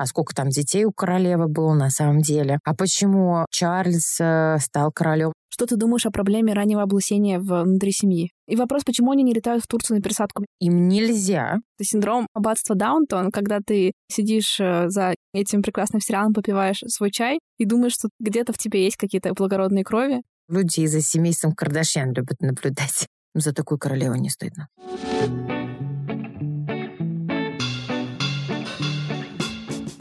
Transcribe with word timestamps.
а 0.00 0.06
сколько 0.06 0.34
там 0.34 0.48
детей 0.48 0.86
у 0.86 0.92
королевы 0.92 1.46
было 1.46 1.74
на 1.74 1.90
самом 1.90 2.22
деле, 2.22 2.58
а 2.64 2.74
почему 2.74 3.44
Чарльз 3.50 4.18
э, 4.18 4.56
стал 4.58 4.90
королем. 4.92 5.34
Что 5.50 5.66
ты 5.66 5.76
думаешь 5.76 6.06
о 6.06 6.10
проблеме 6.10 6.54
раннего 6.54 6.80
облысения 6.80 7.38
внутри 7.38 7.92
семьи? 7.92 8.30
И 8.48 8.56
вопрос, 8.56 8.82
почему 8.82 9.12
они 9.12 9.22
не 9.22 9.34
летают 9.34 9.62
в 9.62 9.66
Турцию 9.66 9.98
на 9.98 10.02
пересадку? 10.02 10.46
Им 10.58 10.88
нельзя. 10.88 11.58
Это 11.76 11.84
синдром 11.84 12.26
аббатства 12.32 12.74
Даунтон, 12.74 13.30
когда 13.30 13.58
ты 13.60 13.92
сидишь 14.10 14.58
э, 14.58 14.88
за 14.88 15.14
этим 15.34 15.60
прекрасным 15.60 16.00
сериалом, 16.00 16.32
попиваешь 16.32 16.82
свой 16.86 17.10
чай 17.10 17.38
и 17.58 17.66
думаешь, 17.66 17.92
что 17.92 18.08
где-то 18.20 18.54
в 18.54 18.58
тебе 18.58 18.82
есть 18.82 18.96
какие-то 18.96 19.34
благородные 19.34 19.84
крови. 19.84 20.22
Люди 20.48 20.80
из-за 20.80 21.02
семейством 21.02 21.52
Кардашьян 21.52 22.14
любят 22.14 22.40
наблюдать. 22.40 23.06
За 23.34 23.52
такую 23.52 23.78
королеву 23.78 24.14
не 24.14 24.30
стыдно. 24.30 24.68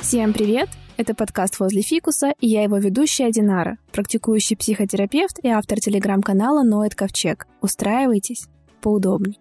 Всем 0.09 0.33
привет! 0.33 0.69
Это 0.97 1.13
подкаст 1.13 1.59
«Возле 1.59 1.83
фикуса» 1.83 2.33
и 2.39 2.47
я 2.47 2.63
его 2.63 2.79
ведущая 2.79 3.29
Динара, 3.29 3.77
практикующий 3.91 4.57
психотерапевт 4.57 5.37
и 5.43 5.49
автор 5.49 5.79
телеграм-канала 5.79 6.63
«Ноэт 6.63 6.95
Ковчег». 6.95 7.45
Устраивайтесь 7.61 8.47
поудобней. 8.81 9.39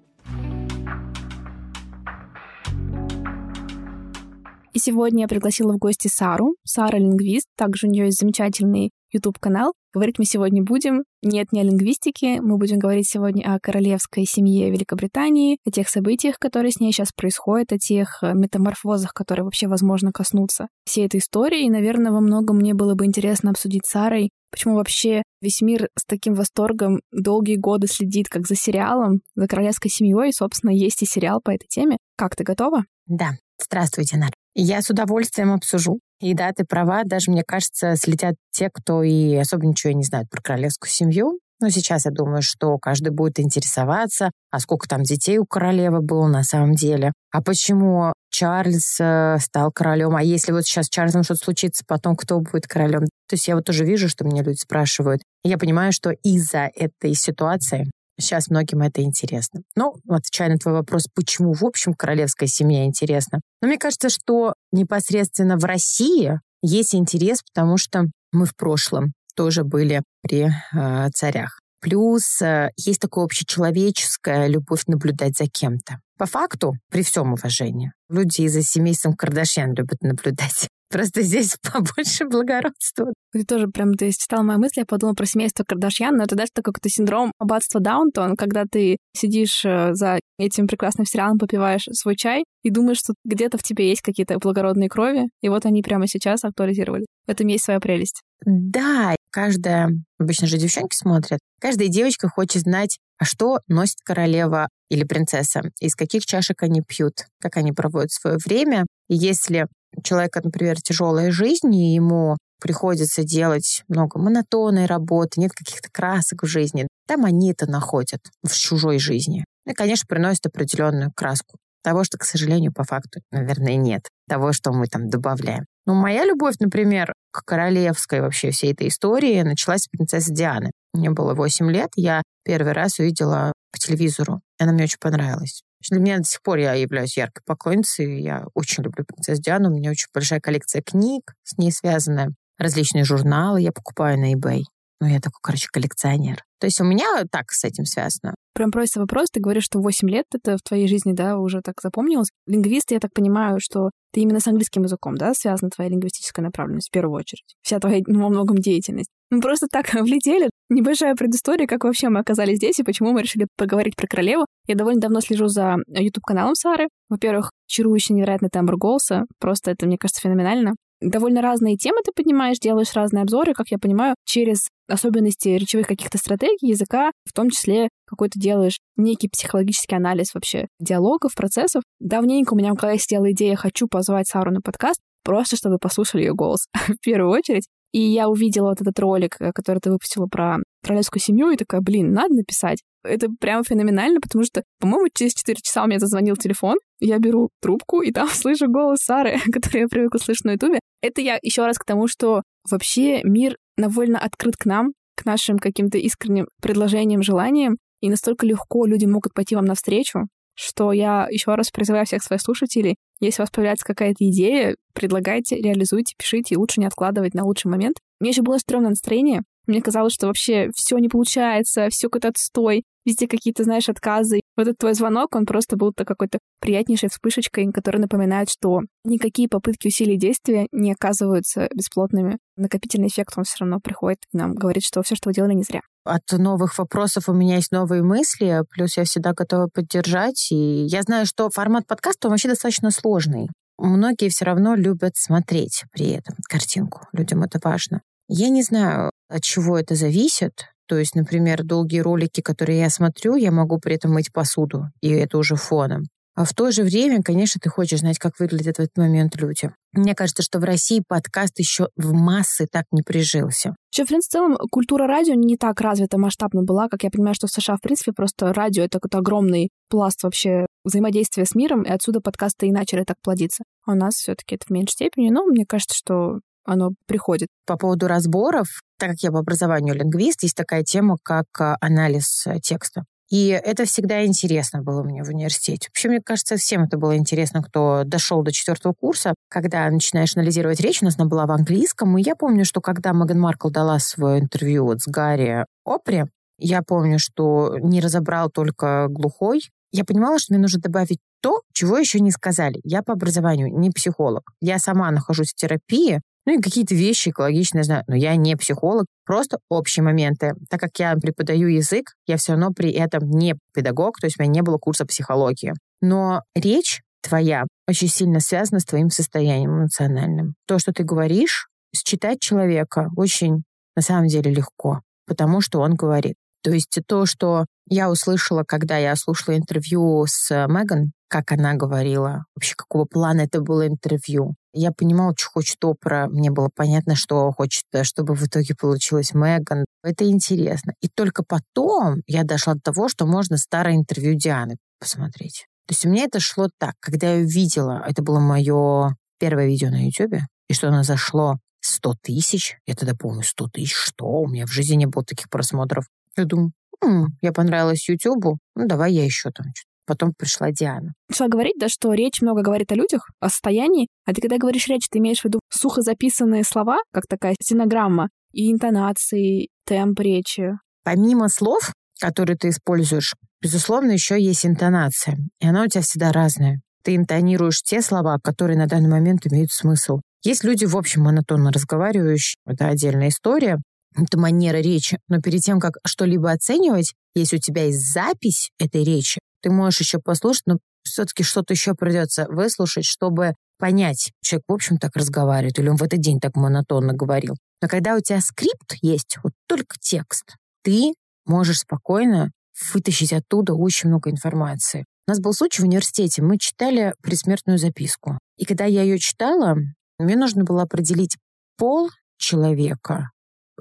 И 4.74 4.78
сегодня 4.78 5.22
я 5.22 5.28
пригласила 5.28 5.72
в 5.72 5.78
гости 5.78 6.08
Сару. 6.08 6.56
Сара— 6.64 6.98
лингвист, 6.98 7.46
также 7.56 7.86
у 7.86 7.90
нее 7.90 8.04
есть 8.04 8.18
замечательный 8.18 8.90
YouTube-канал, 9.10 9.72
Говорить 9.94 10.18
мы 10.18 10.26
сегодня 10.26 10.62
будем 10.62 11.04
нет 11.22 11.52
не 11.52 11.60
о 11.60 11.64
лингвистике, 11.64 12.40
мы 12.40 12.58
будем 12.58 12.78
говорить 12.78 13.08
сегодня 13.08 13.54
о 13.54 13.58
королевской 13.58 14.24
семье 14.26 14.70
Великобритании, 14.70 15.58
о 15.66 15.70
тех 15.70 15.88
событиях, 15.88 16.38
которые 16.38 16.72
с 16.72 16.78
ней 16.78 16.92
сейчас 16.92 17.12
происходят, 17.12 17.72
о 17.72 17.78
тех 17.78 18.18
э, 18.22 18.34
метаморфозах, 18.34 19.14
которые 19.14 19.44
вообще 19.44 19.66
возможно 19.66 20.12
коснуться 20.12 20.68
всей 20.84 21.06
этой 21.06 21.20
истории. 21.20 21.64
И, 21.64 21.70
наверное, 21.70 22.12
во 22.12 22.20
многом 22.20 22.58
мне 22.58 22.74
было 22.74 22.94
бы 22.94 23.06
интересно 23.06 23.50
обсудить 23.50 23.86
с 23.86 23.90
Сарой, 23.90 24.30
почему 24.50 24.74
вообще 24.74 25.22
весь 25.40 25.62
мир 25.62 25.88
с 25.98 26.04
таким 26.06 26.34
восторгом 26.34 27.00
долгие 27.10 27.56
годы 27.56 27.86
следит 27.86 28.28
как 28.28 28.46
за 28.46 28.54
сериалом, 28.54 29.20
за 29.34 29.48
королевской 29.48 29.90
семьей, 29.90 30.30
и, 30.30 30.32
собственно, 30.32 30.70
есть 30.70 31.02
и 31.02 31.06
сериал 31.06 31.40
по 31.42 31.50
этой 31.50 31.66
теме. 31.66 31.96
Как 32.16 32.36
ты 32.36 32.44
готова? 32.44 32.84
Да. 33.06 33.30
Здравствуйте, 33.60 34.18
Нар. 34.18 34.30
Я 34.54 34.82
с 34.82 34.90
удовольствием 34.90 35.52
обсужу. 35.52 35.98
И 36.20 36.34
да, 36.34 36.52
ты 36.52 36.64
права, 36.64 37.04
даже, 37.04 37.30
мне 37.30 37.42
кажется, 37.46 37.94
слетят 37.96 38.34
те, 38.50 38.70
кто 38.72 39.02
и 39.02 39.36
особо 39.36 39.66
ничего 39.66 39.92
не 39.92 40.04
знает 40.04 40.28
про 40.28 40.42
королевскую 40.42 40.90
семью. 40.90 41.38
Но 41.60 41.70
сейчас 41.70 42.04
я 42.04 42.12
думаю, 42.12 42.40
что 42.42 42.78
каждый 42.78 43.10
будет 43.10 43.40
интересоваться, 43.40 44.30
а 44.52 44.60
сколько 44.60 44.88
там 44.88 45.02
детей 45.02 45.38
у 45.38 45.44
королевы 45.44 46.00
было 46.00 46.28
на 46.28 46.44
самом 46.44 46.74
деле, 46.74 47.12
а 47.32 47.42
почему 47.42 48.12
Чарльз 48.30 49.00
э, 49.00 49.38
стал 49.40 49.72
королем, 49.72 50.14
а 50.14 50.22
если 50.22 50.52
вот 50.52 50.64
сейчас 50.64 50.86
с 50.86 50.88
Чарльзом 50.88 51.24
что-то 51.24 51.44
случится, 51.44 51.82
потом 51.86 52.14
кто 52.14 52.38
будет 52.38 52.68
королем. 52.68 53.06
То 53.28 53.34
есть 53.34 53.48
я 53.48 53.56
вот 53.56 53.64
тоже 53.64 53.84
вижу, 53.84 54.08
что 54.08 54.24
меня 54.24 54.42
люди 54.42 54.58
спрашивают. 54.58 55.22
Я 55.42 55.58
понимаю, 55.58 55.92
что 55.92 56.10
из-за 56.10 56.70
этой 56.74 57.14
ситуации 57.14 57.90
Сейчас 58.20 58.48
многим 58.48 58.82
это 58.82 59.02
интересно. 59.02 59.62
Но, 59.76 59.94
отвечая 60.08 60.50
на 60.50 60.58
твой 60.58 60.74
вопрос, 60.74 61.06
почему, 61.14 61.52
в 61.52 61.64
общем, 61.64 61.94
королевская 61.94 62.48
семья 62.48 62.84
интересна. 62.84 63.40
Но 63.62 63.68
мне 63.68 63.78
кажется, 63.78 64.08
что 64.08 64.54
непосредственно 64.72 65.56
в 65.56 65.64
России 65.64 66.40
есть 66.62 66.94
интерес, 66.94 67.42
потому 67.42 67.78
что 67.78 68.06
мы 68.32 68.46
в 68.46 68.56
прошлом 68.56 69.12
тоже 69.36 69.62
были 69.62 70.02
при 70.22 70.48
э, 70.48 71.08
царях. 71.14 71.60
Плюс 71.80 72.42
э, 72.42 72.70
есть 72.76 73.00
такое 73.00 73.24
общечеловеческая 73.24 74.48
любовь 74.48 74.82
наблюдать 74.88 75.36
за 75.36 75.46
кем-то. 75.46 76.00
По 76.18 76.26
факту, 76.26 76.74
при 76.90 77.04
всем 77.04 77.32
уважении, 77.32 77.92
люди 78.08 78.42
из-за 78.42 78.62
семейства 78.62 79.12
Кардашьян 79.12 79.74
любят 79.74 80.02
наблюдать 80.02 80.68
Просто 80.90 81.22
здесь 81.22 81.56
побольше 81.72 82.24
благородства. 82.26 83.12
Ты 83.32 83.44
тоже 83.44 83.68
прям, 83.68 83.94
ты 83.94 84.10
читала 84.12 84.42
мои 84.42 84.56
мысли, 84.56 84.80
я 84.80 84.86
подумала 84.86 85.14
про 85.14 85.26
семейство 85.26 85.64
Кардашьян, 85.64 86.16
но 86.16 86.24
это 86.24 86.34
даже 86.34 86.50
такой 86.52 86.72
какой-то 86.72 86.88
синдром 86.88 87.32
аббатства 87.38 87.80
Даунтон, 87.80 88.36
когда 88.36 88.64
ты 88.70 88.98
сидишь 89.14 89.64
э, 89.64 89.94
за 89.94 90.18
этим 90.38 90.66
прекрасным 90.66 91.06
сериалом, 91.06 91.38
попиваешь 91.38 91.88
свой 91.92 92.16
чай 92.16 92.44
и 92.62 92.70
думаешь, 92.70 92.98
что 92.98 93.14
где-то 93.24 93.58
в 93.58 93.62
тебе 93.62 93.88
есть 93.88 94.02
какие-то 94.02 94.38
благородные 94.38 94.88
крови, 94.88 95.28
и 95.42 95.48
вот 95.48 95.66
они 95.66 95.82
прямо 95.82 96.06
сейчас 96.06 96.44
актуализировали. 96.44 97.06
В 97.26 97.30
этом 97.30 97.46
есть 97.48 97.64
своя 97.64 97.80
прелесть. 97.80 98.22
Да, 98.44 99.14
каждая, 99.30 99.90
обычно 100.18 100.46
же 100.46 100.58
девчонки 100.58 100.94
смотрят, 100.94 101.40
каждая 101.60 101.88
девочка 101.88 102.28
хочет 102.28 102.62
знать, 102.62 102.98
а 103.18 103.24
что 103.24 103.58
носит 103.66 103.98
королева 104.04 104.68
или 104.88 105.04
принцесса, 105.04 105.62
из 105.80 105.94
каких 105.94 106.24
чашек 106.24 106.62
они 106.62 106.82
пьют, 106.82 107.26
как 107.40 107.56
они 107.56 107.72
проводят 107.72 108.12
свое 108.12 108.38
время. 108.44 108.86
И 109.08 109.16
если 109.16 109.66
человека, 110.02 110.40
например, 110.42 110.80
тяжелая 110.80 111.30
жизнь, 111.30 111.74
и 111.74 111.94
ему 111.94 112.36
приходится 112.60 113.22
делать 113.22 113.82
много 113.88 114.18
монотонной 114.18 114.86
работы, 114.86 115.40
нет 115.40 115.52
каких-то 115.52 115.88
красок 115.92 116.42
в 116.42 116.46
жизни, 116.46 116.88
там 117.06 117.24
они 117.24 117.52
это 117.52 117.66
находят 117.66 118.20
в 118.42 118.52
чужой 118.52 118.98
жизни. 118.98 119.44
И, 119.66 119.72
конечно, 119.72 120.06
приносят 120.08 120.46
определенную 120.46 121.12
краску. 121.14 121.58
Того, 121.82 122.04
что, 122.04 122.18
к 122.18 122.24
сожалению, 122.24 122.72
по 122.72 122.84
факту, 122.84 123.20
наверное, 123.30 123.76
нет. 123.76 124.02
Того, 124.28 124.52
что 124.52 124.72
мы 124.72 124.88
там 124.88 125.08
добавляем. 125.08 125.64
Но 125.86 125.94
моя 125.94 126.24
любовь, 126.24 126.56
например, 126.58 127.12
к 127.30 127.44
королевской 127.44 128.20
вообще 128.20 128.50
всей 128.50 128.72
этой 128.72 128.88
истории 128.88 129.40
началась 129.42 129.82
с 129.82 129.88
принцессы 129.88 130.32
Дианы. 130.34 130.70
Мне 130.92 131.10
было 131.10 131.34
8 131.34 131.70
лет, 131.70 131.90
я 131.96 132.22
первый 132.44 132.72
раз 132.72 132.98
увидела 132.98 133.52
по 133.72 133.78
телевизору. 133.78 134.40
Она 134.58 134.72
мне 134.72 134.84
очень 134.84 134.98
понравилась. 135.00 135.62
Для 135.90 136.00
меня 136.00 136.18
до 136.18 136.24
сих 136.24 136.42
пор 136.42 136.58
я 136.58 136.74
являюсь 136.74 137.16
яркой 137.16 137.42
поклонницей. 137.46 138.20
Я 138.20 138.46
очень 138.54 138.82
люблю 138.82 139.04
принцессу 139.04 139.40
Диану. 139.42 139.70
У 139.70 139.74
меня 139.74 139.90
очень 139.90 140.08
большая 140.12 140.40
коллекция 140.40 140.82
книг 140.82 141.34
с 141.44 141.56
ней 141.58 141.72
связанная. 141.72 142.34
Различные 142.58 143.04
журналы 143.04 143.60
я 143.60 143.72
покупаю 143.72 144.18
на 144.18 144.34
eBay. 144.34 144.62
Ну, 145.00 145.06
я 145.06 145.20
такой, 145.20 145.38
короче, 145.42 145.68
коллекционер. 145.72 146.42
То 146.58 146.66
есть 146.66 146.80
у 146.80 146.84
меня 146.84 147.24
так 147.30 147.52
с 147.52 147.62
этим 147.64 147.84
связано. 147.84 148.34
Прям 148.52 148.72
просто 148.72 148.98
вопрос. 148.98 149.28
Ты 149.30 149.38
говоришь, 149.38 149.64
что 149.64 149.78
8 149.78 150.10
лет 150.10 150.24
это 150.34 150.56
в 150.56 150.62
твоей 150.62 150.88
жизни, 150.88 151.12
да, 151.12 151.38
уже 151.38 151.60
так 151.60 151.76
запомнилось. 151.80 152.30
Лингвист, 152.46 152.90
я 152.90 152.98
так 152.98 153.12
понимаю, 153.14 153.60
что 153.60 153.90
ты 154.12 154.22
именно 154.22 154.40
с 154.40 154.48
английским 154.48 154.82
языком, 154.82 155.14
да, 155.14 155.34
связана 155.34 155.70
твоя 155.70 155.90
лингвистическая 155.90 156.44
направленность 156.44 156.88
в 156.88 156.90
первую 156.90 157.14
очередь. 157.14 157.54
Вся 157.62 157.78
твоя, 157.78 158.02
ну, 158.08 158.22
во 158.22 158.28
многом 158.28 158.58
деятельность. 158.58 159.10
Мы 159.30 159.40
просто 159.40 159.66
так 159.70 159.92
влетели. 159.94 160.50
Небольшая 160.70 161.14
предыстория, 161.14 161.66
как 161.66 161.84
вообще 161.84 162.08
мы 162.08 162.20
оказались 162.20 162.56
здесь 162.56 162.78
и 162.78 162.82
почему 162.82 163.12
мы 163.12 163.22
решили 163.22 163.46
поговорить 163.56 163.96
про 163.96 164.06
королеву. 164.06 164.46
Я 164.66 164.74
довольно 164.74 165.00
давно 165.00 165.20
слежу 165.20 165.48
за 165.48 165.76
YouTube-каналом 165.88 166.54
Сары. 166.54 166.88
Во-первых, 167.08 167.52
чарующий 167.66 168.14
невероятный 168.14 168.50
тембр 168.50 168.76
голоса. 168.76 169.24
Просто 169.40 169.70
это, 169.70 169.86
мне 169.86 169.98
кажется, 169.98 170.20
феноменально 170.20 170.74
довольно 171.00 171.42
разные 171.42 171.76
темы 171.76 171.98
ты 172.04 172.12
поднимаешь, 172.12 172.58
делаешь 172.58 172.92
разные 172.94 173.22
обзоры, 173.22 173.54
как 173.54 173.68
я 173.68 173.78
понимаю, 173.78 174.14
через 174.24 174.68
особенности 174.88 175.48
речевых 175.48 175.86
каких-то 175.86 176.18
стратегий, 176.18 176.68
языка, 176.68 177.12
в 177.24 177.32
том 177.32 177.50
числе 177.50 177.88
какой-то 178.06 178.38
делаешь 178.38 178.78
некий 178.96 179.28
психологический 179.28 179.96
анализ 179.96 180.34
вообще 180.34 180.66
диалогов, 180.80 181.34
процессов. 181.34 181.82
Давненько 182.00 182.54
у 182.54 182.56
меня 182.56 182.72
в 182.72 182.76
голове 182.76 182.98
сидела 182.98 183.30
идея 183.32 183.56
«хочу 183.56 183.86
позвать 183.86 184.28
Сару 184.28 184.50
на 184.50 184.60
подкаст», 184.60 185.00
просто 185.24 185.56
чтобы 185.56 185.78
послушали 185.78 186.22
ее 186.22 186.34
голос 186.34 186.66
в 186.88 186.98
первую 187.00 187.30
очередь. 187.30 187.66
И 187.92 188.00
я 188.00 188.28
увидела 188.28 188.68
вот 188.68 188.80
этот 188.80 188.98
ролик, 188.98 189.36
э, 189.40 189.52
который 189.52 189.78
ты 189.78 189.90
выпустила 189.90 190.26
про 190.26 190.58
королевскую 190.82 191.20
семью, 191.20 191.50
и 191.50 191.56
такая, 191.56 191.80
блин, 191.80 192.12
надо 192.12 192.34
написать. 192.34 192.82
Это 193.02 193.28
прямо 193.40 193.64
феноменально, 193.64 194.20
потому 194.20 194.44
что, 194.44 194.62
по-моему, 194.80 195.08
через 195.14 195.32
4 195.34 195.58
часа 195.62 195.84
у 195.84 195.86
меня 195.86 195.98
зазвонил 195.98 196.36
телефон, 196.36 196.76
я 197.00 197.18
беру 197.18 197.50
трубку, 197.62 198.02
и 198.02 198.12
там 198.12 198.28
слышу 198.32 198.68
голос 198.68 199.00
Сары, 199.00 199.38
который 199.52 199.82
я 199.82 199.88
привыкла 199.88 200.18
слышать 200.18 200.44
на 200.44 200.52
Ютубе. 200.52 200.80
Это 201.02 201.20
я 201.20 201.38
еще 201.42 201.64
раз 201.64 201.78
к 201.78 201.84
тому, 201.84 202.08
что 202.08 202.42
вообще 202.70 203.22
мир 203.22 203.56
довольно 203.76 204.18
открыт 204.18 204.56
к 204.56 204.66
нам, 204.66 204.92
к 205.16 205.24
нашим 205.24 205.58
каким-то 205.58 205.98
искренним 205.98 206.48
предложениям, 206.60 207.22
желаниям, 207.22 207.78
и 208.00 208.10
настолько 208.10 208.46
легко 208.46 208.86
люди 208.86 209.06
могут 209.06 209.34
пойти 209.34 209.56
вам 209.56 209.64
навстречу, 209.64 210.28
что 210.58 210.90
я 210.90 211.28
еще 211.30 211.54
раз 211.54 211.70
призываю 211.70 212.04
всех 212.04 212.20
своих 212.20 212.42
слушателей, 212.42 212.96
если 213.20 213.40
у 213.40 213.44
вас 213.44 213.50
появляется 213.50 213.86
какая-то 213.86 214.28
идея, 214.28 214.74
предлагайте, 214.92 215.56
реализуйте, 215.56 216.14
пишите, 216.18 216.54
и 216.54 216.58
лучше 216.58 216.80
не 216.80 216.86
откладывать 216.86 217.32
на 217.34 217.44
лучший 217.44 217.70
момент. 217.70 217.98
Мне 218.18 218.30
еще 218.30 218.42
было 218.42 218.58
стрёмное 218.58 218.90
настроение, 218.90 219.42
мне 219.68 219.80
казалось, 219.80 220.14
что 220.14 220.26
вообще 220.26 220.70
все 220.74 220.98
не 220.98 221.08
получается, 221.08 221.88
все 221.90 222.08
какой-то 222.08 222.28
отстой, 222.28 222.82
везде 223.08 223.26
какие-то, 223.26 223.64
знаешь, 223.64 223.88
отказы. 223.88 224.40
Вот 224.56 224.62
этот 224.62 224.78
твой 224.78 224.94
звонок, 224.94 225.34
он 225.34 225.46
просто 225.46 225.76
был 225.76 225.92
какой-то 225.94 226.38
приятнейшей 226.60 227.08
вспышечкой, 227.08 227.72
которая 227.72 228.02
напоминает, 228.02 228.50
что 228.50 228.80
никакие 229.04 229.48
попытки 229.48 229.88
усилий 229.88 230.18
действия 230.18 230.66
не 230.72 230.92
оказываются 230.92 231.68
бесплотными. 231.74 232.38
Накопительный 232.56 233.08
эффект, 233.08 233.34
он 233.36 233.44
все 233.44 233.56
равно 233.60 233.80
приходит 233.80 234.18
и 234.32 234.36
нам 234.36 234.54
говорит, 234.54 234.82
что 234.84 235.02
все, 235.02 235.14
что 235.14 235.30
вы 235.30 235.34
делали, 235.34 235.54
не 235.54 235.62
зря. 235.62 235.80
От 236.04 236.30
новых 236.32 236.78
вопросов 236.78 237.28
у 237.28 237.32
меня 237.32 237.56
есть 237.56 237.72
новые 237.72 238.02
мысли, 238.02 238.62
плюс 238.70 238.96
я 238.96 239.04
всегда 239.04 239.32
готова 239.32 239.68
поддержать. 239.72 240.48
И 240.50 240.86
я 240.86 241.02
знаю, 241.02 241.26
что 241.26 241.50
формат 241.50 241.86
подкаста 241.86 242.28
он 242.28 242.32
вообще 242.32 242.48
достаточно 242.48 242.90
сложный. 242.90 243.48
Многие 243.78 244.28
все 244.28 244.44
равно 244.44 244.74
любят 244.74 245.12
смотреть 245.16 245.84
при 245.92 246.10
этом 246.10 246.34
картинку. 246.48 247.06
Людям 247.12 247.42
это 247.42 247.60
важно. 247.62 248.02
Я 248.28 248.48
не 248.48 248.62
знаю, 248.62 249.10
от 249.28 249.42
чего 249.42 249.78
это 249.78 249.94
зависит. 249.94 250.66
То 250.88 250.98
есть, 250.98 251.14
например, 251.14 251.62
долгие 251.64 252.00
ролики, 252.00 252.40
которые 252.40 252.80
я 252.80 252.90
смотрю, 252.90 253.36
я 253.36 253.52
могу 253.52 253.78
при 253.78 253.94
этом 253.94 254.12
мыть 254.12 254.32
посуду, 254.32 254.86
и 255.00 255.10
это 255.10 255.38
уже 255.38 255.56
фоном. 255.56 256.04
А 256.38 256.44
в 256.44 256.54
то 256.54 256.70
же 256.70 256.84
время, 256.84 257.20
конечно, 257.20 257.60
ты 257.60 257.68
хочешь 257.68 257.98
знать, 257.98 258.20
как 258.20 258.38
выглядят 258.38 258.76
в 258.76 258.78
этот 258.78 258.96
момент 258.96 259.34
люди. 259.34 259.72
Мне 259.92 260.14
кажется, 260.14 260.44
что 260.44 260.60
в 260.60 260.64
России 260.64 261.02
подкаст 261.06 261.58
еще 261.58 261.88
в 261.96 262.12
массы 262.12 262.68
так 262.70 262.84
не 262.92 263.02
прижился. 263.02 263.74
Еще, 263.92 264.04
в 264.04 264.06
принципе, 264.06 264.38
в 264.38 264.40
целом, 264.40 264.56
культура 264.70 265.08
радио 265.08 265.34
не 265.34 265.56
так 265.56 265.80
развита 265.80 266.16
масштабно 266.16 266.62
была, 266.62 266.88
как 266.88 267.02
я 267.02 267.10
понимаю, 267.10 267.34
что 267.34 267.48
в 267.48 267.50
США, 267.50 267.76
в 267.76 267.80
принципе, 267.80 268.12
просто 268.12 268.52
радио— 268.52 268.82
это 268.84 269.00
какой-то 269.00 269.18
огромный 269.18 269.70
пласт 269.88 270.22
вообще 270.22 270.66
взаимодействия 270.84 271.44
с 271.44 271.56
миром, 271.56 271.82
и 271.82 271.90
отсюда 271.90 272.20
подкасты 272.20 272.68
и 272.68 272.72
начали 272.72 273.02
так 273.02 273.16
плодиться. 273.20 273.64
А 273.84 273.92
у 273.92 273.94
нас 273.96 274.14
все 274.14 274.36
таки 274.36 274.54
это 274.54 274.66
в 274.68 274.70
меньшей 274.70 274.92
степени, 274.92 275.30
но 275.30 275.44
мне 275.44 275.66
кажется, 275.66 275.96
что 275.96 276.38
оно 276.68 276.90
приходит. 277.06 277.48
По 277.66 277.76
поводу 277.76 278.06
разборов, 278.06 278.68
так 278.98 279.10
как 279.10 279.20
я 279.20 279.32
по 279.32 279.38
образованию 279.38 279.94
лингвист, 279.94 280.42
есть 280.42 280.54
такая 280.56 280.84
тема, 280.84 281.16
как 281.22 281.46
а, 281.58 281.76
анализ 281.80 282.46
э, 282.46 282.60
текста. 282.60 283.04
И 283.30 283.48
это 283.48 283.84
всегда 283.84 284.24
интересно 284.24 284.82
было 284.82 285.02
мне 285.02 285.22
в 285.22 285.28
университете. 285.28 285.88
Вообще, 285.90 286.08
мне 286.08 286.20
кажется, 286.24 286.56
всем 286.56 286.84
это 286.84 286.96
было 286.96 287.16
интересно, 287.16 287.62
кто 287.62 288.02
дошел 288.04 288.42
до 288.42 288.52
четвертого 288.52 288.94
курса. 288.94 289.34
Когда 289.50 289.88
начинаешь 289.90 290.34
анализировать 290.34 290.80
речь, 290.80 291.02
у 291.02 291.04
нас 291.04 291.18
она 291.18 291.28
была 291.28 291.46
в 291.46 291.50
английском. 291.50 292.16
И 292.16 292.22
я 292.22 292.34
помню, 292.36 292.64
что 292.64 292.80
когда 292.80 293.12
Меган 293.12 293.38
Маркл 293.38 293.68
дала 293.68 293.98
свое 293.98 294.40
интервью 294.40 294.86
вот 294.86 295.00
с 295.00 295.06
Гарри 295.06 295.66
Опри, 295.84 296.24
я 296.58 296.82
помню, 296.82 297.18
что 297.18 297.76
не 297.78 298.00
разобрал 298.00 298.50
только 298.50 299.06
глухой. 299.08 299.60
Я 299.92 300.04
понимала, 300.04 300.38
что 300.38 300.52
мне 300.52 300.62
нужно 300.62 300.80
добавить 300.80 301.18
то, 301.40 301.60
чего 301.72 301.98
еще 301.98 302.20
не 302.20 302.30
сказали. 302.30 302.80
Я 302.82 303.02
по 303.02 303.12
образованию 303.12 303.68
не 303.68 303.90
психолог. 303.90 304.52
Я 304.60 304.78
сама 304.78 305.10
нахожусь 305.10 305.52
в 305.52 305.54
терапии, 305.54 306.20
ну 306.48 306.58
и 306.58 306.62
какие-то 306.62 306.94
вещи 306.94 307.28
экологичные 307.28 307.84
знаю. 307.84 308.04
Но 308.06 308.16
я 308.16 308.34
не 308.34 308.56
психолог, 308.56 309.04
просто 309.26 309.58
общие 309.68 310.02
моменты. 310.02 310.54
Так 310.70 310.80
как 310.80 310.98
я 310.98 311.14
преподаю 311.14 311.68
язык, 311.68 312.14
я 312.26 312.38
все 312.38 312.52
равно 312.52 312.70
при 312.72 312.90
этом 312.90 313.28
не 313.28 313.54
педагог, 313.74 314.18
то 314.18 314.26
есть 314.26 314.40
у 314.40 314.42
меня 314.42 314.50
не 314.50 314.62
было 314.62 314.78
курса 314.78 315.04
психологии. 315.04 315.74
Но 316.00 316.40
речь 316.54 317.02
твоя 317.20 317.66
очень 317.86 318.08
сильно 318.08 318.40
связана 318.40 318.80
с 318.80 318.86
твоим 318.86 319.10
состоянием 319.10 319.78
эмоциональным. 319.78 320.54
То, 320.66 320.78
что 320.78 320.94
ты 320.94 321.02
говоришь, 321.02 321.68
считать 321.94 322.40
человека 322.40 323.10
очень 323.14 323.64
на 323.94 324.00
самом 324.00 324.28
деле 324.28 324.50
легко, 324.50 325.02
потому 325.26 325.60
что 325.60 325.80
он 325.80 325.96
говорит. 325.96 326.36
То 326.62 326.70
есть 326.70 326.98
то, 327.06 327.26
что 327.26 327.66
я 327.90 328.10
услышала, 328.10 328.64
когда 328.66 328.96
я 328.96 329.14
слушала 329.16 329.54
интервью 329.54 330.24
с 330.26 330.66
Меган, 330.66 331.12
как 331.28 331.52
она 331.52 331.74
говорила, 331.74 332.44
вообще 332.54 332.74
какого 332.76 333.04
плана 333.04 333.42
это 333.42 333.60
было 333.60 333.86
интервью. 333.86 334.54
Я 334.72 334.92
понимала, 334.92 335.34
что 335.36 335.50
хочет 335.50 335.84
опера, 335.84 336.28
мне 336.28 336.50
было 336.50 336.70
понятно, 336.74 337.14
что 337.16 337.52
хочет, 337.52 337.84
э, 337.92 338.04
чтобы 338.04 338.34
в 338.34 338.44
итоге 338.46 338.74
получилось 338.74 339.34
Меган. 339.34 339.84
Это 340.02 340.24
интересно. 340.24 340.94
И 341.00 341.08
только 341.08 341.44
потом 341.44 342.22
я 342.26 342.44
дошла 342.44 342.74
до 342.74 342.80
того, 342.80 343.08
что 343.08 343.26
можно 343.26 343.56
старое 343.56 343.94
интервью 343.96 344.34
Дианы 344.34 344.76
посмотреть. 345.00 345.66
То 345.86 345.92
есть 345.92 346.04
у 346.04 346.08
меня 346.08 346.24
это 346.24 346.40
шло 346.40 346.68
так, 346.78 346.94
когда 347.00 347.34
я 347.34 347.44
увидела, 347.44 348.04
это 348.06 348.22
было 348.22 348.40
мое 348.40 349.16
первое 349.38 349.66
видео 349.66 349.90
на 349.90 350.04
YouTube, 350.04 350.42
и 350.68 350.74
что 350.74 350.88
оно 350.88 351.02
зашло 351.02 351.58
100 351.80 352.14
тысяч, 352.22 352.76
я 352.86 352.94
тогда 352.94 353.14
помню, 353.18 353.42
100 353.42 353.68
тысяч, 353.68 353.94
что? 353.94 354.26
У 354.26 354.48
меня 354.48 354.66
в 354.66 354.70
жизни 354.72 354.96
не 354.96 355.06
было 355.06 355.24
таких 355.24 355.48
просмотров. 355.48 356.04
Я 356.36 356.44
думаю, 356.44 356.72
м-м, 357.02 357.38
я 357.40 357.52
понравилась 357.52 358.08
Ютубу, 358.08 358.58
ну 358.74 358.86
давай 358.86 359.12
я 359.12 359.24
еще 359.24 359.50
там 359.50 359.66
что-то 359.74 359.97
потом 360.08 360.32
пришла 360.36 360.72
Диана. 360.72 361.12
Начала 361.28 361.48
говорить, 361.48 361.74
да, 361.78 361.88
что 361.88 362.12
речь 362.14 362.40
много 362.40 362.62
говорит 362.62 362.90
о 362.90 362.94
людях, 362.94 363.28
о 363.38 363.50
состоянии, 363.50 364.08
а 364.24 364.32
ты 364.32 364.40
когда 364.40 364.56
говоришь 364.56 364.88
речь, 364.88 365.06
ты 365.08 365.18
имеешь 365.18 365.42
в 365.42 365.44
виду 365.44 365.60
сухо 365.70 366.00
записанные 366.00 366.64
слова, 366.64 366.98
как 367.12 367.26
такая 367.28 367.54
стенограмма, 367.60 368.30
и 368.52 368.72
интонации, 368.72 369.68
темп 369.84 370.20
речи. 370.20 370.72
Помимо 371.04 371.48
слов, 371.48 371.92
которые 372.18 372.56
ты 372.56 372.70
используешь, 372.70 373.34
безусловно, 373.62 374.12
еще 374.12 374.40
есть 374.42 374.64
интонация, 374.64 375.36
и 375.60 375.66
она 375.66 375.84
у 375.84 375.86
тебя 375.86 376.02
всегда 376.02 376.32
разная. 376.32 376.80
Ты 377.04 377.14
интонируешь 377.14 377.82
те 377.82 378.00
слова, 378.02 378.38
которые 378.42 378.78
на 378.78 378.86
данный 378.86 379.08
момент 379.10 379.46
имеют 379.46 379.70
смысл. 379.70 380.20
Есть 380.42 380.64
люди, 380.64 380.86
в 380.86 380.96
общем, 380.96 381.22
монотонно 381.22 381.70
разговаривающие, 381.70 382.56
это 382.66 382.88
отдельная 382.88 383.28
история, 383.28 383.78
это 384.16 384.38
манера 384.38 384.78
речи. 384.78 385.18
Но 385.28 385.40
перед 385.40 385.60
тем, 385.60 385.80
как 385.80 385.94
что-либо 386.06 386.50
оценивать, 386.50 387.14
если 387.34 387.56
у 387.56 387.60
тебя 387.60 387.84
есть 387.84 388.12
запись 388.12 388.70
этой 388.78 389.04
речи, 389.04 389.40
ты 389.62 389.70
можешь 389.70 390.00
еще 390.00 390.18
послушать, 390.18 390.62
но 390.66 390.78
все-таки 391.02 391.42
что-то 391.42 391.74
еще 391.74 391.94
придется 391.94 392.46
выслушать, 392.48 393.04
чтобы 393.04 393.54
понять, 393.78 394.32
человек, 394.42 394.64
в 394.68 394.72
общем, 394.72 394.98
так 394.98 395.16
разговаривает, 395.16 395.78
или 395.78 395.88
он 395.88 395.96
в 395.96 396.02
этот 396.02 396.20
день 396.20 396.40
так 396.40 396.56
монотонно 396.56 397.12
говорил. 397.12 397.56
Но 397.80 397.88
когда 397.88 398.16
у 398.16 398.20
тебя 398.20 398.40
скрипт 398.40 398.94
есть, 399.02 399.38
вот 399.42 399.52
только 399.66 399.96
текст, 400.00 400.56
ты 400.82 401.14
можешь 401.46 401.80
спокойно 401.80 402.50
вытащить 402.92 403.32
оттуда 403.32 403.74
очень 403.74 404.08
много 404.08 404.30
информации. 404.30 405.04
У 405.26 405.30
нас 405.30 405.40
был 405.40 405.52
случай 405.52 405.82
в 405.82 405.84
университете, 405.84 406.42
мы 406.42 406.58
читали 406.58 407.14
предсмертную 407.22 407.78
записку. 407.78 408.38
И 408.56 408.64
когда 408.64 408.84
я 408.84 409.02
ее 409.02 409.18
читала, 409.18 409.76
мне 410.18 410.36
нужно 410.36 410.64
было 410.64 410.82
определить 410.82 411.36
пол 411.76 412.10
человека, 412.38 413.30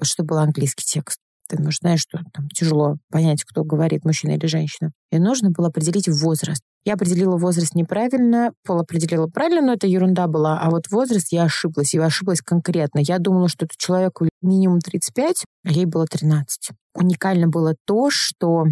что 0.02 0.24
был 0.24 0.38
английский 0.38 0.86
текст. 0.86 1.20
Ты 1.48 1.62
ну, 1.62 1.72
знаешь, 1.72 2.02
что 2.02 2.20
там 2.34 2.50
тяжело 2.50 2.98
понять, 3.10 3.44
кто 3.44 3.64
говорит, 3.64 4.04
мужчина 4.04 4.32
или 4.32 4.46
женщина. 4.48 4.92
И 5.12 5.20
нужно 5.20 5.52
было 5.52 5.68
определить 5.68 6.08
возраст. 6.08 6.62
Я 6.84 6.94
определила 6.94 7.38
возраст 7.38 7.76
неправильно, 7.76 8.52
пол 8.66 8.80
определила 8.80 9.28
правильно, 9.28 9.62
но 9.62 9.74
это 9.74 9.88
ерунда 9.88 10.28
была. 10.28 10.60
А 10.60 10.70
вот 10.70 10.90
возраст 10.90 11.32
я 11.32 11.44
ошиблась, 11.44 11.94
я 11.94 12.06
ошиблась 12.06 12.42
конкретно. 12.42 13.00
Я 13.00 13.20
думала, 13.20 13.50
что 13.50 13.66
это 13.66 13.76
человеку 13.78 14.28
минимум 14.42 14.80
35, 14.80 15.44
а 15.66 15.72
ей 15.72 15.86
было 15.86 16.06
13. 16.06 16.72
Уникально 16.96 17.48
было 17.48 17.76
то, 17.86 18.10
что 18.10 18.66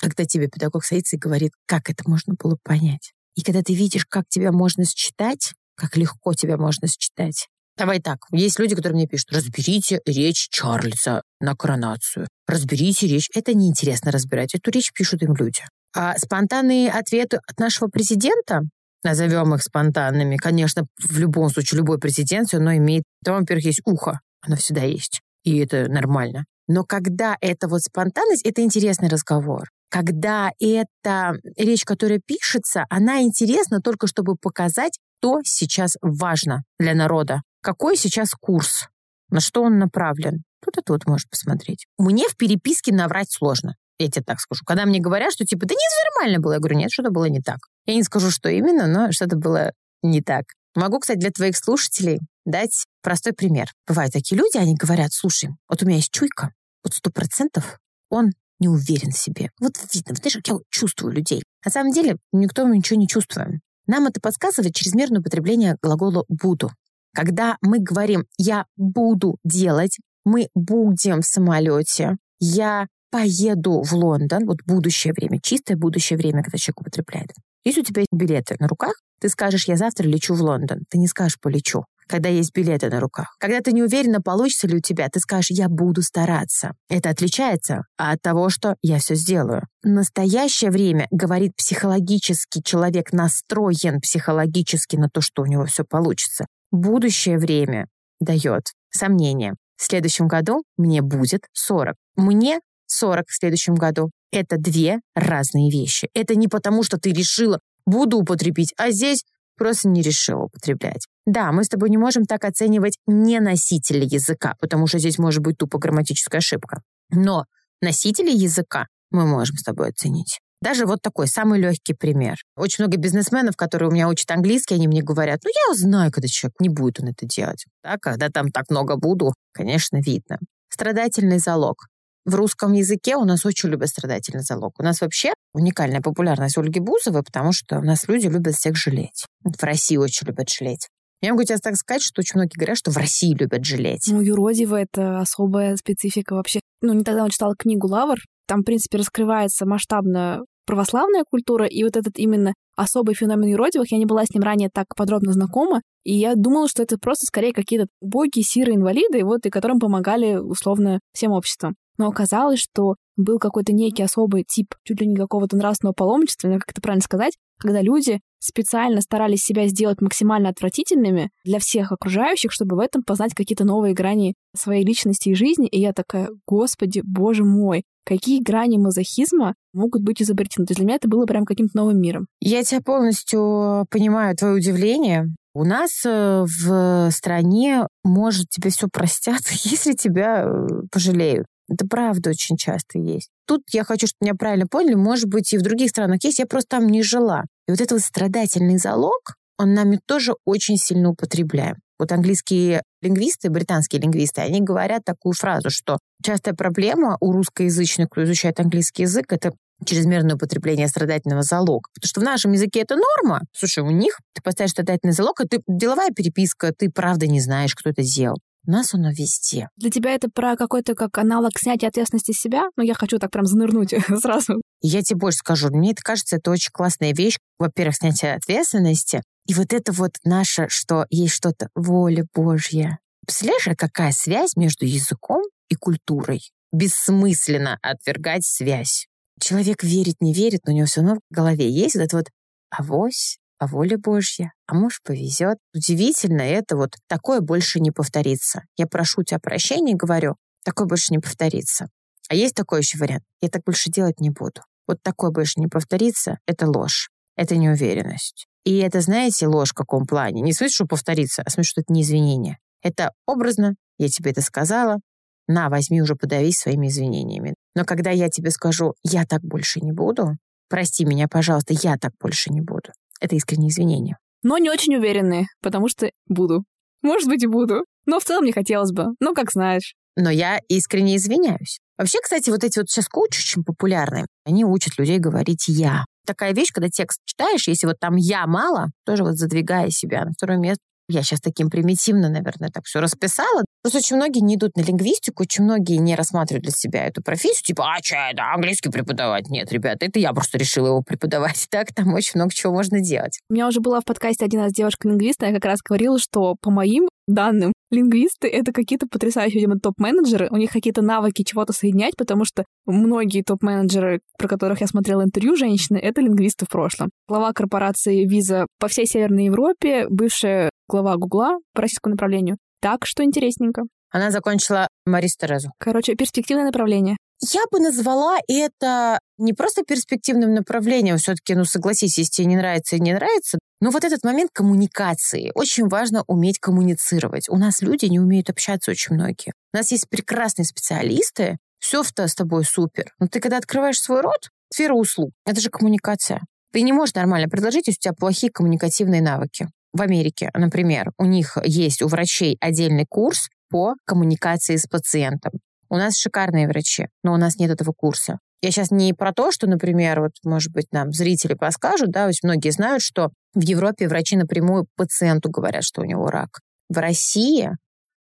когда 0.00 0.24
тебе 0.24 0.48
педагог 0.48 0.84
садится 0.84 1.16
и 1.16 1.18
говорит, 1.18 1.52
как 1.66 1.90
это 1.90 2.08
можно 2.08 2.34
было 2.34 2.56
понять. 2.62 3.12
И 3.36 3.42
когда 3.42 3.62
ты 3.62 3.74
видишь, 3.74 4.06
как 4.08 4.24
тебя 4.28 4.50
можно 4.50 4.84
считать, 4.84 5.52
как 5.76 5.96
легко 5.96 6.34
тебя 6.34 6.56
можно 6.56 6.88
считать, 6.88 7.48
Давай 7.80 7.98
так, 7.98 8.18
есть 8.30 8.58
люди, 8.58 8.74
которые 8.74 8.96
мне 8.96 9.06
пишут, 9.06 9.32
разберите 9.32 10.00
речь 10.04 10.48
Чарльза 10.50 11.22
на 11.40 11.56
коронацию. 11.56 12.28
Разберите 12.46 13.06
речь. 13.06 13.30
Это 13.34 13.54
неинтересно 13.54 14.12
разбирать. 14.12 14.54
Эту 14.54 14.70
речь 14.70 14.92
пишут 14.92 15.22
им 15.22 15.34
люди. 15.34 15.62
А 15.96 16.18
спонтанные 16.18 16.90
ответы 16.90 17.38
от 17.38 17.58
нашего 17.58 17.88
президента, 17.88 18.60
назовем 19.02 19.54
их 19.54 19.62
спонтанными, 19.62 20.36
конечно, 20.36 20.84
в 20.98 21.18
любом 21.18 21.48
случае, 21.48 21.78
любой 21.78 21.98
президент 21.98 22.48
все 22.48 22.58
равно 22.58 22.76
имеет, 22.76 23.04
там, 23.24 23.40
во-первых, 23.40 23.64
есть 23.64 23.80
ухо, 23.86 24.20
оно 24.42 24.56
всегда 24.56 24.82
есть, 24.82 25.22
и 25.44 25.56
это 25.56 25.88
нормально. 25.88 26.44
Но 26.68 26.84
когда 26.84 27.38
это 27.40 27.66
вот 27.66 27.80
спонтанность, 27.80 28.44
это 28.44 28.60
интересный 28.60 29.08
разговор. 29.08 29.70
Когда 29.88 30.50
это 30.60 31.32
речь, 31.56 31.86
которая 31.86 32.20
пишется, 32.22 32.84
она 32.90 33.22
интересна 33.22 33.80
только 33.80 34.06
чтобы 34.06 34.36
показать, 34.36 34.98
что 35.22 35.40
сейчас 35.44 35.96
важно 36.02 36.62
для 36.78 36.94
народа. 36.94 37.40
Какой 37.60 37.96
сейчас 37.96 38.30
курс? 38.32 38.88
На 39.30 39.40
что 39.40 39.62
он 39.62 39.78
направлен? 39.78 40.44
Тут 40.84 41.06
может 41.06 41.28
посмотреть. 41.30 41.86
Мне 41.98 42.28
в 42.28 42.36
переписке 42.36 42.92
наврать 42.92 43.30
сложно. 43.30 43.76
Я 43.98 44.10
тебе 44.10 44.24
так 44.24 44.40
скажу. 44.40 44.62
Когда 44.64 44.86
мне 44.86 45.00
говорят, 45.00 45.32
что 45.32 45.44
типа, 45.44 45.66
да 45.66 45.74
нет, 45.74 45.90
нормально 46.14 46.40
было. 46.40 46.54
Я 46.54 46.58
говорю, 46.58 46.76
нет, 46.76 46.90
что-то 46.90 47.10
было 47.10 47.26
не 47.26 47.40
так. 47.40 47.58
Я 47.86 47.94
не 47.94 48.02
скажу, 48.02 48.30
что 48.30 48.48
именно, 48.48 48.86
но 48.86 49.12
что-то 49.12 49.36
было 49.36 49.72
не 50.02 50.22
так. 50.22 50.44
Могу, 50.74 51.00
кстати, 51.00 51.18
для 51.18 51.30
твоих 51.30 51.56
слушателей 51.56 52.20
дать 52.44 52.86
простой 53.02 53.32
пример. 53.32 53.68
Бывают 53.86 54.12
такие 54.12 54.38
люди, 54.38 54.56
они 54.56 54.74
говорят, 54.74 55.12
слушай, 55.12 55.50
вот 55.68 55.82
у 55.82 55.86
меня 55.86 55.96
есть 55.96 56.12
чуйка, 56.12 56.52
вот 56.84 56.94
сто 56.94 57.10
процентов 57.10 57.78
он 58.08 58.30
не 58.58 58.68
уверен 58.68 59.10
в 59.10 59.18
себе. 59.18 59.50
Вот 59.60 59.74
видно, 59.92 60.14
знаешь, 60.14 60.38
я 60.46 60.58
чувствую 60.70 61.12
людей. 61.12 61.42
На 61.64 61.70
самом 61.70 61.92
деле 61.92 62.16
никто 62.32 62.66
мы 62.66 62.78
ничего 62.78 62.98
не 62.98 63.08
чувствуем. 63.08 63.60
Нам 63.86 64.06
это 64.06 64.20
подсказывает 64.20 64.74
чрезмерное 64.74 65.20
употребление 65.20 65.76
глагола 65.82 66.24
«буду». 66.28 66.70
Когда 67.14 67.56
мы 67.60 67.78
говорим 67.80 68.24
«я 68.38 68.66
буду 68.76 69.38
делать», 69.44 69.98
мы 70.24 70.48
будем 70.54 71.22
в 71.22 71.26
самолете, 71.26 72.16
я 72.38 72.86
поеду 73.10 73.82
в 73.82 73.92
Лондон, 73.92 74.46
вот 74.46 74.58
будущее 74.66 75.12
время, 75.12 75.40
чистое 75.42 75.76
будущее 75.76 76.16
время, 76.16 76.42
когда 76.42 76.58
человек 76.58 76.80
употребляет. 76.80 77.30
Если 77.64 77.80
у 77.80 77.84
тебя 77.84 78.00
есть 78.02 78.12
билеты 78.12 78.56
на 78.58 78.68
руках, 78.68 78.94
ты 79.20 79.28
скажешь, 79.28 79.68
я 79.68 79.76
завтра 79.76 80.06
лечу 80.06 80.34
в 80.34 80.40
Лондон. 80.40 80.84
Ты 80.88 80.96
не 80.96 81.06
скажешь, 81.06 81.38
полечу, 81.38 81.84
когда 82.06 82.30
есть 82.30 82.54
билеты 82.54 82.88
на 82.88 83.00
руках. 83.00 83.36
Когда 83.38 83.60
ты 83.60 83.72
не 83.72 83.82
уверена, 83.82 84.22
получится 84.22 84.66
ли 84.66 84.76
у 84.76 84.80
тебя, 84.80 85.08
ты 85.10 85.20
скажешь, 85.20 85.50
я 85.50 85.68
буду 85.68 86.00
стараться. 86.00 86.72
Это 86.88 87.10
отличается 87.10 87.82
от 87.98 88.22
того, 88.22 88.48
что 88.48 88.76
я 88.80 88.98
все 88.98 89.14
сделаю. 89.14 89.64
В 89.82 89.88
настоящее 89.88 90.70
время, 90.70 91.06
говорит 91.10 91.54
психологически, 91.54 92.62
человек 92.62 93.12
настроен 93.12 94.00
психологически 94.00 94.96
на 94.96 95.10
то, 95.10 95.20
что 95.20 95.42
у 95.42 95.46
него 95.46 95.66
все 95.66 95.84
получится 95.84 96.46
будущее 96.70 97.38
время 97.38 97.86
дает 98.20 98.72
сомнение. 98.90 99.54
В 99.76 99.84
следующем 99.84 100.28
году 100.28 100.62
мне 100.76 101.02
будет 101.02 101.46
40. 101.52 101.94
Мне 102.16 102.60
40 102.86 103.28
в 103.28 103.34
следующем 103.34 103.74
году. 103.74 104.10
Это 104.32 104.56
две 104.58 105.00
разные 105.14 105.70
вещи. 105.70 106.08
Это 106.14 106.34
не 106.34 106.48
потому, 106.48 106.82
что 106.82 106.98
ты 106.98 107.12
решила, 107.12 107.60
буду 107.86 108.18
употребить, 108.18 108.72
а 108.76 108.90
здесь 108.90 109.24
просто 109.56 109.88
не 109.88 110.02
решила 110.02 110.44
употреблять. 110.44 111.06
Да, 111.26 111.52
мы 111.52 111.64
с 111.64 111.68
тобой 111.68 111.90
не 111.90 111.98
можем 111.98 112.24
так 112.24 112.44
оценивать 112.44 112.98
не 113.06 113.40
носители 113.40 114.04
языка, 114.04 114.54
потому 114.60 114.86
что 114.86 114.98
здесь 114.98 115.18
может 115.18 115.42
быть 115.42 115.58
тупо 115.58 115.78
грамматическая 115.78 116.38
ошибка. 116.38 116.82
Но 117.10 117.44
носители 117.80 118.30
языка 118.30 118.86
мы 119.10 119.26
можем 119.26 119.56
с 119.56 119.62
тобой 119.62 119.90
оценить. 119.90 120.40
Даже 120.62 120.84
вот 120.84 121.00
такой 121.00 121.26
самый 121.26 121.58
легкий 121.58 121.94
пример. 121.94 122.36
Очень 122.56 122.84
много 122.84 122.98
бизнесменов, 122.98 123.56
которые 123.56 123.88
у 123.88 123.92
меня 123.92 124.08
учат 124.08 124.30
английский, 124.30 124.74
они 124.74 124.88
мне 124.88 125.02
говорят, 125.02 125.40
ну 125.42 125.50
я 125.68 125.74
знаю, 125.74 126.12
когда 126.12 126.28
человек 126.28 126.54
не 126.60 126.68
будет 126.68 127.00
он 127.00 127.08
это 127.08 127.26
делать. 127.26 127.64
Да, 127.82 127.96
когда 127.98 128.28
там 128.28 128.50
так 128.50 128.70
много 128.70 128.96
буду, 128.96 129.32
конечно, 129.52 129.98
видно. 130.00 130.38
Страдательный 130.68 131.38
залог. 131.38 131.86
В 132.26 132.34
русском 132.34 132.74
языке 132.74 133.16
у 133.16 133.24
нас 133.24 133.46
очень 133.46 133.70
любят 133.70 133.88
страдательный 133.88 134.42
залог. 134.42 134.78
У 134.78 134.82
нас 134.82 135.00
вообще 135.00 135.32
уникальная 135.54 136.02
популярность 136.02 136.58
Ольги 136.58 136.78
Бузовой, 136.78 137.22
потому 137.22 137.52
что 137.52 137.78
у 137.78 137.82
нас 137.82 138.06
люди 138.06 138.26
любят 138.26 138.54
всех 138.54 138.76
жалеть. 138.76 139.24
В 139.42 139.62
России 139.62 139.96
очень 139.96 140.26
любят 140.26 140.50
жалеть. 140.50 140.88
Я 141.22 141.32
могу 141.32 141.44
тебе 141.44 141.58
так 141.58 141.76
сказать, 141.76 142.02
что 142.02 142.20
очень 142.20 142.36
многие 142.36 142.56
говорят, 142.56 142.78
что 142.78 142.90
в 142.90 142.96
России 142.96 143.34
любят 143.34 143.64
жалеть. 143.64 144.08
Ну, 144.08 144.20
юродиво— 144.20 144.76
это 144.76 145.20
особая 145.20 145.76
специфика 145.76 146.34
вообще. 146.34 146.60
Ну, 146.82 146.92
не 146.92 147.04
тогда 147.04 147.24
я 147.24 147.30
читала 147.30 147.54
книгу 147.56 147.88
«Лавр», 147.88 148.18
там, 148.46 148.62
в 148.62 148.64
принципе, 148.64 148.98
раскрывается 148.98 149.64
масштабно 149.64 150.40
православная 150.70 151.24
культура 151.28 151.66
и 151.66 151.82
вот 151.82 151.96
этот 151.96 152.16
именно 152.16 152.54
особый 152.76 153.16
феномен 153.16 153.48
юродивых. 153.48 153.90
Я 153.90 153.98
не 153.98 154.06
была 154.06 154.24
с 154.24 154.32
ним 154.32 154.44
ранее 154.44 154.70
так 154.72 154.86
подробно 154.96 155.32
знакома, 155.32 155.82
и 156.04 156.14
я 156.14 156.34
думала, 156.36 156.68
что 156.68 156.84
это 156.84 156.96
просто 156.96 157.26
скорее 157.26 157.52
какие-то 157.52 157.86
боги, 158.00 158.40
сиры, 158.42 158.74
инвалиды, 158.74 159.24
вот, 159.24 159.44
и 159.46 159.50
которым 159.50 159.80
помогали 159.80 160.36
условно 160.36 161.00
всем 161.12 161.32
обществом. 161.32 161.74
Но 162.00 162.08
оказалось, 162.08 162.60
что 162.60 162.94
был 163.18 163.38
какой-то 163.38 163.74
некий 163.74 164.02
особый 164.02 164.42
тип 164.48 164.74
чуть 164.84 165.02
ли 165.02 165.06
не 165.06 165.16
какого-то 165.16 165.54
нравственного 165.54 165.92
паломничества, 165.92 166.48
как 166.48 166.70
это 166.70 166.80
правильно 166.80 167.02
сказать, 167.02 167.34
когда 167.58 167.82
люди 167.82 168.20
специально 168.38 169.02
старались 169.02 169.42
себя 169.42 169.68
сделать 169.68 170.00
максимально 170.00 170.48
отвратительными 170.48 171.28
для 171.44 171.58
всех 171.58 171.92
окружающих, 171.92 172.52
чтобы 172.52 172.76
в 172.76 172.78
этом 172.78 173.02
познать 173.02 173.34
какие-то 173.34 173.64
новые 173.64 173.92
грани 173.92 174.32
своей 174.56 174.82
личности 174.82 175.28
и 175.28 175.34
жизни. 175.34 175.68
И 175.68 175.78
я 175.78 175.92
такая, 175.92 176.30
господи, 176.46 177.02
боже 177.04 177.44
мой, 177.44 177.82
какие 178.06 178.42
грани 178.42 178.78
мазохизма 178.78 179.54
могут 179.74 180.02
быть 180.02 180.22
изобретены. 180.22 180.64
То 180.64 180.70
есть 180.70 180.78
для 180.78 180.86
меня 180.86 180.96
это 180.96 181.06
было 181.06 181.26
прям 181.26 181.44
каким-то 181.44 181.76
новым 181.76 182.00
миром. 182.00 182.28
Я 182.40 182.64
тебя 182.64 182.80
полностью 182.80 183.84
понимаю, 183.90 184.34
твое 184.38 184.54
удивление. 184.54 185.26
У 185.52 185.64
нас 185.64 186.02
э, 186.06 186.46
в 186.46 187.10
стране, 187.10 187.86
может, 188.04 188.48
тебе 188.48 188.70
все 188.70 188.88
простят, 188.90 189.42
если 189.64 189.92
тебя 189.92 190.46
э, 190.46 190.66
пожалеют. 190.90 191.44
Это 191.70 191.86
правда 191.86 192.30
очень 192.30 192.56
часто 192.56 192.98
есть. 192.98 193.30
Тут 193.46 193.62
я 193.72 193.84
хочу, 193.84 194.06
чтобы 194.08 194.26
меня 194.26 194.34
правильно 194.34 194.66
поняли, 194.66 194.94
может 194.94 195.26
быть, 195.26 195.52
и 195.52 195.58
в 195.58 195.62
других 195.62 195.90
странах 195.90 196.22
есть, 196.24 196.40
я 196.40 196.46
просто 196.46 196.76
там 196.76 196.88
не 196.88 197.02
жила. 197.02 197.44
И 197.68 197.70
вот 197.70 197.80
этот 197.80 197.92
вот 197.92 198.00
страдательный 198.00 198.76
залог, 198.76 199.34
он 199.56 199.74
нами 199.74 200.00
тоже 200.04 200.34
очень 200.44 200.76
сильно 200.76 201.10
употребляем. 201.10 201.76
Вот 201.98 202.12
английские 202.12 202.82
лингвисты, 203.02 203.50
британские 203.50 204.00
лингвисты, 204.00 204.40
они 204.40 204.60
говорят 204.60 205.04
такую 205.04 205.34
фразу, 205.34 205.68
что 205.70 205.98
частая 206.24 206.54
проблема 206.54 207.16
у 207.20 207.30
русскоязычных, 207.30 208.08
кто 208.08 208.24
изучает 208.24 208.58
английский 208.58 209.02
язык, 209.02 209.26
это 209.32 209.52
чрезмерное 209.84 210.36
употребление 210.36 210.88
страдательного 210.88 211.42
залога. 211.42 211.88
Потому 211.94 212.08
что 212.08 212.20
в 212.20 212.24
нашем 212.24 212.52
языке 212.52 212.80
это 212.80 212.96
норма. 212.96 213.42
Слушай, 213.54 213.84
у 213.84 213.90
них 213.90 214.18
ты 214.34 214.42
поставишь 214.42 214.72
страдательный 214.72 215.12
залог, 215.12 215.40
а 215.40 215.44
ты 215.46 215.60
деловая 215.68 216.10
переписка, 216.10 216.72
ты 216.76 216.90
правда 216.90 217.26
не 217.26 217.40
знаешь, 217.40 217.74
кто 217.74 217.90
это 217.90 218.02
сделал. 218.02 218.38
Нас 218.66 218.94
оно 218.94 219.10
везде. 219.10 219.68
Для 219.76 219.90
тебя 219.90 220.14
это 220.14 220.28
про 220.28 220.56
какой-то 220.56 220.94
как 220.94 221.16
аналог 221.18 221.52
снятия 221.58 221.88
ответственности 221.88 222.32
себя? 222.32 222.64
Ну, 222.76 222.82
я 222.82 222.94
хочу 222.94 223.18
так 223.18 223.30
прям 223.30 223.46
занырнуть 223.46 223.94
сразу. 224.20 224.60
Я 224.82 225.02
тебе 225.02 225.18
больше 225.18 225.38
скажу. 225.38 225.68
Мне 225.68 225.92
это 225.92 226.02
кажется, 226.02 226.36
это 226.36 226.50
очень 226.50 226.70
классная 226.72 227.12
вещь. 227.12 227.38
Во-первых, 227.58 227.96
снятие 227.96 228.34
ответственности. 228.34 229.22
И 229.46 229.54
вот 229.54 229.72
это 229.72 229.92
вот 229.92 230.12
наше, 230.24 230.68
что 230.68 231.06
есть 231.10 231.34
что-то 231.34 231.68
воля 231.74 232.26
Божья. 232.34 232.98
Представляешь, 233.26 233.68
а 233.68 233.74
какая 233.74 234.12
связь 234.12 234.56
между 234.56 234.84
языком 234.84 235.42
и 235.68 235.74
культурой? 235.74 236.40
Бессмысленно 236.72 237.78
отвергать 237.82 238.44
связь. 238.44 239.06
Человек 239.40 239.82
верит, 239.82 240.16
не 240.20 240.32
верит, 240.32 240.60
но 240.66 240.72
у 240.72 240.76
него 240.76 240.86
все 240.86 241.00
равно 241.00 241.16
в 241.16 241.34
голове 241.34 241.68
есть 241.68 241.96
вот 241.96 242.02
это 242.02 242.16
вот 242.18 242.26
авось, 242.70 243.38
а 243.60 243.66
воля 243.66 243.98
Божья, 243.98 244.52
а 244.66 244.74
может 244.74 245.02
повезет. 245.04 245.58
Удивительно, 245.74 246.40
это 246.40 246.76
вот 246.76 246.96
такое 247.06 247.40
больше 247.40 247.78
не 247.78 247.90
повторится. 247.90 248.62
Я 248.76 248.86
прошу 248.86 249.22
тебя 249.22 249.38
прощения, 249.38 249.94
говорю, 249.94 250.36
такое 250.64 250.86
больше 250.86 251.12
не 251.12 251.18
повторится. 251.18 251.88
А 252.30 252.34
есть 252.34 252.54
такой 252.54 252.80
еще 252.80 252.96
вариант. 252.96 253.22
Я 253.42 253.50
так 253.50 253.62
больше 253.64 253.90
делать 253.90 254.18
не 254.18 254.30
буду. 254.30 254.62
Вот 254.88 255.02
такое 255.02 255.30
больше 255.30 255.60
не 255.60 255.66
повторится, 255.66 256.38
это 256.46 256.66
ложь, 256.66 257.10
это 257.36 257.56
неуверенность. 257.56 258.46
И 258.64 258.78
это, 258.78 259.02
знаете, 259.02 259.46
ложь 259.46 259.70
в 259.70 259.74
каком 259.74 260.06
плане? 260.06 260.40
Не 260.40 260.52
в 260.52 260.56
смысле, 260.56 260.74
что 260.74 260.86
повторится, 260.86 261.42
а 261.42 261.50
в 261.50 261.52
смысле, 261.52 261.68
что 261.68 261.80
это 261.82 261.92
не 261.92 262.02
извинение. 262.02 262.58
Это 262.82 263.12
образно, 263.26 263.74
я 263.98 264.08
тебе 264.08 264.30
это 264.30 264.40
сказала, 264.40 265.00
на, 265.46 265.68
возьми 265.68 266.00
уже 266.00 266.16
подавись 266.16 266.58
своими 266.58 266.88
извинениями. 266.88 267.54
Но 267.74 267.84
когда 267.84 268.10
я 268.10 268.28
тебе 268.30 268.50
скажу, 268.50 268.94
я 269.02 269.26
так 269.26 269.42
больше 269.42 269.80
не 269.80 269.92
буду, 269.92 270.36
прости 270.68 271.04
меня, 271.04 271.28
пожалуйста, 271.28 271.74
я 271.74 271.96
так 271.98 272.12
больше 272.20 272.50
не 272.50 272.60
буду, 272.60 272.90
это 273.20 273.36
искренние 273.36 273.70
извинения. 273.70 274.18
Но 274.42 274.58
не 274.58 274.70
очень 274.70 274.96
уверенные, 274.96 275.46
потому 275.62 275.88
что 275.88 276.10
буду. 276.28 276.64
Может 277.02 277.28
быть, 277.28 277.42
и 277.42 277.46
буду. 277.46 277.84
Но 278.06 278.20
в 278.20 278.24
целом 278.24 278.44
не 278.44 278.52
хотелось 278.52 278.92
бы. 278.92 279.08
Ну, 279.20 279.34
как 279.34 279.50
знаешь. 279.52 279.94
Но 280.16 280.30
я 280.30 280.60
искренне 280.68 281.16
извиняюсь. 281.16 281.78
Вообще, 281.96 282.18
кстати, 282.22 282.50
вот 282.50 282.64
эти 282.64 282.78
вот 282.78 282.88
сейчас 282.88 283.08
коучи 283.08 283.38
очень 283.38 283.62
популярные. 283.62 284.26
Они 284.44 284.64
учат 284.64 284.98
людей 284.98 285.18
говорить 285.18 285.68
«я». 285.68 286.04
Такая 286.26 286.52
вещь, 286.52 286.70
когда 286.72 286.88
текст 286.88 287.20
читаешь, 287.24 287.68
если 287.68 287.86
вот 287.86 287.96
там 288.00 288.16
«я» 288.16 288.46
мало, 288.46 288.88
тоже 289.04 289.22
вот 289.22 289.36
задвигая 289.36 289.90
себя 289.90 290.24
на 290.24 290.32
второе 290.32 290.58
место, 290.58 290.82
я 291.10 291.22
сейчас 291.22 291.40
таким 291.40 291.70
примитивно, 291.70 292.28
наверное, 292.28 292.70
так 292.70 292.84
все 292.84 293.00
расписала. 293.00 293.64
Просто 293.82 293.98
очень 293.98 294.16
многие 294.16 294.40
не 294.40 294.56
идут 294.56 294.76
на 294.76 294.82
лингвистику, 294.82 295.42
очень 295.42 295.64
многие 295.64 295.96
не 295.96 296.14
рассматривают 296.14 296.64
для 296.64 296.72
себя 296.72 297.06
эту 297.06 297.22
профессию, 297.22 297.62
типа, 297.64 297.94
а 297.94 298.02
что 298.02 298.16
это, 298.16 298.42
английский 298.52 298.90
преподавать? 298.90 299.48
Нет, 299.48 299.72
ребята, 299.72 300.06
это 300.06 300.18
я 300.18 300.32
просто 300.32 300.58
решила 300.58 300.88
его 300.88 301.02
преподавать. 301.02 301.66
Так, 301.70 301.94
там 301.94 302.12
очень 302.14 302.32
много 302.34 302.52
чего 302.52 302.72
можно 302.72 303.00
делать. 303.00 303.38
У 303.48 303.54
меня 303.54 303.68
уже 303.68 303.80
была 303.80 304.00
в 304.00 304.04
подкасте 304.04 304.44
один 304.44 304.60
раз 304.60 304.72
девушка-лингвист, 304.72 305.40
я 305.42 305.52
как 305.52 305.64
раз 305.64 305.78
говорила, 305.82 306.18
что 306.18 306.56
по 306.60 306.70
моим 306.70 307.08
данным, 307.26 307.72
лингвисты— 307.90 308.48
это 308.48 308.72
какие-то 308.72 309.06
потрясающие, 309.06 309.60
видимо, 309.60 309.78
топ-менеджеры. 309.78 310.48
У 310.50 310.56
них 310.56 310.70
какие-то 310.72 311.02
навыки 311.02 311.42
чего-то 311.42 311.72
соединять, 311.72 312.16
потому 312.16 312.44
что 312.44 312.64
многие 312.86 313.42
топ-менеджеры, 313.42 314.20
про 314.38 314.48
которых 314.48 314.80
я 314.80 314.86
смотрела 314.86 315.22
интервью 315.22 315.56
женщины, 315.56 315.98
это 315.98 316.20
лингвисты 316.20 316.66
в 316.66 316.68
прошлом. 316.68 317.10
Глава 317.28 317.52
корпорации 317.52 318.26
Visa 318.26 318.66
по 318.78 318.88
всей 318.88 319.06
Северной 319.06 319.46
Европе, 319.46 320.06
бывшая 320.08 320.70
глава 320.88 321.16
Гугла 321.16 321.58
по 321.74 321.82
российскому 321.82 322.14
направлению. 322.14 322.56
Так 322.80 323.06
что 323.06 323.22
интересненько. 323.22 323.82
Она 324.10 324.30
закончила 324.30 324.88
Марис 325.06 325.36
Терезу. 325.36 325.70
Короче, 325.78 326.14
перспективное 326.16 326.66
направление. 326.66 327.16
Я 327.42 327.62
бы 327.70 327.80
назвала 327.80 328.38
это 328.48 329.18
не 329.38 329.54
просто 329.54 329.82
перспективным 329.82 330.52
направлением, 330.52 331.16
все-таки, 331.16 331.54
ну, 331.54 331.64
согласись, 331.64 332.18
если 332.18 332.30
тебе 332.30 332.48
не 332.48 332.56
нравится 332.56 332.96
и 332.96 333.00
не 333.00 333.14
нравится, 333.14 333.58
но 333.80 333.90
вот 333.90 334.04
этот 334.04 334.22
момент 334.24 334.50
коммуникации. 334.52 335.50
Очень 335.54 335.88
важно 335.88 336.22
уметь 336.26 336.58
коммуницировать. 336.58 337.48
У 337.48 337.56
нас 337.56 337.80
люди 337.80 338.04
не 338.06 338.20
умеют 338.20 338.50
общаться 338.50 338.90
очень 338.90 339.14
многие. 339.14 339.54
У 339.72 339.78
нас 339.78 339.90
есть 339.90 340.08
прекрасные 340.10 340.66
специалисты, 340.66 341.56
все 341.78 342.02
с 342.02 342.34
тобой 342.34 342.64
супер. 342.64 343.06
Но 343.18 343.26
ты 343.26 343.40
когда 343.40 343.56
открываешь 343.56 344.00
свой 344.00 344.20
рот, 344.20 344.50
сфера 344.70 344.92
услуг, 344.92 345.30
это 345.46 345.62
же 345.62 345.70
коммуникация. 345.70 346.42
Ты 346.72 346.82
не 346.82 346.92
можешь 346.92 347.14
нормально 347.14 347.48
предложить, 347.48 347.86
если 347.86 347.98
у 347.98 348.02
тебя 348.02 348.12
плохие 348.12 348.52
коммуникативные 348.52 349.22
навыки. 349.22 349.68
В 349.92 350.02
Америке, 350.02 350.50
например, 350.54 351.10
у 351.18 351.24
них 351.24 351.56
есть 351.64 352.02
у 352.02 352.06
врачей 352.06 352.56
отдельный 352.60 353.06
курс 353.08 353.48
по 353.70 353.94
коммуникации 354.04 354.76
с 354.76 354.86
пациентом. 354.86 355.52
У 355.90 355.96
нас 355.96 356.16
шикарные 356.16 356.68
врачи, 356.68 357.08
но 357.22 357.34
у 357.34 357.36
нас 357.36 357.56
нет 357.56 357.70
этого 357.70 357.92
курса. 357.92 358.38
Я 358.62 358.70
сейчас 358.70 358.90
не 358.90 359.12
про 359.12 359.32
то, 359.32 359.50
что, 359.50 359.66
например, 359.66 360.20
вот, 360.20 360.32
может 360.44 360.72
быть, 360.72 360.86
нам 360.92 361.12
зрители 361.12 361.54
подскажут, 361.54 362.10
да, 362.10 362.26
ведь 362.26 362.42
многие 362.42 362.70
знают, 362.70 363.02
что 363.02 363.30
в 363.54 363.60
Европе 363.60 364.06
врачи 364.06 364.36
напрямую 364.36 364.86
пациенту 364.96 365.50
говорят, 365.50 365.82
что 365.82 366.02
у 366.02 366.04
него 366.04 366.28
рак. 366.28 366.60
В 366.88 366.98
России 366.98 367.70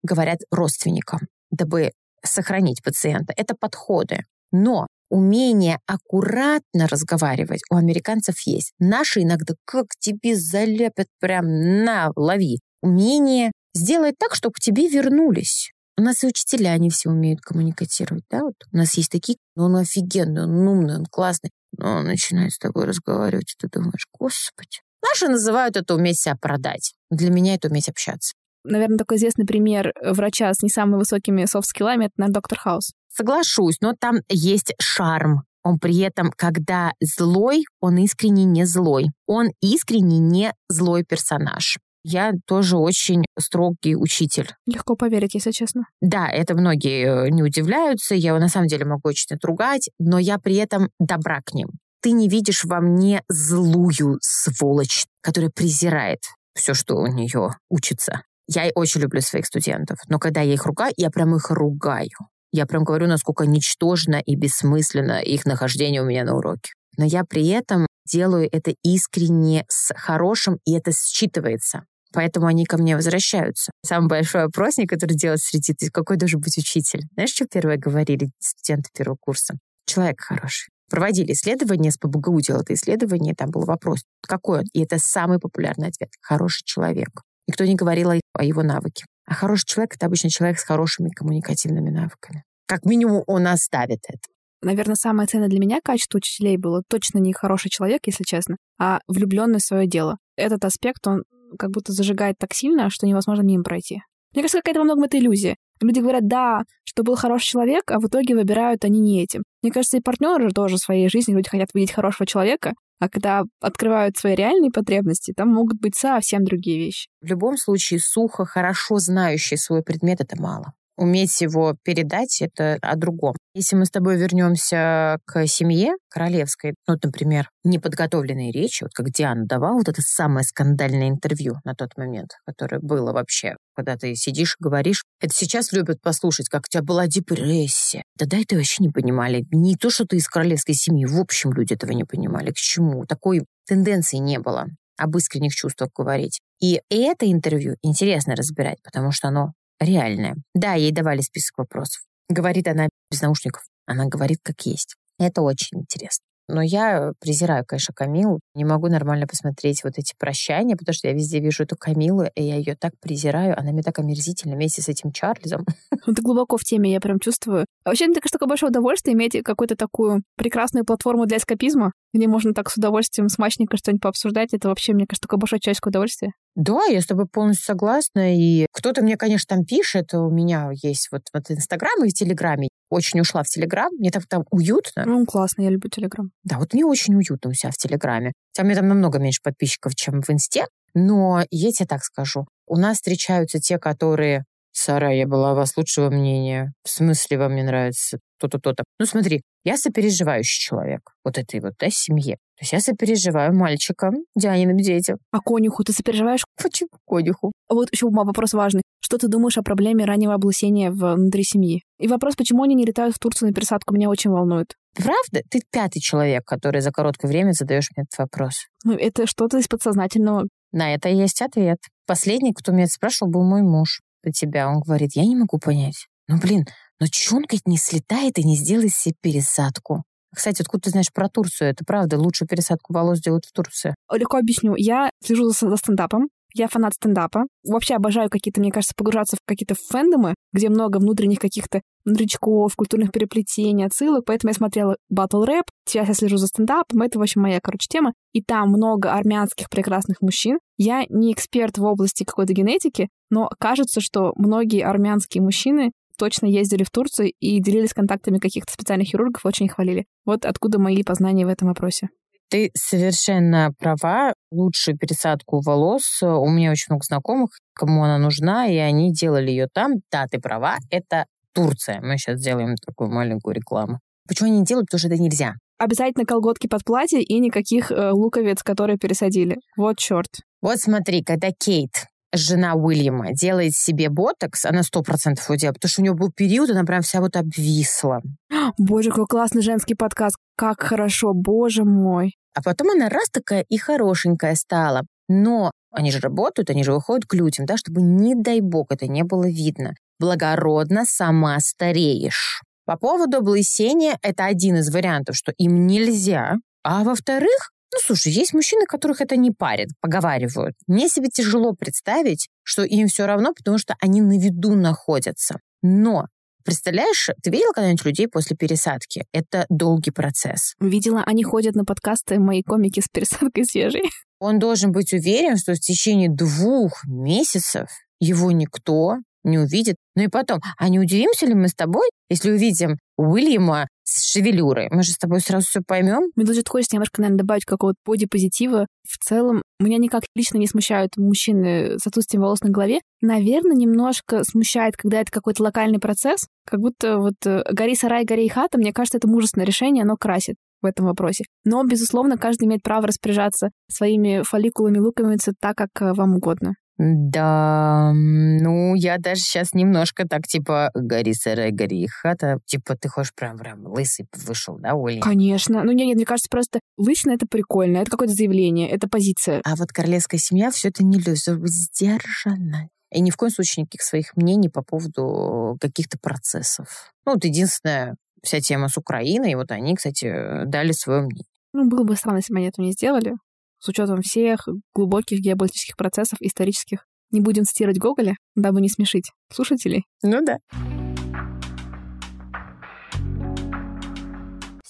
говорят 0.03 0.39
родственникам, 0.51 1.21
дабы 1.51 1.93
сохранить 2.25 2.83
пациента. 2.83 3.33
Это 3.37 3.55
подходы. 3.59 4.25
Но 4.53 4.87
умение 5.11 5.79
аккуратно 5.87 6.89
разговаривать 6.89 7.61
у 7.71 7.77
американцев 7.77 8.41
есть. 8.47 8.73
Наши 8.79 9.23
иногда 9.23 9.55
как 9.65 9.87
тебе 9.99 10.35
залепят 10.35 11.09
прям 11.21 11.85
на, 11.85 12.11
лови. 12.17 12.61
Умение 12.83 13.53
сделать 13.75 14.15
так, 14.19 14.35
чтобы 14.35 14.55
к 14.55 14.61
тебе 14.61 14.89
вернулись. 14.89 15.72
У 15.99 16.03
нас 16.03 16.25
и 16.25 16.27
учителя, 16.27 16.71
они 16.71 16.91
все 16.91 17.11
умеют 17.11 17.41
коммуникатировать, 17.41 18.25
да, 18.31 18.43
вот 18.43 18.55
у 18.73 18.77
нас 18.77 18.95
есть 18.95 19.11
такие, 19.11 19.37
ну, 19.57 19.65
он 19.65 19.77
офигенный, 19.77 20.45
он 20.45 20.67
умный, 20.67 20.97
он 20.97 21.07
классный, 21.07 21.51
но 21.77 21.99
он 21.99 22.07
начинает 22.07 22.53
с 22.53 22.59
тобой 22.59 22.87
разговаривать, 22.87 23.53
и 23.53 23.57
ты 23.59 23.69
думаешь, 23.69 24.07
господи. 24.19 24.81
Наши 25.03 25.29
называют 25.29 25.77
это 25.77 25.95
уметь 25.95 26.19
себя 26.21 26.37
продать. 26.41 26.95
Для 27.11 27.31
меня 27.31 27.55
это 27.55 27.69
уметь 27.69 27.89
общаться. 27.89 28.35
Наверное, 28.65 28.99
такой 28.99 29.17
известный 29.17 29.45
пример 29.45 29.93
врача 30.03 30.53
с 30.55 30.63
не 30.63 30.69
самыми 30.69 30.99
высокими 30.99 31.45
софт-скиллами— 31.45 32.05
это, 32.07 32.15
наверное, 32.17 32.35
доктор 32.35 32.59
Хаус. 32.59 32.93
Соглашусь, 33.09 33.79
но 33.81 33.95
там 33.99 34.21
есть 34.29 34.75
шарм. 34.81 35.43
Он 35.65 35.79
при 35.79 35.99
этом, 35.99 36.33
когда 36.35 36.93
злой, 37.01 37.65
он 37.81 37.99
искренне 37.99 38.45
не 38.45 38.65
злой. 38.65 39.07
Он 39.27 39.49
искренне 39.61 40.19
не 40.19 40.53
злой 40.69 41.05
персонаж. 41.05 41.79
Я 42.05 42.33
тоже 42.47 42.77
очень 42.77 43.25
строгий 43.39 43.97
учитель. 43.97 44.51
Легко 44.67 44.97
поверить, 44.97 45.35
если 45.35 45.53
честно. 45.53 45.85
Да, 46.01 46.29
это 46.29 46.55
многие 46.55 47.27
э, 47.27 47.31
не 47.31 47.43
удивляются. 47.43 48.15
Я 48.15 48.31
его 48.31 48.39
на 48.41 48.49
самом 48.49 48.67
деле 48.67 48.85
могу 48.85 49.09
очень 49.09 49.37
отругать, 49.37 49.89
но 49.99 50.19
я 50.19 50.39
при 50.39 50.57
этом 50.57 50.89
добра 50.99 51.41
к 51.45 51.55
ним. 51.55 51.69
ты 52.01 52.11
не 52.11 52.29
видишь 52.29 52.65
во 52.65 52.81
мне 52.81 53.23
злую 53.29 54.19
сволочь, 54.21 55.07
которая 55.21 55.51
презирает 55.51 56.19
все, 56.55 56.75
что 56.75 56.97
у 56.97 57.07
нее 57.07 57.51
учится. 57.71 58.23
Я 58.49 58.71
очень 58.75 59.01
люблю 59.01 59.21
своих 59.21 59.47
студентов, 59.47 59.99
но 60.09 60.19
когда 60.19 60.41
я 60.41 60.55
их 60.55 60.67
ругаю, 60.67 60.93
я 60.97 61.11
прям 61.11 61.37
их 61.37 61.51
ругаю. 61.51 62.11
Я 62.51 62.67
прям 62.67 62.85
говорю, 62.85 63.07
насколько 63.07 63.47
ничтожно 63.47 64.17
и 64.17 64.35
бессмысленно 64.35 65.23
их 65.23 65.47
нахождение 65.47 66.03
у 66.03 66.07
меня 66.07 66.25
на 66.25 66.37
уроке. 66.37 66.73
Но 66.99 67.05
я 67.05 67.25
при 67.25 67.49
этом 67.49 67.87
делаю 68.05 68.49
это 68.51 68.75
искренне, 68.83 69.65
с 69.69 69.95
хорошим, 69.95 70.59
и 70.67 70.75
это 70.75 70.91
считывается. 70.91 71.85
Поэтому 72.13 72.47
они 72.47 72.65
ко 72.65 72.77
мне 72.77 72.97
возвращаются. 72.97 73.73
Самый 73.85 74.09
большой 74.09 74.45
опросник, 74.45 74.91
который 74.91 75.15
делают 75.15 75.41
среди, 75.41 75.73
ты 75.75 75.91
какой 75.91 76.17
должен 76.17 76.41
быть 76.41 76.59
учитель? 76.59 77.03
Знаешь, 77.15 77.31
что 77.31 77.47
первое 77.47 77.77
говорили 77.77 78.31
студенты 78.39 78.91
первого 78.97 79.17
курса? 79.21 79.55
Человек 79.87 80.21
хороший. 80.21 80.71
Проводили 80.91 81.33
исследование, 81.33 81.91
с 81.91 81.97
ПБГУ 81.97 82.41
делал 82.41 82.61
это 82.61 82.75
исследование, 82.75 83.35
там 83.35 83.51
был 83.51 83.65
вопрос, 83.65 84.01
какой 84.21 84.59
он? 84.59 84.65
И 84.75 84.83
это 84.83 84.99
самый 84.99 85.39
популярный 85.39 85.89
ответ. 85.89 86.11
Хороший 86.21 86.63
человек. 86.65 87.09
Никто 87.49 87.65
не 87.65 87.75
говорил 87.75 88.11
о 88.11 88.45
его 88.45 88.63
навыке. 88.63 89.07
А 89.25 89.35
хороший 89.35 89.67
человек— 89.67 89.95
это 89.97 90.07
обычно 90.07 90.29
человек 90.29 90.59
с 90.59 90.65
хорошими 90.65 91.09
коммуникативными 91.09 91.91
навыками. 91.91 92.45
Как 92.67 92.85
минимум 92.85 93.23
он 93.27 93.47
оставит 93.47 94.01
это. 94.07 94.21
Наверное, 94.63 94.95
самое 94.95 95.27
ценное 95.27 95.49
для 95.49 95.59
меня 95.59 95.81
качество 95.83 96.19
учителей 96.19 96.57
было 96.57 96.83
точно 96.89 97.19
не 97.19 97.33
хороший 97.33 97.69
человек, 97.69 98.03
если 98.07 98.25
честно, 98.25 98.57
а 98.79 99.01
влюбленный 99.09 99.59
в 99.59 99.65
свое 99.65 99.89
дело. 99.89 100.19
Этот 100.37 100.65
аспект, 100.65 101.07
он 101.07 101.25
как 101.59 101.71
будто 101.71 101.93
зажигает 101.93 102.37
так 102.39 102.55
сильно, 102.55 102.91
что 102.91 103.07
невозможно 103.07 103.43
мимо 103.43 103.65
пройти. 103.65 104.03
Мне 104.33 104.43
кажется, 104.43 104.59
какая-то 104.59 104.81
во 104.81 104.85
многом 104.85 105.05
это 105.05 105.19
иллюзия. 105.19 105.57
Люди 105.81 106.01
говорят, 106.01 106.27
да, 106.27 106.63
что 106.85 107.03
был 107.03 107.17
хороший 107.17 107.49
человек, 107.49 107.91
а 107.91 107.99
в 107.99 108.07
итоге 108.07 108.35
выбирают 108.35 108.85
они 108.85 109.01
не 109.01 109.23
этим. 109.23 109.43
Мне 109.63 109.73
кажется, 109.73 109.99
и 109.99 110.01
партнеры 110.01 110.49
же 110.49 110.55
тоже 110.55 110.77
в 110.77 110.81
своей 110.81 111.09
жизни 111.09 111.35
люди 111.35 111.49
хотят 111.49 111.71
видеть 111.75 111.93
хорошего 111.93 112.27
человека, 112.27 112.73
а 113.01 113.09
когда 113.09 113.43
открывают 113.61 114.17
свои 114.17 114.35
реальные 114.35 114.71
потребности, 114.71 115.35
там 115.37 115.49
могут 115.49 115.81
быть 115.81 115.97
совсем 115.97 116.45
другие 116.45 116.79
вещи. 116.79 117.09
В 117.21 117.27
любом 117.27 117.57
случае, 117.57 118.01
сухо, 118.01 118.45
хорошо 118.45 118.99
знающий 118.99 119.57
свой 119.57 119.83
предмет— 119.83 120.21
это 120.21 120.41
мало 120.41 120.73
уметь 120.97 121.41
его 121.41 121.77
передать, 121.83 122.41
это 122.41 122.79
о 122.83 122.97
другом. 122.97 123.35
Если 123.55 123.77
мы 123.77 123.87
с 123.87 123.91
тобой 123.91 124.17
вернемся 124.17 125.19
к 125.25 125.47
семье 125.47 125.93
королевской, 126.09 126.75
ну, 126.87 126.97
например, 127.03 127.49
неподготовленные 127.65 128.53
речи, 128.53 128.85
вот 128.85 128.93
как 128.95 129.11
Диана 129.11 129.47
давала 129.47 129.77
вот 129.77 129.89
это 129.89 130.03
самое 130.03 130.45
скандальное 130.45 131.09
интервью 131.09 131.57
на 131.65 131.75
тот 131.75 131.97
момент, 131.97 132.31
которое 132.47 132.81
было 132.81 133.13
вообще, 133.13 133.57
когда 133.75 133.97
ты 133.97 134.15
сидишь 134.15 134.57
и 134.59 134.63
говоришь, 134.63 135.05
это 135.21 135.35
сейчас 135.35 135.73
любят 135.73 136.01
послушать, 136.01 136.49
как 136.49 136.63
у 136.63 136.71
тебя 136.71 136.83
была 136.83 137.07
депрессия. 137.07 138.03
Да 138.17 138.39
это 138.39 138.57
вообще 138.57 138.83
не 138.83 138.91
понимали. 138.91 139.45
Не 139.51 139.77
то, 139.77 139.91
что 139.91 140.05
ты 140.05 140.17
из 140.17 140.29
королевской 140.29 140.75
семьи, 140.75 141.05
в 141.05 141.19
общем, 141.19 141.53
люди 141.53 141.75
этого 141.75 141.93
не 141.93 142.05
понимали. 142.05 142.51
К 142.51 142.57
чему? 142.57 143.05
Такой 143.07 143.45
тенденции 143.67 144.17
не 144.17 144.39
было 144.39 144.67
об 144.97 145.17
искренних 145.17 145.55
чувствах 145.55 145.91
говорить. 145.97 146.41
И 146.61 146.81
это 146.89 147.31
интервью 147.31 147.77
интересно 147.83 148.37
разбирать, 148.37 148.79
потому 148.83 149.11
что 149.11 149.29
оно 149.29 149.53
реальная. 149.85 150.37
Да, 150.55 150.75
ей 150.75 150.93
давали 150.93 151.21
список 151.21 151.59
вопросов. 151.59 152.03
Говорит 152.29 152.69
она 152.69 152.89
без 153.11 153.23
наушников. 153.23 153.63
Она 153.87 154.07
говорит 154.07 154.39
как 154.43 154.61
есть. 154.63 154.97
Это 155.19 155.43
очень 155.43 155.81
интересно. 155.81 156.25
Но 156.49 156.63
я 156.63 157.13
презираю, 157.21 157.65
конечно, 157.67 157.95
Камилу. 157.95 158.41
Не 158.55 158.65
могу 158.65 158.89
нормально 158.89 159.27
посмотреть 159.27 159.85
вот 159.85 159.95
эти 159.97 160.15
прощания, 160.19 160.77
потому 160.77 160.95
что 160.95 161.09
я 161.09 161.15
везде 161.15 161.41
вижу 161.41 161.63
эту 161.63 161.77
Камилу, 161.77 162.25
и 162.35 162.43
я 162.43 162.57
ее 162.57 162.77
так 162.77 162.93
презираю. 163.01 163.59
Она 163.59 163.73
мне 163.73 163.83
так 163.83 163.99
омерзительна 163.99 164.55
вместе 164.55 164.83
с 164.83 164.89
этим 164.89 165.13
Чарльзом. 165.13 165.65
Ты 166.07 166.23
глубоко 166.23 166.57
в 166.57 166.65
теме, 166.65 166.93
я 166.93 167.01
прям 167.01 167.21
чувствую. 167.21 167.67
А 167.85 167.91
вообще, 167.91 168.07
мне 168.07 168.15
кажется, 168.15 168.39
такое 168.39 168.49
большое 168.49 168.71
удовольствие 168.71 169.15
иметь 169.15 169.41
какую-то 169.43 169.77
такую 169.77 170.23
прекрасную 170.37 170.85
платформу 170.85 171.27
для 171.27 171.39
эскапизма, 171.39 171.93
где 172.13 172.27
можно 172.29 172.53
так 172.55 172.71
с 172.71 172.77
удовольствием 172.77 173.29
смачненько 173.29 173.77
что-нибудь 173.77 174.03
пообсуждать. 174.03 174.53
Это 174.53 174.69
вообще, 174.69 174.93
мне 174.93 175.07
кажется, 175.07 175.23
такое 175.27 175.39
большое 175.39 175.61
человеческое 175.61 175.91
удовольствие. 175.91 176.33
Да, 176.55 176.85
я 176.85 177.01
с 177.01 177.07
тобой 177.07 177.27
полностью 177.27 177.65
согласна. 177.65 178.37
И 178.37 178.67
кто-то 178.73 179.03
мне, 179.03 179.17
конечно, 179.17 179.57
там 179.57 179.65
пишет. 179.65 180.13
У 180.13 180.29
меня 180.31 180.71
есть 180.83 181.09
вот, 181.11 181.23
вот 181.33 181.51
Инстаграм 181.51 182.05
и 182.05 182.11
в 182.11 182.13
Телеграме. 182.13 182.69
Очень 182.93 183.21
ушла 183.21 183.43
в 183.43 183.47
Телеграм. 183.47 183.91
Мне 183.99 184.11
так 184.11 184.27
там 184.27 184.45
уютно. 184.51 185.07
Ну, 185.07 185.25
классно, 185.25 185.63
я 185.63 185.71
люблю 185.71 185.89
Телеграм. 185.89 186.31
Да, 186.45 186.59
вот 186.59 186.75
мне 186.75 186.85
очень 186.85 187.15
уютно 187.15 187.49
у 187.49 187.55
себя 187.55 187.71
в 187.71 187.77
Телеграме. 187.79 188.33
Хотя 188.53 188.65
у 188.65 188.67
меня 188.67 188.77
там 188.77 188.89
намного 188.89 189.19
меньше 189.19 189.41
подписчиков, 189.43 189.95
чем 189.95 190.21
в 190.21 190.29
Инсте. 190.29 190.67
Но 190.93 191.43
я 191.51 191.71
тебе 191.71 191.87
так 191.87 192.05
скажу. 192.05 192.45
У 192.67 192.77
нас 192.77 192.97
встречаются 192.99 193.61
те, 193.61 193.79
которые 193.79 194.45
Сара, 194.73 195.11
я 195.11 195.27
была 195.27 195.53
у 195.53 195.57
вас 195.57 195.75
лучшего 195.79 196.11
мнения. 196.11 196.73
В 196.85 196.91
смысле 196.91 197.39
вам 197.39 197.55
не 197.55 197.63
нравится 197.63 198.19
то-то, 198.39 198.59
то-то. 198.59 198.85
Ну 198.99 199.07
смотри, 199.07 199.43
я 199.65 199.79
сопереживающий 199.79 200.61
человек 200.61 201.01
вот 201.25 201.39
этой 201.39 201.61
вот 201.61 201.75
да, 201.79 201.89
семье. 201.91 202.37
То 202.59 202.63
есть 202.63 202.73
я 202.73 202.81
сопереживаю 202.81 203.55
мальчикам, 203.55 204.17
Дианиным 204.37 204.77
детям. 204.77 205.17
А 205.31 205.41
конюху 205.41 205.83
ты 205.85 205.93
сопереживаешь? 205.93 206.45
Почему 206.63 206.91
конюху? 207.07 207.53
А 207.69 207.75
вот 207.75 207.89
еще 207.91 208.09
вопрос 208.11 208.53
важный. 208.53 208.83
Что 209.05 209.19
ты 209.19 209.27
думаешь 209.29 209.59
о 209.59 209.63
проблеме 209.63 210.05
раннего 210.05 210.35
облысения 210.35 210.91
внутри 210.93 211.43
семьи? 211.43 211.83
И 211.99 212.07
вопрос, 212.07 212.37
почему 212.37 212.63
они 212.63 212.75
не 212.77 212.85
летают 212.85 213.17
в 213.17 213.19
Турцию 213.19 213.49
на 213.49 213.55
пересадку, 213.55 213.95
меня 213.95 214.09
очень 214.09 214.31
волнует. 214.31 214.77
Правда? 214.95 215.43
Ты 215.51 215.61
пятый 215.73 216.01
человек, 216.01 216.45
который 216.45 216.81
за 216.81 216.93
короткое 216.93 217.29
время 217.29 217.53
задаешь 217.53 217.89
мне 217.97 218.05
этот 218.05 218.19
вопрос. 218.19 218.67
Ну, 218.85 218.93
это 218.93 219.27
что-то 219.27 219.59
из 219.59 219.67
подсознательного. 219.67 220.47
На 220.71 220.95
это 220.95 221.09
есть 221.09 221.43
ответ. 221.43 221.79
Последний, 222.07 222.55
кто 222.55 222.73
меня 222.73 222.85
это 222.85 222.93
спрашивал, 222.93 223.31
был 223.31 223.43
мой 223.43 223.63
муж 223.63 224.01
до 224.23 224.31
тебя. 224.31 224.69
Он 224.69 224.81
говорит, 224.81 225.11
я 225.15 225.25
не 225.25 225.37
могу 225.37 225.59
понять. 225.59 226.07
Ну, 226.29 226.39
блин, 226.39 226.65
но 227.01 227.07
чё 227.11 227.37
он, 227.37 227.43
говорит, 227.43 227.67
не 227.67 227.79
слетает 227.79 228.39
и 228.39 228.45
не 228.45 228.57
сделает 228.57 228.93
себе 228.93 229.15
пересадку? 229.21 230.05
Кстати, 230.35 230.63
откуда 230.63 230.85
ты 230.85 230.91
знаешь 230.91 231.13
про 231.13 231.29
Турцию? 231.29 231.71
Это 231.71 231.85
правда, 231.85 232.19
лучшую 232.19 232.49
пересадку 232.49 232.95
волос 232.95 233.21
делают 233.21 233.45
в 233.45 233.53
Турции. 233.53 233.95
Легко 234.11 234.39
объясню. 234.39 234.75
Я 234.77 235.11
слежу 235.23 235.51
за, 235.51 235.69
за 235.69 235.77
стендапом. 235.77 236.29
Я 236.55 236.69
фанат 236.69 236.95
стендапа. 236.95 237.45
Вообще 237.65 237.95
обожаю 237.95 238.31
какие-то, 238.31 238.61
мне 238.61 238.71
кажется, 238.71 238.95
погружаться 238.97 239.37
в 239.37 239.41
какие-то 239.47 239.75
фэндомы, 239.91 240.35
где 240.53 240.69
много 240.69 240.99
внутренних 240.99 241.39
каких-то 241.39 241.81
внутричков, 242.05 242.75
культурных 242.77 243.13
переплетений, 243.13 243.87
отсылок. 243.87 244.25
Поэтому 244.27 244.51
я 244.51 244.55
смотрела 244.55 244.97
батл 245.09 245.45
рэп. 245.45 245.65
Сейчас 245.87 246.09
я 246.09 246.15
слежу 246.15 246.37
за 246.37 246.47
стендапом. 246.47 247.03
Это, 247.03 247.19
в 247.19 247.23
общем, 247.23 247.43
моя, 247.43 247.61
короче, 247.63 247.87
тема. 247.89 248.13
И 248.33 248.43
там 248.43 248.71
много 248.71 249.13
армянских 249.13 249.71
прекрасных 249.71 250.21
мужчин. 250.21 250.59
Я 250.77 251.05
не 251.09 251.33
эксперт 251.33 251.79
в 251.79 251.85
области 251.85 252.25
какой-то 252.25 252.53
генетики, 252.53 253.09
но 253.31 253.49
кажется, 253.59 254.01
что 254.01 254.33
многие 254.37 254.85
армянские 254.85 255.43
мужчины 255.43 255.93
точно 256.19 256.47
ездили 256.47 256.85
в 256.85 256.91
Турцию 256.91 257.33
и 257.41 257.61
делились 257.61 257.95
контактами 257.95 258.39
каких-то 258.39 258.73
специальных 258.73 259.09
хирургов, 259.09 259.45
очень 259.45 259.67
их 259.67 259.75
хвалили. 259.75 260.05
Вот 260.25 260.45
откуда 260.45 260.79
мои 260.79 261.03
познания 261.03 261.47
в 261.47 261.49
этом 261.49 261.69
вопросе. 261.69 262.09
Ты 262.49 262.71
совершенно 262.75 263.73
права. 263.79 264.35
Лучшую 264.53 264.99
пересадку 264.99 265.61
волос. 265.61 266.23
У 266.23 266.49
меня 266.49 266.71
очень 266.71 266.87
много 266.91 267.05
знакомых, 267.05 267.51
кому 267.75 268.05
она 268.05 268.19
нужна, 268.19 268.67
и 268.67 268.77
они 268.77 269.13
делали 269.13 269.51
ее 269.51 269.67
там. 269.73 269.95
Да, 270.11 270.27
ты 270.31 270.39
права, 270.39 270.77
это 270.91 271.25
Турция. 271.55 272.01
Мы 272.03 272.19
сейчас 272.19 272.39
сделаем 272.39 272.77
такую 272.77 273.11
маленькую 273.11 273.55
рекламу. 273.55 273.99
Почему 274.29 274.51
они 274.51 274.61
не 274.61 274.65
делают? 274.65 274.89
Потому 274.89 274.99
что 274.99 275.09
это 275.09 275.23
нельзя. 275.23 275.55
Обязательно 275.79 276.27
колготки 276.27 276.67
под 276.67 276.85
платье 276.85 277.23
и 277.23 277.39
никаких 277.41 277.91
э, 277.91 278.11
луковиц, 278.11 278.63
которые 278.63 278.99
пересадили. 278.99 279.57
Вот 279.77 279.99
черт. 279.99 280.29
Вот 280.61 280.79
смотри, 280.79 281.25
когда 281.25 281.49
Кейт 281.51 282.07
жена 282.33 282.75
Уильяма 282.75 283.33
делает 283.33 283.75
себе 283.75 284.09
ботокс, 284.09 284.65
она 284.65 284.83
сто 284.83 285.03
процентов 285.03 285.45
делает, 285.57 285.77
потому 285.77 285.91
что 285.91 286.01
у 286.01 286.05
нее 286.05 286.15
был 286.15 286.31
период, 286.31 286.71
она 286.71 286.85
прям 286.85 287.03
вся 287.03 287.21
вот 287.21 287.37
обвисла. 287.37 288.23
Боже, 288.79 289.11
какой 289.11 289.27
классный 289.27 289.63
женский 289.63 289.95
подкаст. 289.95 290.37
Как 290.57 290.83
хорошо, 290.83 291.33
боже 291.35 291.85
мой. 291.85 292.35
А 292.55 292.63
потом 292.63 292.91
она 292.91 293.09
раз 293.09 293.29
такая 293.31 293.65
и 293.69 293.79
хорошенькая 293.79 294.55
стала. 294.55 295.03
Но 295.29 295.71
они 295.91 296.11
же 296.11 296.21
работают, 296.21 296.71
они 296.71 296.85
же 296.85 296.93
выходят 296.93 297.27
к 297.27 297.35
людям, 297.35 297.67
да, 297.67 297.77
чтобы, 297.77 298.03
не 298.03 298.35
дай 298.35 298.61
бог, 298.61 298.91
это 298.91 299.07
не 299.07 299.23
было 299.23 299.49
видно. 299.49 299.95
Благородно 300.19 301.05
сама 301.05 301.59
стареешь. 301.61 302.63
По 302.85 302.97
поводу 302.97 303.39
облысения, 303.39 304.19
это 304.23 304.47
один 304.47 304.77
из 304.77 304.93
вариантов, 304.93 305.37
что 305.37 305.53
им 305.57 305.87
нельзя. 305.87 306.57
А 306.83 307.05
во-вторых, 307.05 307.71
ну, 307.93 307.99
слушай, 308.01 308.33
есть 308.33 308.55
мужчины, 308.55 308.87
которых 308.87 309.21
это 309.21 309.37
не 309.37 309.51
парит, 309.51 309.89
поговаривают. 310.01 310.75
Мне 310.87 311.09
себе 311.09 311.29
тяжело 311.29 311.75
представить, 311.75 312.49
что 312.63 312.83
им 312.83 313.07
все 313.09 313.27
равно, 313.27 313.53
потому 313.53 313.79
что 313.79 313.95
они 314.01 314.21
на 314.21 314.39
виду 314.39 314.75
находятся. 314.75 315.59
Но 315.83 316.27
Представляешь, 316.65 317.31
ты 317.43 317.51
видела 317.51 317.73
когда-нибудь 317.73 318.05
людей 318.05 318.29
после 318.29 318.57
пересадки? 318.57 319.25
Это 319.33 319.67
долгий 319.69 320.11
процесс. 320.11 320.75
Видела, 320.81 321.23
они 321.27 321.45
ходят 321.45 321.75
на 321.75 321.85
подкасты 321.85 322.39
мои 322.39 322.63
комики 322.63 323.01
с 323.01 323.09
пересадкой 323.13 323.65
свежей. 323.65 324.03
Он 324.39 324.59
должен 324.59 324.93
быть 324.93 325.13
уверен, 325.13 325.57
что 325.57 325.75
в 325.75 325.81
течение 325.81 326.29
двух 326.29 327.05
месяцев 327.07 327.89
его 328.19 328.51
никто 328.51 329.17
не 329.45 329.59
увидит. 329.59 329.97
Ну 330.15 330.25
и 330.25 330.29
потом, 330.29 330.61
а 330.79 330.89
не 330.89 330.99
удивимся 330.99 331.47
ли 331.47 331.55
мы 331.55 331.69
с 331.69 331.75
тобой, 331.75 332.09
если 332.29 332.51
увидим 332.51 332.99
Уильяма 333.17 333.89
с 334.05 334.31
шевелюрой? 334.31 334.89
Мы 334.91 335.03
же 335.03 335.13
с 335.13 335.19
тобой 335.19 335.41
сразу 335.41 335.67
все 335.67 335.81
поймем. 335.87 336.31
Мне 336.35 336.45
даже 336.45 336.63
хочется 336.67 336.97
немножко, 336.97 337.21
наверное, 337.21 337.39
добавить 337.39 337.65
какого-то 337.65 337.99
боди-позитива. 338.05 338.87
В 339.09 339.19
целом, 339.19 339.63
меня 339.81 339.99
никак 339.99 340.25
лично 340.35 340.59
не 340.59 340.67
смущают 340.67 341.17
мужчины 341.17 341.99
с 341.99 342.07
отсутствием 342.07 342.43
волос 342.43 342.61
на 342.61 342.71
голове. 342.71 343.01
Наверное, 343.21 343.77
немножко 343.77 344.45
смущает, 344.45 344.97
когда 344.97 345.21
это 345.21 345.31
какой-то 345.31 345.63
локальный 345.63 345.99
процесс. 345.99 346.47
Как 346.67 346.81
будто 346.81 347.19
вот 347.19 347.35
э, 347.45 347.63
гори 347.73 347.95
сарай, 347.95 348.25
гори 348.25 348.49
хата, 348.49 348.79
мне 348.79 348.93
кажется, 348.93 349.19
это 349.19 349.29
мужественное 349.29 349.67
решение, 349.67 350.03
оно 350.03 350.17
красит. 350.17 350.57
в 350.81 350.87
этом 350.87 351.07
вопросе. 351.07 351.45
Но, 351.65 351.85
безусловно, 351.85 352.37
каждый 352.37 352.65
имеет 352.65 352.83
право 352.83 353.07
распоряжаться 353.07 353.71
своими 353.89 354.43
фолликулами, 354.43 354.99
луковицами 354.99 355.55
так, 355.61 355.77
как 355.77 355.91
э, 356.01 356.13
вам 356.13 356.35
угодно. 356.37 356.75
Да, 356.99 358.13
ну, 358.15 358.95
я 358.95 359.19
даже 359.19 359.41
сейчас 359.41 359.73
немножко 359.73 360.29
так, 360.29 360.43
типа, 360.47 360.91
гори, 360.95 361.33
сырая, 361.35 361.73
гори, 361.73 362.07
хата. 362.07 362.59
Типа, 362.67 362.97
ты 362.97 363.09
хочешь 363.09 363.35
прям, 363.35 363.59
прям 363.59 363.87
лысый 363.87 364.27
вышел, 364.47 364.79
да, 364.79 364.95
Оля? 364.95 365.21
Конечно. 365.21 365.83
Ну, 365.83 365.93
нет, 365.93 366.07
нет, 366.07 366.17
мне 366.17 366.27
кажется, 366.27 366.49
просто 366.51 366.81
лысина— 366.99 367.33
это 367.33 367.47
прикольно, 367.47 367.99
это 367.99 368.11
какое-то 368.11 368.35
заявление, 368.35 368.89
это 368.91 369.09
позиция. 369.09 369.61
А 369.65 369.75
вот 369.75 369.89
королевская 369.89 370.39
семья 370.39 370.71
все 370.71 370.89
это 370.89 371.03
не 371.03 371.19
любит, 371.19 371.39
сдержанно. 371.39 372.89
И 373.11 373.21
ни 373.21 373.31
в 373.31 373.37
коем 373.37 373.53
случае 373.53 373.83
никаких 373.83 374.03
своих 374.03 374.37
мнений 374.37 374.69
по 374.69 374.83
поводу 374.83 375.77
каких-то 375.81 376.19
процессов. 376.21 377.13
Ну, 377.27 377.35
вот 377.35 377.45
единственная 377.45 378.17
вся 378.43 378.61
тема 378.61 378.89
с 378.89 378.97
Украиной, 378.97 379.53
и 379.53 379.55
вот 379.55 379.71
они, 379.71 379.95
кстати, 379.97 380.65
дали 380.67 380.93
свое 380.93 381.23
мнение. 381.23 381.45
Ну, 381.73 381.89
было 381.89 382.05
бы 382.05 382.17
странно, 382.17 382.39
если 382.39 382.53
бы 382.53 382.59
они 382.59 382.69
этого 382.69 382.85
не 382.85 382.93
сделали 382.93 383.35
с 383.83 383.89
учетом 383.89 384.23
всех 384.23 384.69
глубоких 384.95 385.41
геополитических 385.41 385.97
процессов 385.97 386.39
исторических. 386.41 387.05
Не 387.33 387.41
будем 387.41 387.65
цитировать 387.65 387.99
Гоголя, 387.99 388.37
дабы 388.55 388.81
не 388.81 388.89
смешить 388.89 389.33
слушателей. 389.51 390.05
Ну 390.23 390.45
да. 390.45 390.59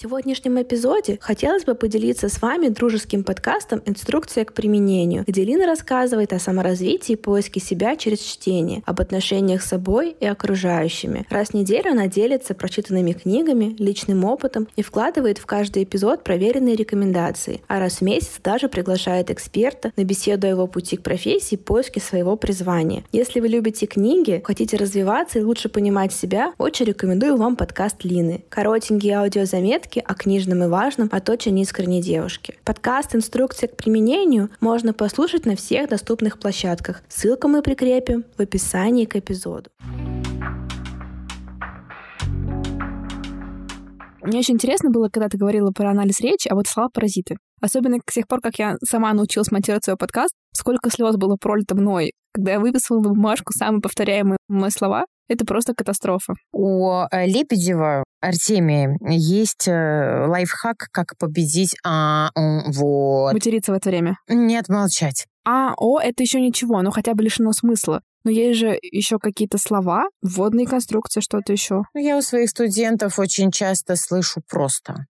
Сегодняшнем 0.02 0.60
эпизоде 0.60 1.16
хотелось 1.20 1.64
бы 1.64 1.76
поделиться 1.76 2.28
с 2.28 2.42
вами 2.42 2.66
дружеским 2.66 3.22
подкастом 3.22 3.82
«Инструкция 3.86 4.44
к 4.44 4.52
применению», 4.52 5.22
где 5.28 5.44
Лина 5.44 5.64
рассказывает 5.64 6.32
о 6.32 6.40
саморазвитии 6.40 7.12
и 7.12 7.16
поиске 7.16 7.60
себя 7.60 7.94
через 7.94 8.18
чтение, 8.18 8.82
об 8.84 9.00
отношениях 9.00 9.62
с 9.62 9.68
собой 9.68 10.16
и 10.18 10.26
окружающими. 10.26 11.24
Раз 11.30 11.50
в 11.50 11.54
неделю 11.54 11.92
она 11.92 12.08
делится 12.08 12.52
прочитанными 12.52 13.12
книгами, 13.12 13.76
личным 13.78 14.24
опытом 14.24 14.66
и 14.74 14.82
вкладывает 14.82 15.38
в 15.38 15.46
каждый 15.46 15.84
эпизод 15.84 16.24
проверенные 16.24 16.74
рекомендации, 16.74 17.62
а 17.68 17.78
раз 17.78 17.98
в 17.98 18.02
месяц 18.02 18.40
даже 18.42 18.68
приглашает 18.68 19.30
эксперта 19.30 19.92
на 19.96 20.02
беседу 20.02 20.48
о 20.48 20.50
его 20.50 20.66
пути 20.66 20.96
к 20.96 21.04
профессии 21.04 21.54
и 21.54 21.58
поиске 21.58 22.00
своего 22.00 22.34
призвания. 22.34 23.04
Если 23.12 23.38
вы 23.38 23.46
любите 23.46 23.86
книги, 23.86 24.42
хотите 24.44 24.76
развиваться 24.76 25.38
и 25.38 25.42
лучше 25.42 25.68
понимать 25.68 26.12
себя, 26.12 26.54
очень 26.58 26.86
рекомендую 26.86 27.36
вам 27.36 27.54
подкаст 27.54 28.02
Лины. 28.02 28.42
Коротенькие 28.48 29.18
аудиозаметки 29.18 29.91
заметки 29.92 30.04
о 30.06 30.14
книжном 30.14 30.64
и 30.64 30.68
важном 30.68 31.08
от 31.12 31.28
очень 31.28 31.58
искренней 31.58 32.02
девушки. 32.02 32.54
Подкаст 32.64 33.14
«Инструкция 33.14 33.68
к 33.68 33.76
применению» 33.76 34.48
можно 34.60 34.92
послушать 34.92 35.46
на 35.46 35.56
всех 35.56 35.88
доступных 35.88 36.38
площадках. 36.38 37.02
Ссылку 37.08 37.48
мы 37.48 37.62
прикрепим 37.62 38.24
в 38.36 38.40
описании 38.40 39.04
к 39.04 39.16
эпизоду. 39.16 39.70
Мне 44.22 44.38
очень 44.38 44.54
интересно 44.54 44.90
было, 44.90 45.08
когда 45.08 45.28
ты 45.28 45.36
говорила 45.36 45.72
про 45.72 45.90
анализ 45.90 46.20
речи, 46.20 46.48
а 46.48 46.54
вот 46.54 46.68
слова 46.68 46.88
паразиты. 46.92 47.36
Особенно 47.60 47.98
с 48.08 48.14
тех 48.14 48.26
пор, 48.28 48.40
как 48.40 48.58
я 48.58 48.76
сама 48.84 49.12
научилась 49.12 49.50
монтировать 49.50 49.84
свой 49.84 49.96
подкаст, 49.96 50.32
сколько 50.52 50.90
слез 50.90 51.16
было 51.16 51.36
пролито 51.36 51.74
мной, 51.74 52.12
когда 52.32 52.52
я 52.52 52.60
выписывала 52.60 53.02
на 53.02 53.08
бумажку 53.10 53.52
самые 53.52 53.82
повторяемые 53.82 54.36
мной 54.48 54.70
слова, 54.70 55.06
это 55.28 55.44
просто 55.44 55.74
катастрофа. 55.74 56.34
У 56.52 57.04
э, 57.10 57.26
Лебедева 57.26 58.04
Артемия 58.22 58.96
есть 59.02 59.66
э, 59.66 60.26
лайфхак, 60.26 60.88
как 60.92 61.16
победить 61.18 61.76
а, 61.84 62.30
вот. 62.34 63.32
Материться 63.32 63.72
в 63.72 63.74
это 63.74 63.90
время? 63.90 64.16
Нет, 64.28 64.68
молчать. 64.68 65.26
А, 65.44 65.74
о, 65.76 66.00
это 66.00 66.22
еще 66.22 66.40
ничего, 66.40 66.80
но 66.82 66.92
хотя 66.92 67.14
бы 67.14 67.24
лишено 67.24 67.52
смысла. 67.52 68.00
Но 68.24 68.30
есть 68.30 68.60
же 68.60 68.78
еще 68.80 69.18
какие-то 69.18 69.58
слова, 69.58 70.04
вводные 70.22 70.66
конструкции, 70.66 71.20
что-то 71.20 71.52
еще. 71.52 71.82
Ну, 71.92 72.00
я 72.00 72.16
у 72.16 72.22
своих 72.22 72.50
студентов 72.50 73.18
очень 73.18 73.50
часто 73.50 73.96
слышу 73.96 74.40
просто. 74.48 75.06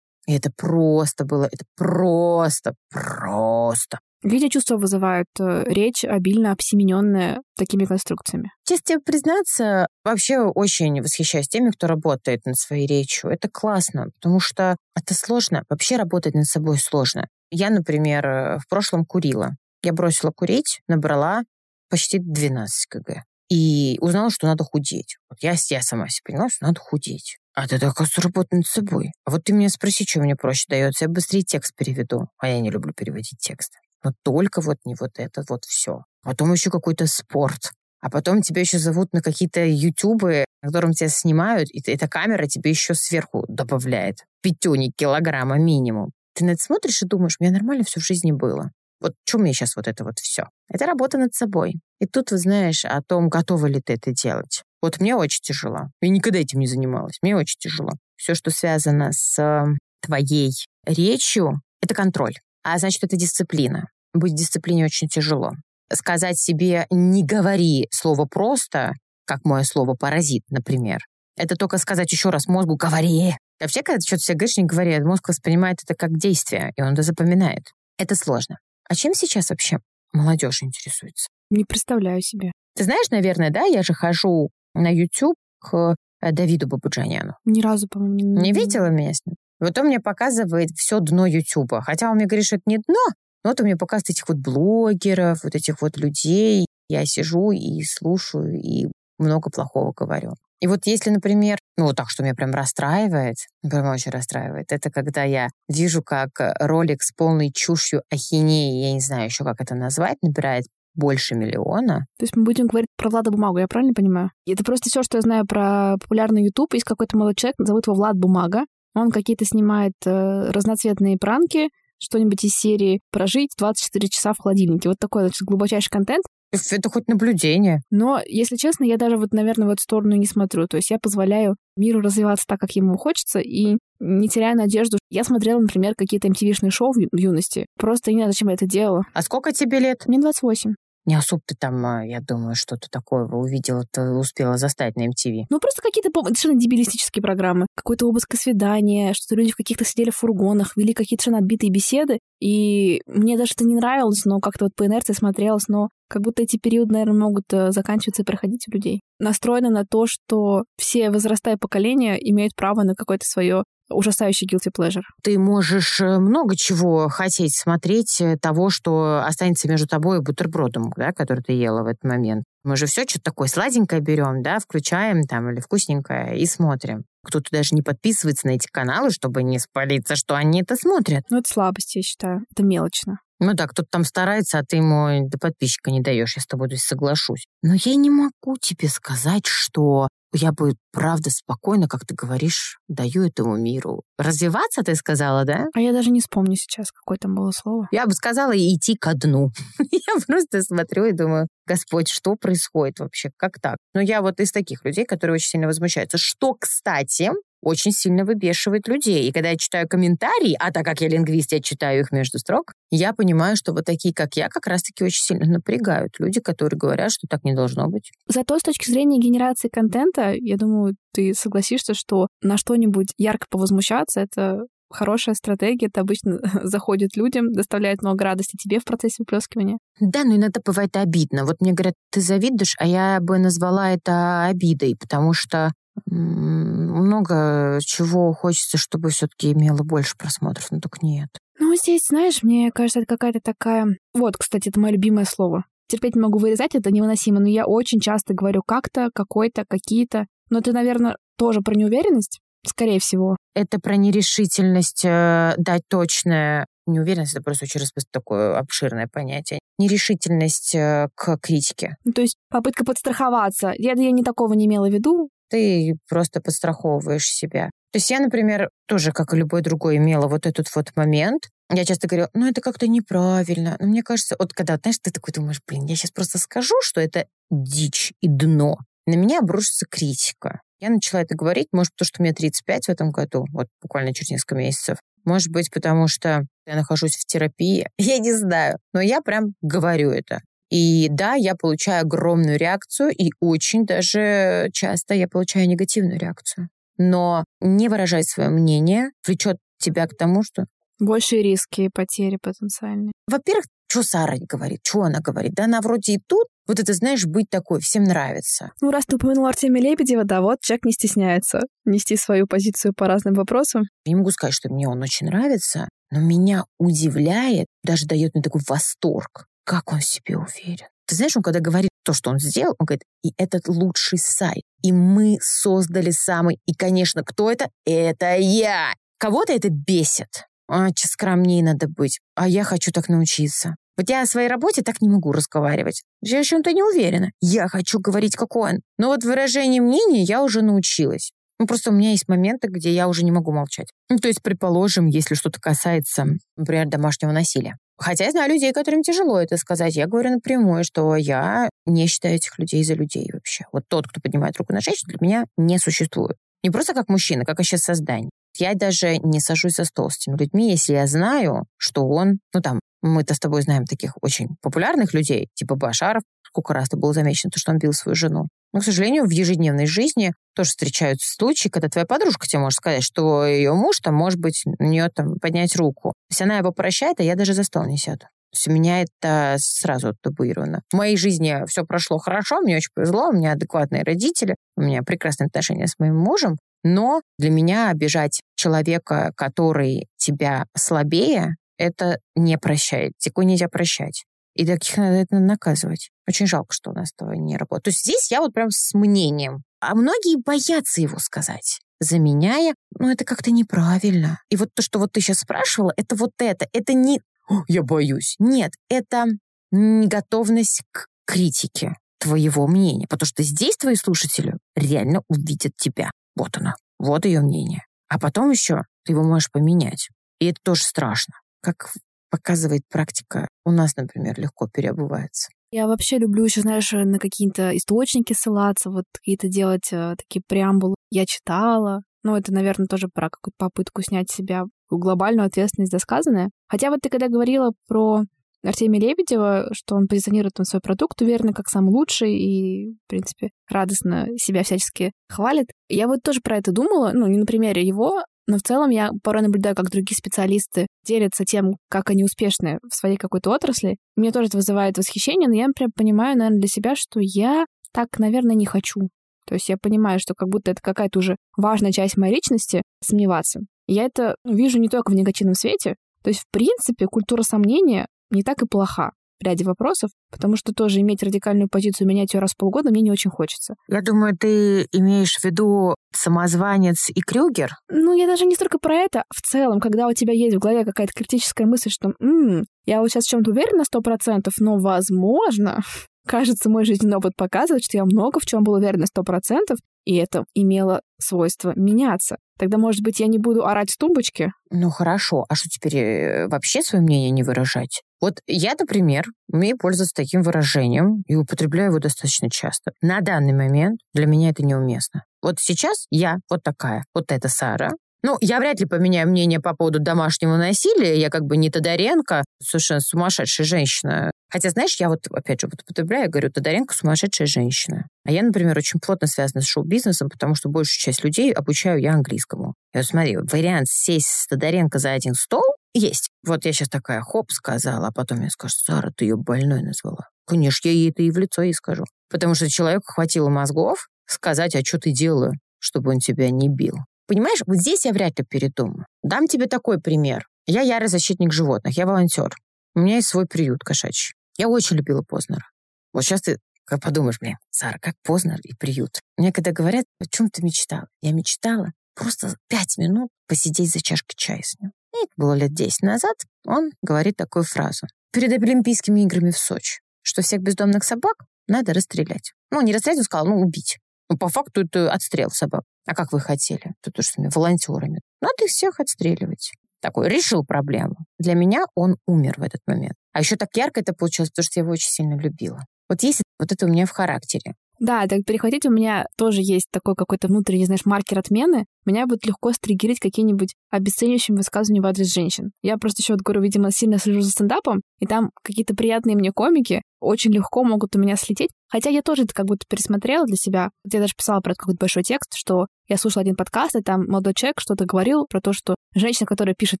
И 0.26 0.34
это 0.34 0.50
просто 0.54 1.24
было, 1.24 1.48
это 1.50 1.64
просто, 1.74 2.74
просто. 2.90 4.00
Какие 4.22 4.48
чувства 4.48 4.76
вызывает 4.76 5.26
э, 5.40 5.64
речь, 5.66 6.04
обильно 6.04 6.52
обсемененная 6.52 7.42
такими 7.56 7.84
конструкциями? 7.84 8.50
Честно 8.64 9.00
признаться, 9.00 9.88
вообще 10.04 10.38
очень 10.38 11.00
восхищаюсь 11.02 11.48
теми, 11.48 11.70
кто 11.70 11.88
работает 11.88 12.46
над 12.46 12.56
своей 12.56 12.86
речью. 12.86 13.30
Это 13.30 13.48
классно, 13.48 14.06
потому 14.14 14.38
что 14.38 14.76
это 14.94 15.14
сложно. 15.14 15.64
Вообще 15.68 15.96
работать 15.96 16.34
над 16.34 16.46
собой 16.46 16.78
сложно. 16.78 17.26
Я, 17.50 17.70
например, 17.70 18.26
э, 18.26 18.58
в 18.58 18.68
прошлом 18.68 19.04
курила. 19.04 19.56
Я 19.82 19.92
бросила 19.92 20.30
курить, 20.30 20.80
набрала 20.86 21.42
почти 21.90 22.18
12 22.18 22.86
кг. 22.88 23.24
И 23.50 23.98
узнала, 24.00 24.30
что 24.30 24.46
надо 24.46 24.64
худеть. 24.64 25.16
Вот 25.28 25.42
я, 25.42 25.54
я 25.68 25.82
сама 25.82 26.08
себе 26.08 26.22
поняла, 26.32 26.48
что 26.48 26.64
надо 26.64 26.80
худеть. 26.80 27.38
А 27.54 27.68
ты, 27.68 27.76
оказывается, 27.76 28.22
работать 28.22 28.52
над 28.52 28.66
собой. 28.66 29.10
А 29.26 29.30
вот 29.30 29.44
ты 29.44 29.52
меня 29.52 29.68
спроси, 29.68 30.06
что 30.08 30.20
мне 30.20 30.36
проще 30.36 30.64
дается. 30.68 31.04
Я 31.04 31.10
быстрее 31.10 31.42
текст 31.42 31.74
переведу. 31.76 32.28
А 32.38 32.48
я 32.48 32.60
не 32.60 32.70
люблю 32.70 32.94
переводить 32.94 33.38
текст. 33.38 33.72
Но 34.04 34.12
только 34.22 34.60
вот 34.60 34.78
не 34.84 34.94
вот 34.98 35.12
это 35.16 35.44
вот 35.48 35.64
все. 35.64 36.04
Потом 36.22 36.52
еще 36.52 36.70
какой-то 36.70 37.06
спорт. 37.06 37.72
А 38.00 38.10
потом 38.10 38.42
тебя 38.42 38.62
еще 38.62 38.78
зовут 38.78 39.12
на 39.12 39.22
какие-то 39.22 39.64
ютубы, 39.64 40.44
на 40.60 40.68
котором 40.68 40.92
тебя 40.92 41.08
снимают, 41.08 41.70
и 41.70 41.80
эта 41.90 42.08
камера 42.08 42.46
тебе 42.46 42.70
еще 42.70 42.94
сверху 42.94 43.44
добавляет 43.48 44.24
пятюни 44.42 44.90
килограмма 44.96 45.58
минимум. 45.58 46.10
Ты 46.34 46.44
на 46.44 46.50
это 46.50 46.62
смотришь 46.62 47.02
и 47.02 47.06
думаешь, 47.06 47.36
у 47.38 47.44
меня 47.44 47.52
нормально 47.52 47.84
все 47.84 48.00
в 48.00 48.04
жизни 48.04 48.32
было. 48.32 48.70
Вот 49.00 49.14
что 49.24 49.38
мне 49.38 49.52
сейчас 49.52 49.76
вот 49.76 49.88
это 49.88 50.04
вот 50.04 50.18
все? 50.18 50.48
Это 50.68 50.86
работа 50.86 51.18
над 51.18 51.34
собой. 51.34 51.80
И 52.00 52.06
тут 52.06 52.30
вы 52.30 52.38
знаешь 52.38 52.84
о 52.84 53.02
том, 53.02 53.28
готова 53.28 53.66
ли 53.66 53.80
ты 53.80 53.94
это 53.94 54.12
делать. 54.12 54.62
Вот 54.80 55.00
мне 55.00 55.14
очень 55.14 55.42
тяжело. 55.42 55.90
Я 56.00 56.08
никогда 56.08 56.38
этим 56.38 56.60
не 56.60 56.66
занималась. 56.66 57.18
Мне 57.22 57.36
очень 57.36 57.58
тяжело. 57.58 57.90
Все, 58.16 58.34
что 58.34 58.50
связано 58.50 59.10
с 59.12 59.38
э, 59.38 59.64
твоей 60.00 60.52
речью, 60.86 61.60
это 61.80 61.94
контроль. 61.94 62.34
А 62.62 62.78
значит, 62.78 63.04
это 63.04 63.16
дисциплина. 63.16 63.88
Быть 64.14 64.32
в 64.32 64.36
дисциплине 64.36 64.84
очень 64.84 65.08
тяжело. 65.08 65.52
Сказать 65.92 66.38
себе 66.38 66.86
«не 66.90 67.24
говори 67.24 67.88
слово 67.90 68.24
просто», 68.26 68.92
как 69.24 69.44
мое 69.44 69.64
слово 69.64 69.94
«паразит», 69.94 70.42
например, 70.50 71.00
это 71.36 71.56
только 71.56 71.78
сказать 71.78 72.12
еще 72.12 72.30
раз 72.30 72.46
мозгу 72.46 72.76
«говори». 72.76 73.34
Вообще, 73.60 73.82
когда 73.82 73.98
ты 73.98 74.06
что-то 74.06 74.22
себе 74.22 74.36
говоришь, 74.36 74.56
не 74.56 74.64
говори, 74.64 75.00
мозг 75.00 75.28
воспринимает 75.28 75.78
это 75.82 75.94
как 75.94 76.16
действие, 76.18 76.72
и 76.76 76.82
он 76.82 76.94
это 76.94 77.02
запоминает. 77.02 77.64
Это 77.98 78.14
сложно. 78.16 78.58
А 78.88 78.94
чем 78.94 79.14
сейчас 79.14 79.50
вообще 79.50 79.78
молодежь 80.12 80.62
интересуется? 80.62 81.28
Не 81.50 81.64
представляю 81.64 82.20
себе. 82.22 82.52
Ты 82.74 82.84
знаешь, 82.84 83.10
наверное, 83.10 83.50
да, 83.50 83.64
я 83.64 83.82
же 83.82 83.94
хожу 83.94 84.50
на 84.74 84.88
YouTube 84.92 85.36
к 85.60 85.94
э, 86.20 86.32
Давиду 86.32 86.66
Бабуджаняну. 86.66 87.34
Ни 87.44 87.60
разу, 87.60 87.86
по-моему, 87.88 88.16
не... 88.16 88.24
Не 88.24 88.52
видела 88.52 88.86
меня 88.86 89.12
с 89.12 89.24
ним? 89.24 89.36
Вот 89.62 89.78
он 89.78 89.86
мне 89.86 90.00
показывает 90.00 90.70
все 90.76 90.98
дно 90.98 91.24
Ютуба. 91.24 91.82
Хотя 91.82 92.10
он 92.10 92.16
мне 92.16 92.26
говорит, 92.26 92.46
что 92.46 92.56
это 92.56 92.64
не 92.66 92.78
дно, 92.78 93.14
но 93.44 93.50
вот 93.50 93.60
он 93.60 93.66
мне 93.66 93.76
показывает 93.76 94.10
этих 94.10 94.28
вот 94.28 94.38
блогеров, 94.38 95.44
вот 95.44 95.54
этих 95.54 95.80
вот 95.80 95.96
людей. 95.96 96.66
Я 96.88 97.06
сижу 97.06 97.52
и 97.52 97.82
слушаю, 97.84 98.60
и 98.60 98.88
много 99.18 99.50
плохого 99.50 99.92
говорю. 99.96 100.34
И 100.60 100.66
вот 100.66 100.80
если, 100.86 101.10
например, 101.10 101.58
ну 101.76 101.86
вот 101.86 101.96
так, 101.96 102.10
что 102.10 102.22
меня 102.22 102.34
прям 102.34 102.52
расстраивает, 102.52 103.36
прям 103.68 103.86
очень 103.88 104.10
расстраивает, 104.10 104.70
это 104.70 104.90
когда 104.90 105.24
я 105.24 105.48
вижу, 105.68 106.02
как 106.02 106.30
ролик 106.60 107.02
с 107.02 107.12
полной 107.12 107.50
чушью 107.52 108.02
ахинеи, 108.12 108.84
я 108.84 108.92
не 108.92 109.00
знаю 109.00 109.24
еще, 109.24 109.44
как 109.44 109.60
это 109.60 109.74
назвать, 109.74 110.18
набирает 110.22 110.66
больше 110.94 111.34
миллиона. 111.34 112.06
То 112.18 112.24
есть 112.24 112.36
мы 112.36 112.44
будем 112.44 112.66
говорить 112.66 112.90
про 112.96 113.10
Влада 113.10 113.30
Бумагу, 113.30 113.58
я 113.58 113.66
правильно 113.66 113.94
понимаю? 113.94 114.30
Это 114.46 114.62
просто 114.62 114.90
все, 114.90 115.02
что 115.02 115.18
я 115.18 115.22
знаю 115.22 115.46
про 115.46 115.96
популярный 116.00 116.44
YouTube. 116.44 116.74
Есть 116.74 116.84
какой-то 116.84 117.16
молодой 117.16 117.34
человек, 117.34 117.56
зовут 117.58 117.86
его 117.86 117.96
Влад 117.96 118.16
Бумага. 118.16 118.64
Он 118.94 119.10
какие-то 119.10 119.44
снимает 119.44 119.94
э, 120.04 120.50
разноцветные 120.50 121.16
пранки, 121.18 121.68
что-нибудь 121.98 122.44
из 122.44 122.52
серии 122.52 123.00
«Прожить 123.10 123.50
24 123.58 124.08
часа 124.08 124.32
в 124.32 124.38
холодильнике». 124.38 124.88
Вот 124.88 124.98
такой, 124.98 125.22
значит, 125.22 125.42
глубочайший 125.42 125.90
контент. 125.90 126.24
Это 126.70 126.90
хоть 126.90 127.08
наблюдение. 127.08 127.80
Но, 127.90 128.20
если 128.26 128.56
честно, 128.56 128.84
я 128.84 128.98
даже 128.98 129.16
вот, 129.16 129.32
наверное, 129.32 129.68
в 129.68 129.70
эту 129.70 129.82
сторону 129.82 130.16
не 130.16 130.26
смотрю. 130.26 130.66
То 130.66 130.76
есть 130.76 130.90
я 130.90 130.98
позволяю 130.98 131.56
миру 131.76 132.00
развиваться 132.00 132.44
так, 132.46 132.60
как 132.60 132.72
ему 132.72 132.98
хочется, 132.98 133.40
и 133.40 133.78
не 134.00 134.28
теряя 134.28 134.54
надежду. 134.54 134.98
Я 135.08 135.24
смотрела, 135.24 135.60
например, 135.60 135.94
какие-то 135.96 136.28
MTV-шные 136.28 136.70
шоу 136.70 136.92
в 136.92 137.16
юности. 137.16 137.64
Просто 137.78 138.10
не 138.10 138.18
знаю, 138.18 138.32
зачем 138.32 138.48
я 138.48 138.54
это 138.54 138.66
делала. 138.66 139.04
А 139.14 139.22
сколько 139.22 139.52
тебе 139.52 139.78
лет? 139.78 140.04
Мне 140.06 140.18
28 140.18 140.74
не 141.04 141.14
особо 141.14 141.42
ты 141.46 141.54
там, 141.58 141.84
а, 141.84 142.04
я 142.04 142.20
думаю, 142.20 142.54
что-то 142.54 142.88
такое 142.90 143.24
увидела, 143.24 143.84
ты 143.90 144.02
успела 144.10 144.56
заставить 144.56 144.96
на 144.96 145.06
MTV. 145.06 145.46
Ну, 145.50 145.58
просто 145.58 145.82
какие-то 145.82 146.10
совершенно 146.12 146.58
дебилистические 146.58 147.22
программы. 147.22 147.66
Какой-то 147.74 148.06
обыск 148.06 148.34
и 148.34 148.36
свидание, 148.36 149.12
что 149.14 149.34
люди 149.34 149.52
в 149.52 149.56
каких-то 149.56 149.84
сидели 149.84 150.10
в 150.10 150.16
фургонах, 150.16 150.76
вели 150.76 150.94
какие-то 150.94 151.24
совершенно 151.24 151.44
отбитые 151.44 151.70
беседы. 151.70 152.18
И 152.40 153.02
мне 153.06 153.36
даже 153.36 153.52
это 153.56 153.64
не 153.64 153.74
нравилось, 153.74 154.24
но 154.24 154.40
как-то 154.40 154.66
вот 154.66 154.74
по 154.74 154.86
инерции 154.86 155.12
смотрелось, 155.12 155.68
но 155.68 155.88
как 156.08 156.22
будто 156.22 156.42
эти 156.42 156.58
периоды, 156.58 156.92
наверное, 156.92 157.20
могут 157.20 157.44
э, 157.52 157.72
заканчиваться 157.72 158.22
и 158.22 158.24
проходить 158.24 158.66
у 158.68 158.72
людей. 158.72 159.00
Настроено 159.18 159.70
на 159.70 159.84
то, 159.84 160.06
что 160.06 160.64
все 160.76 161.10
возраста 161.10 161.56
поколения 161.58 162.16
имеют 162.16 162.54
право 162.54 162.82
на 162.82 162.94
какое-то 162.94 163.24
свое 163.24 163.64
ужасающий 163.90 164.46
guilty 164.46 164.70
pleasure. 164.76 165.02
Ты 165.22 165.38
можешь 165.38 166.00
э, 166.00 166.18
много 166.18 166.56
чего 166.56 167.08
хотеть 167.08 167.56
смотреть, 167.56 168.20
э, 168.20 168.36
того, 168.36 168.70
что 168.70 169.22
останется 169.24 169.68
между 169.68 169.86
тобой 169.86 170.18
и 170.18 170.20
бутербродом, 170.20 170.92
да, 170.96 171.12
который 171.12 171.42
ты 171.42 171.52
ела 171.52 171.82
в 171.82 171.86
этот 171.86 172.04
момент. 172.04 172.44
Мы 172.64 172.76
же 172.76 172.86
все 172.86 173.02
что-то 173.02 173.24
такое 173.24 173.48
сладенькое 173.48 174.00
берем, 174.00 174.42
да, 174.42 174.58
включаем 174.60 175.24
там 175.24 175.50
или 175.50 175.60
вкусненькое 175.60 176.38
и 176.38 176.46
смотрим. 176.46 177.04
Кто-то 177.24 177.50
даже 177.50 177.74
не 177.74 177.82
подписывается 177.82 178.46
на 178.46 178.52
эти 178.52 178.68
каналы, 178.70 179.10
чтобы 179.10 179.42
не 179.42 179.58
спалиться, 179.58 180.16
что 180.16 180.36
они 180.36 180.62
это 180.62 180.76
смотрят. 180.76 181.24
Ну, 181.30 181.38
это 181.38 181.48
слабость, 181.48 181.94
я 181.96 182.02
считаю. 182.02 182.44
Это 182.52 182.64
мелочно. 182.64 183.18
Ну 183.44 183.54
да, 183.54 183.66
кто-то 183.66 183.88
там 183.90 184.04
старается, 184.04 184.60
а 184.60 184.64
ты 184.64 184.76
ему 184.76 185.28
до 185.28 185.36
подписчика 185.36 185.90
не 185.90 186.00
даешь, 186.00 186.36
я 186.36 186.42
с 186.42 186.46
тобой 186.46 186.68
здесь 186.68 186.84
соглашусь. 186.84 187.46
Но 187.62 187.74
я 187.74 187.96
не 187.96 188.08
могу 188.08 188.56
тебе 188.60 188.88
сказать, 188.88 189.46
что 189.46 190.06
я 190.32 190.52
бы, 190.52 190.74
правда, 190.92 191.28
спокойно, 191.28 191.88
как 191.88 192.06
ты 192.06 192.14
говоришь, 192.14 192.78
даю 192.88 193.26
этому 193.26 193.56
миру. 193.56 194.02
Развиваться, 194.16 194.84
ты 194.84 194.94
сказала, 194.94 195.44
да? 195.44 195.66
А 195.74 195.80
я 195.80 195.92
даже 195.92 196.10
не 196.10 196.20
вспомню 196.20 196.54
сейчас, 196.54 196.92
какое 196.92 197.18
там 197.18 197.34
было 197.34 197.50
слово. 197.50 197.88
Я 197.90 198.06
бы 198.06 198.12
сказала 198.12 198.52
идти 198.56 198.94
ко 198.94 199.14
дну. 199.14 199.50
я 199.90 200.20
просто 200.24 200.62
смотрю 200.62 201.06
и 201.06 201.12
думаю, 201.12 201.48
Господь, 201.66 202.08
что 202.08 202.36
происходит 202.36 203.00
вообще? 203.00 203.30
Как 203.36 203.60
так? 203.60 203.76
Но 203.92 204.00
я 204.00 204.22
вот 204.22 204.38
из 204.38 204.52
таких 204.52 204.84
людей, 204.84 205.04
которые 205.04 205.34
очень 205.34 205.48
сильно 205.48 205.66
возмущаются. 205.66 206.16
Что, 206.16 206.54
кстати, 206.54 207.32
очень 207.62 207.92
сильно 207.92 208.24
выбешивает 208.24 208.88
людей. 208.88 209.28
И 209.28 209.32
когда 209.32 209.50
я 209.50 209.56
читаю 209.56 209.88
комментарии, 209.88 210.56
а 210.58 210.72
так 210.72 210.84
как 210.84 211.00
я 211.00 211.08
лингвист, 211.08 211.52
я 211.52 211.60
читаю 211.60 212.00
их 212.00 212.12
между 212.12 212.38
строк, 212.38 212.72
я 212.90 213.12
понимаю, 213.12 213.56
что 213.56 213.72
вот 213.72 213.84
такие, 213.84 214.12
как 214.12 214.36
я, 214.36 214.48
как 214.48 214.66
раз-таки 214.66 215.04
очень 215.04 215.22
сильно 215.22 215.46
напрягают 215.46 216.14
люди, 216.18 216.40
которые 216.40 216.78
говорят, 216.78 217.12
что 217.12 217.26
так 217.28 217.44
не 217.44 217.54
должно 217.54 217.88
быть. 217.88 218.10
Зато 218.26 218.58
с 218.58 218.62
точки 218.62 218.90
зрения 218.90 219.18
генерации 219.18 219.68
контента, 219.68 220.34
я 220.34 220.56
думаю, 220.56 220.94
ты 221.14 221.32
согласишься, 221.34 221.94
что 221.94 222.26
на 222.42 222.58
что-нибудь 222.58 223.14
ярко 223.16 223.46
повозмущаться— 223.48 224.20
это 224.22 224.66
хорошая 224.92 225.34
стратегия, 225.34 225.86
это 225.86 226.02
обычно 226.02 226.38
заходит 226.62 227.16
людям, 227.16 227.52
доставляет 227.52 228.02
много 228.02 228.24
радости 228.24 228.56
тебе 228.56 228.78
в 228.78 228.84
процессе 228.84 229.16
выплескивания. 229.20 229.78
Да, 230.00 230.24
но 230.24 230.36
иногда 230.36 230.60
бывает 230.64 230.96
обидно. 230.96 231.44
Вот 231.44 231.60
мне 231.60 231.72
говорят, 231.72 231.94
ты 232.10 232.20
завидуешь, 232.20 232.74
а 232.78 232.86
я 232.86 233.18
бы 233.20 233.38
назвала 233.38 233.90
это 233.90 234.44
обидой, 234.46 234.94
потому 234.98 235.32
что 235.32 235.72
много 236.06 237.78
чего 237.82 238.32
хочется, 238.32 238.78
чтобы 238.78 239.10
все-таки 239.10 239.52
имело 239.52 239.82
больше 239.82 240.16
просмотров, 240.16 240.70
но 240.70 240.80
только 240.80 240.98
нет. 241.02 241.28
Ну, 241.58 241.74
здесь, 241.76 242.06
знаешь, 242.08 242.42
мне 242.42 242.70
кажется, 242.72 243.00
это 243.00 243.06
какая-то 243.06 243.40
такая... 243.42 243.86
Вот, 244.14 244.36
кстати, 244.36 244.68
это 244.68 244.80
мое 244.80 244.92
любимое 244.92 245.24
слово. 245.24 245.64
Терпеть 245.88 246.14
не 246.14 246.20
могу 246.20 246.38
вырезать, 246.38 246.74
это 246.74 246.90
невыносимо, 246.90 247.40
но 247.40 247.48
я 247.48 247.66
очень 247.66 248.00
часто 248.00 248.34
говорю 248.34 248.62
как-то, 248.66 249.10
какой-то, 249.14 249.64
какие-то. 249.68 250.26
Но 250.50 250.60
ты, 250.60 250.72
наверное, 250.72 251.16
тоже 251.36 251.60
про 251.60 251.74
неуверенность, 251.74 252.40
скорее 252.66 252.98
всего. 252.98 253.36
Это 253.54 253.78
про 253.78 253.96
нерешительность 253.96 255.04
э, 255.04 255.54
дать 255.58 255.82
точное 255.88 256.66
Неуверенность— 256.86 257.32
это 257.34 257.42
просто 257.42 257.64
очень 257.64 257.86
такое 258.10 258.58
обширное 258.58 259.06
понятие. 259.06 259.60
Нерешительность 259.78 260.74
э, 260.74 261.08
к 261.14 261.38
критике. 261.38 261.96
Ну, 262.04 262.12
то 262.12 262.22
есть 262.22 262.36
попытка 262.50 262.84
подстраховаться. 262.84 263.72
Я, 263.76 263.92
я 263.92 264.10
не 264.10 264.24
такого 264.24 264.54
не 264.54 264.66
имела 264.66 264.88
в 264.88 264.92
виду 264.92 265.30
ты 265.52 265.96
просто 266.08 266.40
подстраховываешь 266.40 267.26
себя. 267.26 267.66
То 267.92 267.98
есть 267.98 268.08
я, 268.10 268.20
например, 268.20 268.70
тоже, 268.86 269.12
как 269.12 269.34
и 269.34 269.36
любой 269.36 269.60
другой, 269.60 269.98
имела 269.98 270.26
вот 270.26 270.46
этот 270.46 270.74
вот 270.74 270.96
момент. 270.96 271.50
Я 271.70 271.84
часто 271.84 272.08
говорю, 272.08 272.28
ну 272.32 272.48
это 272.48 272.62
как-то 272.62 272.88
неправильно. 272.88 273.76
Но 273.78 273.86
мне 273.86 274.02
кажется, 274.02 274.34
вот 274.38 274.54
когда, 274.54 274.78
знаешь, 274.78 274.96
ты 275.02 275.10
такой 275.10 275.32
думаешь, 275.34 275.60
блин, 275.66 275.84
я 275.84 275.94
сейчас 275.94 276.10
просто 276.10 276.38
скажу, 276.38 276.74
что 276.82 277.02
это 277.02 277.26
дичь 277.50 278.14
и 278.22 278.28
дно. 278.28 278.78
На 279.06 279.14
меня 279.14 279.40
обрушится 279.40 279.84
критика. 279.88 280.60
Я 280.80 280.88
начала 280.88 281.20
это 281.20 281.34
говорить, 281.34 281.68
может, 281.70 281.92
потому 281.92 282.06
что 282.06 282.22
мне 282.22 282.32
35 282.32 282.86
в 282.86 282.88
этом 282.88 283.10
году, 283.10 283.44
вот 283.52 283.66
буквально 283.82 284.14
через 284.14 284.30
несколько 284.30 284.54
месяцев. 284.54 284.96
Может 285.24 285.52
быть, 285.52 285.70
потому 285.70 286.08
что 286.08 286.46
я 286.66 286.76
нахожусь 286.76 287.16
в 287.16 287.26
терапии. 287.26 287.88
Я 287.98 288.18
не 288.18 288.32
знаю, 288.32 288.78
но 288.92 289.00
я 289.00 289.20
прям 289.20 289.54
говорю 289.60 290.10
это. 290.10 290.40
И 290.72 291.08
да, 291.10 291.34
я 291.34 291.54
получаю 291.54 292.00
огромную 292.00 292.56
реакцию, 292.56 293.10
и 293.10 293.30
очень 293.40 293.84
даже 293.84 294.70
часто 294.72 295.12
я 295.12 295.28
получаю 295.28 295.68
негативную 295.68 296.18
реакцию. 296.18 296.70
Но 296.96 297.44
не 297.60 297.90
выражать 297.90 298.26
свое 298.26 298.48
мнение 298.48 299.10
влечет 299.26 299.58
тебя 299.78 300.06
к 300.06 300.16
тому, 300.16 300.42
что... 300.42 300.64
Большие 300.98 301.42
риски 301.42 301.82
и 301.82 301.88
потери 301.92 302.38
потенциальные. 302.40 303.12
Во-первых, 303.26 303.66
что 303.86 304.02
Сара 304.02 304.36
говорит, 304.48 304.80
что 304.82 305.02
она 305.02 305.18
говорит? 305.20 305.52
Да 305.52 305.64
она 305.64 305.82
вроде 305.82 306.14
и 306.14 306.20
тут, 306.26 306.46
вот 306.66 306.80
это, 306.80 306.94
знаешь, 306.94 307.26
быть 307.26 307.50
такой, 307.50 307.80
всем 307.80 308.04
нравится. 308.04 308.70
Ну, 308.80 308.90
раз 308.90 309.04
ты 309.04 309.16
упомянул 309.16 309.44
Артемия 309.44 309.82
Лебедева, 309.82 310.24
да, 310.24 310.40
вот 310.40 310.60
человек 310.62 310.86
не 310.86 310.92
стесняется 310.92 311.60
нести 311.84 312.16
свою 312.16 312.46
позицию 312.46 312.94
по 312.96 313.06
разным 313.06 313.34
вопросам. 313.34 313.82
Я 314.06 314.12
не 314.12 314.16
могу 314.16 314.30
сказать, 314.30 314.54
что 314.54 314.70
мне 314.70 314.88
он 314.88 315.02
очень 315.02 315.26
нравится, 315.26 315.90
но 316.10 316.20
меня 316.20 316.64
удивляет, 316.78 317.66
даже 317.84 318.06
дает 318.06 318.32
мне 318.32 318.42
такой 318.42 318.62
восторг, 318.66 319.48
как 319.64 319.92
он 319.92 320.00
себе 320.00 320.36
уверен. 320.36 320.86
Ты 321.06 321.16
знаешь, 321.16 321.36
он 321.36 321.42
когда 321.42 321.60
говорит 321.60 321.90
то, 322.04 322.12
что 322.12 322.30
он 322.30 322.38
сделал, 322.38 322.74
он 322.78 322.86
говорит, 322.86 323.04
и 323.22 323.32
этот 323.36 323.68
лучший 323.68 324.18
сайт, 324.18 324.62
и 324.82 324.92
мы 324.92 325.38
создали 325.40 326.10
самый, 326.10 326.58
и, 326.66 326.74
конечно, 326.74 327.22
кто 327.22 327.50
это? 327.50 327.68
Это 327.84 328.36
я. 328.36 328.92
Кого-то 329.18 329.52
это 329.52 329.68
бесит. 329.68 330.46
А, 330.68 330.88
скромнее 330.96 331.62
надо 331.62 331.88
быть. 331.88 332.18
А 332.34 332.48
я 332.48 332.64
хочу 332.64 332.92
так 332.92 333.08
научиться. 333.08 333.76
Вот 333.96 334.08
я 334.08 334.22
о 334.22 334.26
своей 334.26 334.48
работе 334.48 334.82
так 334.82 335.02
не 335.02 335.08
могу 335.08 335.32
разговаривать. 335.32 336.02
Я 336.22 336.42
в 336.42 336.46
чем-то 336.46 336.72
не 336.72 336.82
уверена. 336.82 337.30
Я 337.40 337.68
хочу 337.68 338.00
говорить, 338.00 338.36
как 338.36 338.56
он. 338.56 338.80
Но 338.98 339.08
вот 339.08 339.22
выражение 339.22 339.82
мнения 339.82 340.22
я 340.22 340.42
уже 340.42 340.62
научилась. 340.62 341.32
Ну, 341.58 341.66
просто 341.66 341.90
у 341.90 341.92
меня 341.92 342.10
есть 342.10 342.26
моменты, 342.26 342.68
где 342.68 342.92
я 342.92 343.06
уже 343.06 343.22
не 343.22 343.30
могу 343.30 343.52
молчать. 343.52 343.88
Ну, 344.08 344.16
то 344.16 344.28
есть, 344.28 344.42
предположим, 344.42 345.06
если 345.06 345.34
что-то 345.34 345.60
касается, 345.60 346.26
например, 346.56 346.86
домашнего 346.88 347.32
насилия. 347.32 347.76
Хотя 347.96 348.24
я 348.24 348.30
знаю 348.30 348.50
людей, 348.50 348.72
которым 348.72 349.02
тяжело 349.02 349.40
это 349.40 349.56
сказать. 349.56 349.94
Я 349.96 350.06
говорю 350.06 350.30
напрямую, 350.30 350.84
что 350.84 351.14
я 351.16 351.68
не 351.86 352.06
считаю 352.06 352.36
этих 352.36 352.58
людей 352.58 352.82
за 352.84 352.94
людей 352.94 353.30
вообще. 353.32 353.64
Вот 353.72 353.84
тот, 353.88 354.08
кто 354.08 354.20
поднимает 354.20 354.56
руку 354.56 354.72
на 354.72 354.80
женщину, 354.80 355.16
для 355.16 355.26
меня 355.26 355.44
не 355.56 355.78
существует. 355.78 356.36
Не 356.62 356.70
просто 356.70 356.94
как 356.94 357.08
мужчина, 357.08 357.44
как 357.44 357.58
вообще 357.58 357.76
создание. 357.76 358.30
Я 358.58 358.74
даже 358.74 359.18
не 359.18 359.40
сажусь 359.40 359.76
за 359.76 359.84
стол 359.84 360.10
с 360.10 360.18
этими 360.18 360.36
людьми, 360.36 360.70
если 360.70 360.92
я 360.92 361.06
знаю, 361.06 361.64
что 361.76 362.06
он, 362.06 362.38
ну 362.52 362.60
там, 362.60 362.80
мы-то 363.02 363.34
с 363.34 363.38
тобой 363.38 363.62
знаем 363.62 363.84
таких 363.84 364.12
очень 364.22 364.56
популярных 364.62 365.12
людей, 365.12 365.48
типа 365.54 365.74
Башаров, 365.76 366.22
сколько 366.46 366.74
раз 366.74 366.88
это 366.88 366.96
было 366.96 367.12
замечено, 367.12 367.50
то, 367.50 367.58
что 367.58 367.72
он 367.72 367.78
бил 367.78 367.92
свою 367.92 368.14
жену. 368.14 368.48
Но, 368.72 368.80
к 368.80 368.84
сожалению, 368.84 369.24
в 369.24 369.30
ежедневной 369.30 369.86
жизни 369.86 370.32
тоже 370.54 370.70
встречаются 370.70 371.30
случаи, 371.30 371.68
когда 371.68 371.88
твоя 371.88 372.06
подружка 372.06 372.46
тебе 372.46 372.60
может 372.60 372.76
сказать, 372.78 373.02
что 373.02 373.46
ее 373.46 373.72
муж 373.74 373.98
там, 374.02 374.14
может 374.14 374.38
быть, 374.38 374.62
на 374.78 374.84
нее 374.84 375.08
там 375.14 375.38
поднять 375.40 375.76
руку. 375.76 376.10
То 376.28 376.32
есть 376.32 376.42
она 376.42 376.58
его 376.58 376.72
прощает, 376.72 377.20
а 377.20 377.22
я 377.22 377.34
даже 377.34 377.54
за 377.54 377.64
стол 377.64 377.84
не 377.86 377.98
сяду. 377.98 378.26
То 378.52 378.56
есть 378.56 378.68
у 378.68 378.72
меня 378.72 379.02
это 379.02 379.56
сразу 379.58 380.14
табуировано. 380.20 380.82
В 380.90 380.96
моей 380.96 381.16
жизни 381.16 381.64
все 381.66 381.84
прошло 381.84 382.18
хорошо, 382.18 382.60
мне 382.60 382.76
очень 382.76 382.90
повезло, 382.94 383.28
у 383.28 383.32
меня 383.32 383.52
адекватные 383.52 384.02
родители, 384.02 384.56
у 384.76 384.82
меня 384.82 385.02
прекрасные 385.02 385.46
отношения 385.46 385.86
с 385.86 385.98
моим 385.98 386.18
мужем, 386.18 386.58
но 386.84 387.22
для 387.38 387.50
меня 387.50 387.88
обижать 387.88 388.42
человека, 388.54 389.32
который 389.36 390.08
тебя 390.18 390.66
слабее, 390.76 391.56
это 391.82 392.18
не 392.34 392.58
прощает. 392.58 393.12
Такое 393.22 393.44
нельзя 393.44 393.68
прощать. 393.68 394.24
И 394.54 394.66
таких 394.66 394.96
надо 394.96 395.16
это 395.16 395.38
наказывать. 395.38 396.10
Очень 396.28 396.46
жалко, 396.46 396.74
что 396.74 396.90
у 396.90 396.94
нас 396.94 397.12
этого 397.16 397.32
не 397.32 397.56
работает. 397.56 397.84
То 397.84 397.90
есть 397.90 398.02
здесь 398.04 398.30
я 398.30 398.40
вот 398.40 398.52
прям 398.52 398.70
с 398.70 398.94
мнением. 398.94 399.62
А 399.80 399.94
многие 399.94 400.40
боятся 400.40 401.00
его 401.00 401.18
сказать 401.18 401.80
заменяя, 402.02 402.74
ну, 402.98 403.10
это 403.10 403.24
как-то 403.24 403.50
неправильно. 403.50 404.40
И 404.50 404.56
вот 404.56 404.70
то, 404.74 404.82
что 404.82 404.98
вот 404.98 405.12
ты 405.12 405.20
сейчас 405.20 405.38
спрашивала, 405.38 405.92
это 405.96 406.16
вот 406.16 406.32
это. 406.38 406.66
Это 406.72 406.94
не 406.94 407.20
«я 407.68 407.82
боюсь». 407.82 408.34
Нет, 408.38 408.72
это 408.88 409.26
готовность 409.70 410.82
к 410.90 411.06
критике 411.24 411.94
твоего 412.18 412.66
мнения. 412.66 413.06
Потому 413.08 413.26
что 413.26 413.42
здесь 413.42 413.76
твои 413.76 413.94
слушатели 413.94 414.54
реально 414.76 415.22
увидят 415.28 415.72
тебя. 415.76 416.10
Вот 416.36 416.56
она, 416.56 416.74
вот 416.98 417.24
ее 417.24 417.40
мнение. 417.40 417.84
А 418.08 418.18
потом 418.18 418.50
еще 418.50 418.82
ты 419.04 419.12
его 419.12 419.22
можешь 419.22 419.50
поменять. 419.50 420.08
И 420.38 420.46
это 420.46 420.58
тоже 420.62 420.82
страшно. 420.82 421.34
Как 421.62 421.92
показывает 422.30 422.82
практика, 422.90 423.48
у 423.64 423.70
нас, 423.70 423.96
например, 423.96 424.38
легко 424.38 424.68
переобувается. 424.68 425.48
Я 425.70 425.86
вообще 425.86 426.18
люблю 426.18 426.44
еще, 426.44 426.60
знаешь, 426.60 426.92
на 426.92 427.18
какие-то 427.18 427.74
источники 427.76 428.34
ссылаться, 428.34 428.90
вот 428.90 429.04
какие-то 429.12 429.48
делать 429.48 429.90
э, 429.90 430.16
такие 430.18 430.42
преамбулы. 430.46 430.96
Я 431.10 431.24
читала. 431.24 432.02
Ну, 432.22 432.36
это, 432.36 432.52
наверное, 432.52 432.86
тоже 432.86 433.08
про 433.12 433.30
какую-то 433.30 433.56
попытку 433.56 434.02
снять 434.02 434.30
себя 434.30 434.64
глобальную 434.90 435.46
ответственность 435.46 435.92
за 435.92 435.98
сказанное. 435.98 436.50
Хотя 436.68 436.90
вот 436.90 437.00
ты 437.02 437.08
когда 437.08 437.28
говорила 437.28 437.72
про 437.88 438.22
Артемия 438.64 439.00
Лебедева, 439.00 439.70
что 439.72 439.96
он 439.96 440.06
позиционирует 440.06 440.54
там 440.54 440.64
свой 440.64 440.80
продукт 440.80 441.20
уверенно 441.20 441.52
как 441.52 441.68
самый 441.68 441.90
лучший 441.90 442.34
и, 442.34 442.92
в 442.92 443.08
принципе, 443.08 443.50
радостно 443.68 444.28
себя 444.36 444.62
всячески 444.62 445.12
хвалит. 445.28 445.66
Я 445.88 446.06
вот 446.06 446.22
тоже 446.22 446.40
про 446.42 446.58
это 446.58 446.70
думала, 446.70 447.10
ну, 447.12 447.26
не 447.26 447.38
на 447.38 447.46
примере 447.46 447.82
его, 447.82 448.22
но 448.46 448.58
в 448.58 448.62
целом 448.62 448.90
я 448.90 449.10
порой 449.22 449.42
наблюдаю, 449.42 449.76
как 449.76 449.90
другие 449.90 450.16
специалисты 450.16 450.86
делятся 451.04 451.44
тем, 451.44 451.76
как 451.88 452.10
они 452.10 452.24
успешны 452.24 452.78
в 452.88 452.94
своей 452.94 453.16
какой-то 453.16 453.50
отрасли. 453.50 453.96
Мне 454.16 454.32
тоже 454.32 454.48
это 454.48 454.56
вызывает 454.56 454.98
восхищение, 454.98 455.48
но 455.48 455.54
я 455.54 455.68
прям 455.74 455.90
понимаю, 455.94 456.36
наверное, 456.36 456.60
для 456.60 456.68
себя, 456.68 456.94
что 456.96 457.20
я 457.20 457.66
так, 457.92 458.18
наверное, 458.18 458.56
не 458.56 458.66
хочу. 458.66 459.08
То 459.46 459.54
есть 459.54 459.68
я 459.68 459.76
понимаю, 459.76 460.18
что 460.18 460.34
как 460.34 460.48
будто 460.48 460.70
это 460.70 460.80
какая-то 460.80 461.18
уже 461.18 461.36
важная 461.56 461.92
часть 461.92 462.16
моей 462.16 462.34
личности 462.34 462.82
сомневаться. 463.02 463.60
я 463.86 464.04
это 464.04 464.36
вижу 464.44 464.78
не 464.78 464.88
только 464.88 465.10
в 465.10 465.14
негативном 465.14 465.54
свете. 465.54 465.96
То 466.22 466.30
есть, 466.30 466.40
в 466.40 466.50
принципе, 466.50 467.06
культура 467.06 467.42
сомнения 467.42 468.06
не 468.30 468.42
так 468.42 468.62
и 468.62 468.66
плоха. 468.66 469.10
Ряде 469.42 469.64
вопросов, 469.64 470.10
потому 470.30 470.56
что 470.56 470.72
тоже 470.72 471.00
иметь 471.00 471.22
радикальную 471.22 471.68
позицию, 471.68 472.08
менять 472.08 472.34
ее 472.34 472.40
раз 472.40 472.52
в 472.52 472.56
полгода 472.56 472.90
мне 472.90 473.02
не 473.02 473.10
очень 473.10 473.30
хочется. 473.30 473.74
Я 473.88 474.02
думаю, 474.02 474.36
ты 474.36 474.86
имеешь 474.92 475.36
в 475.36 475.44
виду 475.44 475.94
самозванец 476.14 477.10
и 477.10 477.20
Крюгер? 477.20 477.70
Ну, 477.90 478.14
я 478.16 478.26
даже 478.26 478.44
не 478.46 478.54
столько 478.54 478.78
про 478.78 478.94
это. 478.94 479.24
В 479.34 479.40
целом, 479.42 479.80
когда 479.80 480.06
у 480.06 480.12
тебя 480.12 480.32
есть 480.32 480.56
в 480.56 480.60
голове 480.60 480.84
какая-то 480.84 481.12
критическая 481.14 481.66
мысль, 481.66 481.90
что 481.90 482.12
«М, 482.20 482.64
я 482.86 483.00
вот 483.00 483.10
сейчас 483.10 483.24
в 483.24 483.30
чем-то 483.30 483.50
уверена 483.50 483.78
на 483.78 483.84
сто 483.84 484.00
процентов, 484.00 484.54
но 484.58 484.78
возможно, 484.78 485.80
кажется, 486.26 486.68
мой 486.68 486.84
жизненный 486.84 487.16
опыт 487.16 487.32
показывает, 487.36 487.84
что 487.84 487.96
я 487.96 488.04
много 488.04 488.40
в 488.40 488.46
чем 488.46 488.62
был 488.62 488.74
уверен 488.74 489.00
на 489.00 489.06
сто 489.06 489.22
процентов, 489.22 489.78
и 490.04 490.16
это 490.16 490.44
имело 490.54 491.02
свойство 491.20 491.72
меняться. 491.76 492.36
Тогда, 492.58 492.78
может 492.78 493.02
быть, 493.02 493.20
я 493.20 493.26
не 493.26 493.38
буду 493.38 493.64
орать 493.64 493.90
с 493.90 493.96
тумбочки? 493.96 494.52
Ну 494.70 494.90
хорошо, 494.90 495.44
а 495.48 495.54
что 495.54 495.68
теперь 495.68 495.96
э, 495.96 496.48
вообще 496.48 496.82
свое 496.82 497.02
мнение 497.02 497.30
не 497.30 497.42
выражать? 497.42 498.02
Вот 498.22 498.38
я, 498.46 498.74
например, 498.78 499.24
умею 499.48 499.76
пользоваться 499.76 500.14
таким 500.14 500.42
выражением 500.42 501.24
и 501.26 501.34
употребляю 501.34 501.90
его 501.90 501.98
достаточно 501.98 502.48
часто. 502.48 502.92
На 503.02 503.20
данный 503.20 503.52
момент 503.52 503.98
для 504.14 504.26
меня 504.26 504.50
это 504.50 504.64
неуместно. 504.64 505.24
Вот 505.42 505.58
сейчас 505.58 506.06
я 506.10 506.36
вот 506.48 506.62
такая, 506.62 507.04
вот 507.14 507.32
эта 507.32 507.48
Сара, 507.48 507.90
ну, 508.24 508.36
я 508.40 508.60
вряд 508.60 508.78
ли 508.78 508.86
поменяю 508.86 509.28
мнение 509.28 509.58
по 509.58 509.74
поводу 509.74 509.98
домашнего 509.98 510.56
насилия. 510.56 511.18
Я 511.18 511.28
как 511.28 511.42
бы 511.42 511.56
не 511.56 511.70
Тодоренко, 511.70 512.44
совершенно 512.62 513.00
сумасшедшая 513.00 513.66
женщина. 513.66 514.30
Хотя, 514.48 514.70
знаешь, 514.70 514.94
я 515.00 515.08
вот, 515.08 515.26
опять 515.32 515.60
же, 515.60 515.66
вот 515.66 515.82
употребляю, 515.82 516.30
говорю, 516.30 516.52
Тодоренко 516.52 516.94
сумасшедшая 516.94 517.48
женщина. 517.48 518.06
А 518.24 518.30
я, 518.30 518.42
например, 518.42 518.78
очень 518.78 519.00
плотно 519.00 519.26
связана 519.26 519.62
с 519.62 519.66
шоу-бизнесом, 519.66 520.28
потому 520.28 520.54
что 520.54 520.68
большую 520.68 521.00
часть 521.00 521.24
людей 521.24 521.52
обучаю 521.52 521.98
я 522.00 522.12
английскому. 522.12 522.74
И 522.94 522.98
вот 522.98 523.06
смотри, 523.06 523.36
вариант 523.38 523.88
сесть 523.88 524.28
с 524.28 524.46
Тодоренко 524.46 525.00
за 525.00 525.10
один 525.10 525.34
стол 525.34 525.64
есть. 525.94 526.30
Вот 526.44 526.64
я 526.64 526.72
сейчас 526.72 526.88
такая 526.88 527.20
хоп 527.20 527.50
сказала, 527.50 528.08
а 528.08 528.12
потом 528.12 528.42
я 528.42 528.50
скажу, 528.50 528.74
Сара, 528.76 529.10
ты 529.16 529.24
ее 529.24 529.36
больной 529.36 529.82
назвала. 529.82 530.28
Конечно, 530.46 530.88
я 530.88 530.94
ей 530.94 531.10
это 531.10 531.22
и 531.22 531.30
в 531.30 531.38
лицо 531.38 531.62
ей 531.62 531.74
скажу. 531.74 532.04
Потому 532.28 532.54
что 532.54 532.68
человеку 532.68 533.04
хватило 533.06 533.48
мозгов 533.48 534.08
сказать, 534.26 534.74
а 534.74 534.84
что 534.84 534.98
ты 534.98 535.12
делаю, 535.12 535.52
чтобы 535.78 536.10
он 536.10 536.18
тебя 536.18 536.50
не 536.50 536.68
бил. 536.68 536.96
Понимаешь, 537.26 537.60
вот 537.66 537.76
здесь 537.76 538.04
я 538.04 538.12
вряд 538.12 538.38
ли 538.38 538.44
передумаю. 538.48 539.06
Дам 539.22 539.46
тебе 539.46 539.66
такой 539.66 540.00
пример. 540.00 540.46
Я 540.66 540.82
ярый 540.82 541.08
защитник 541.08 541.52
животных, 541.52 541.96
я 541.96 542.06
волонтер. 542.06 542.54
У 542.94 543.00
меня 543.00 543.16
есть 543.16 543.28
свой 543.28 543.46
приют 543.46 543.82
кошачий. 543.84 544.34
Я 544.58 544.68
очень 544.68 544.96
любила 544.96 545.22
Познера. 545.22 545.64
Вот 546.12 546.24
сейчас 546.24 546.42
ты 546.42 546.58
как 546.84 547.00
подумаешь, 547.00 547.38
блин, 547.40 547.56
Сара, 547.70 547.98
как 548.00 548.14
Познер 548.22 548.58
и 548.62 548.74
приют. 548.74 549.20
Мне 549.36 549.52
когда 549.52 549.72
говорят, 549.72 550.04
о 550.20 550.26
чем 550.26 550.50
ты 550.50 550.62
мечтала? 550.62 551.08
Я 551.22 551.32
мечтала 551.32 551.92
просто 552.14 552.56
пять 552.68 552.98
минут 552.98 553.30
посидеть 553.48 553.92
за 553.92 554.00
чашкой 554.00 554.34
чая 554.36 554.60
с 554.62 554.78
ним. 554.78 554.92
Это 555.22 555.32
было 555.36 555.54
лет 555.54 555.72
десять 555.72 556.02
назад. 556.02 556.36
Он 556.66 556.90
говорит 557.02 557.36
такую 557.36 557.64
фразу. 557.64 558.06
Перед 558.32 558.52
Олимпийскими 558.52 559.20
играми 559.20 559.50
в 559.50 559.58
Сочи, 559.58 560.00
что 560.22 560.42
всех 560.42 560.60
бездомных 560.62 561.04
собак 561.04 561.34
надо 561.68 561.94
расстрелять. 561.94 562.52
Ну, 562.70 562.80
не 562.80 562.92
расстрелять, 562.92 563.18
он 563.18 563.24
сказал, 563.24 563.46
ну, 563.46 563.60
убить. 563.60 563.98
Ну, 564.28 564.36
по 564.36 564.48
факту 564.48 564.82
это 564.82 565.12
отстрел 565.12 565.50
собак. 565.50 565.82
А 566.06 566.14
как 566.14 566.32
вы 566.32 566.40
хотели? 566.40 566.94
Тут 567.02 567.18
уж 567.18 567.32
волонтерами. 567.36 568.20
Надо 568.40 568.64
их 568.64 568.70
всех 568.70 568.98
отстреливать. 568.98 569.72
Такой 570.00 570.28
решил 570.28 570.64
проблему. 570.64 571.16
Для 571.38 571.54
меня 571.54 571.84
он 571.94 572.16
умер 572.26 572.54
в 572.56 572.62
этот 572.62 572.80
момент. 572.86 573.14
А 573.32 573.40
еще 573.40 573.56
так 573.56 573.68
ярко 573.76 574.00
это 574.00 574.12
получилось, 574.12 574.50
потому 574.50 574.64
что 574.64 574.80
я 574.80 574.82
его 574.82 574.92
очень 574.92 575.10
сильно 575.10 575.38
любила. 575.38 575.84
Вот 576.08 576.22
есть 576.22 576.42
вот 576.58 576.72
это 576.72 576.86
у 576.86 576.88
меня 576.88 577.06
в 577.06 577.10
характере. 577.10 577.74
Да, 578.02 578.26
так 578.26 578.40
перехватить 578.44 578.84
у 578.84 578.90
меня 578.90 579.26
тоже 579.38 579.60
есть 579.62 579.86
такой 579.92 580.16
какой-то 580.16 580.48
внутренний, 580.48 580.86
знаешь, 580.86 581.04
маркер 581.04 581.38
отмены. 581.38 581.84
Меня 582.04 582.26
будет 582.26 582.44
легко 582.44 582.72
стригерить 582.72 583.20
какие-нибудь 583.20 583.76
обесценивающие 583.92 584.56
высказывания 584.56 585.00
в 585.00 585.06
адрес 585.06 585.32
женщин. 585.32 585.70
Я 585.82 585.96
просто 585.98 586.20
еще 586.20 586.32
вот 586.32 586.42
говорю, 586.42 586.62
видимо, 586.62 586.90
сильно 586.90 587.18
слежу 587.18 587.42
за 587.42 587.52
стендапом, 587.52 588.00
и 588.18 588.26
там 588.26 588.50
какие-то 588.64 588.96
приятные 588.96 589.36
мне 589.36 589.52
комики 589.52 590.02
очень 590.18 590.50
легко 590.50 590.82
могут 590.82 591.14
у 591.14 591.20
меня 591.20 591.36
слететь. 591.36 591.70
Хотя 591.88 592.10
я 592.10 592.22
тоже 592.22 592.42
это 592.42 592.54
как 592.54 592.66
будто 592.66 592.86
пересмотрела 592.88 593.46
для 593.46 593.54
себя. 593.54 593.90
Я 594.10 594.18
даже 594.18 594.34
писала 594.36 594.60
про 594.60 594.74
какой-то 594.74 594.98
большой 594.98 595.22
текст, 595.22 595.52
что 595.54 595.86
я 596.08 596.16
слушала 596.16 596.40
один 596.42 596.56
подкаст, 596.56 596.96
и 596.96 597.02
там 597.02 597.26
молодой 597.28 597.54
человек 597.54 597.78
что-то 597.78 598.04
говорил 598.04 598.46
про 598.50 598.60
то, 598.60 598.72
что 598.72 598.96
женщина, 599.14 599.46
которая 599.46 599.76
пишет 599.76 600.00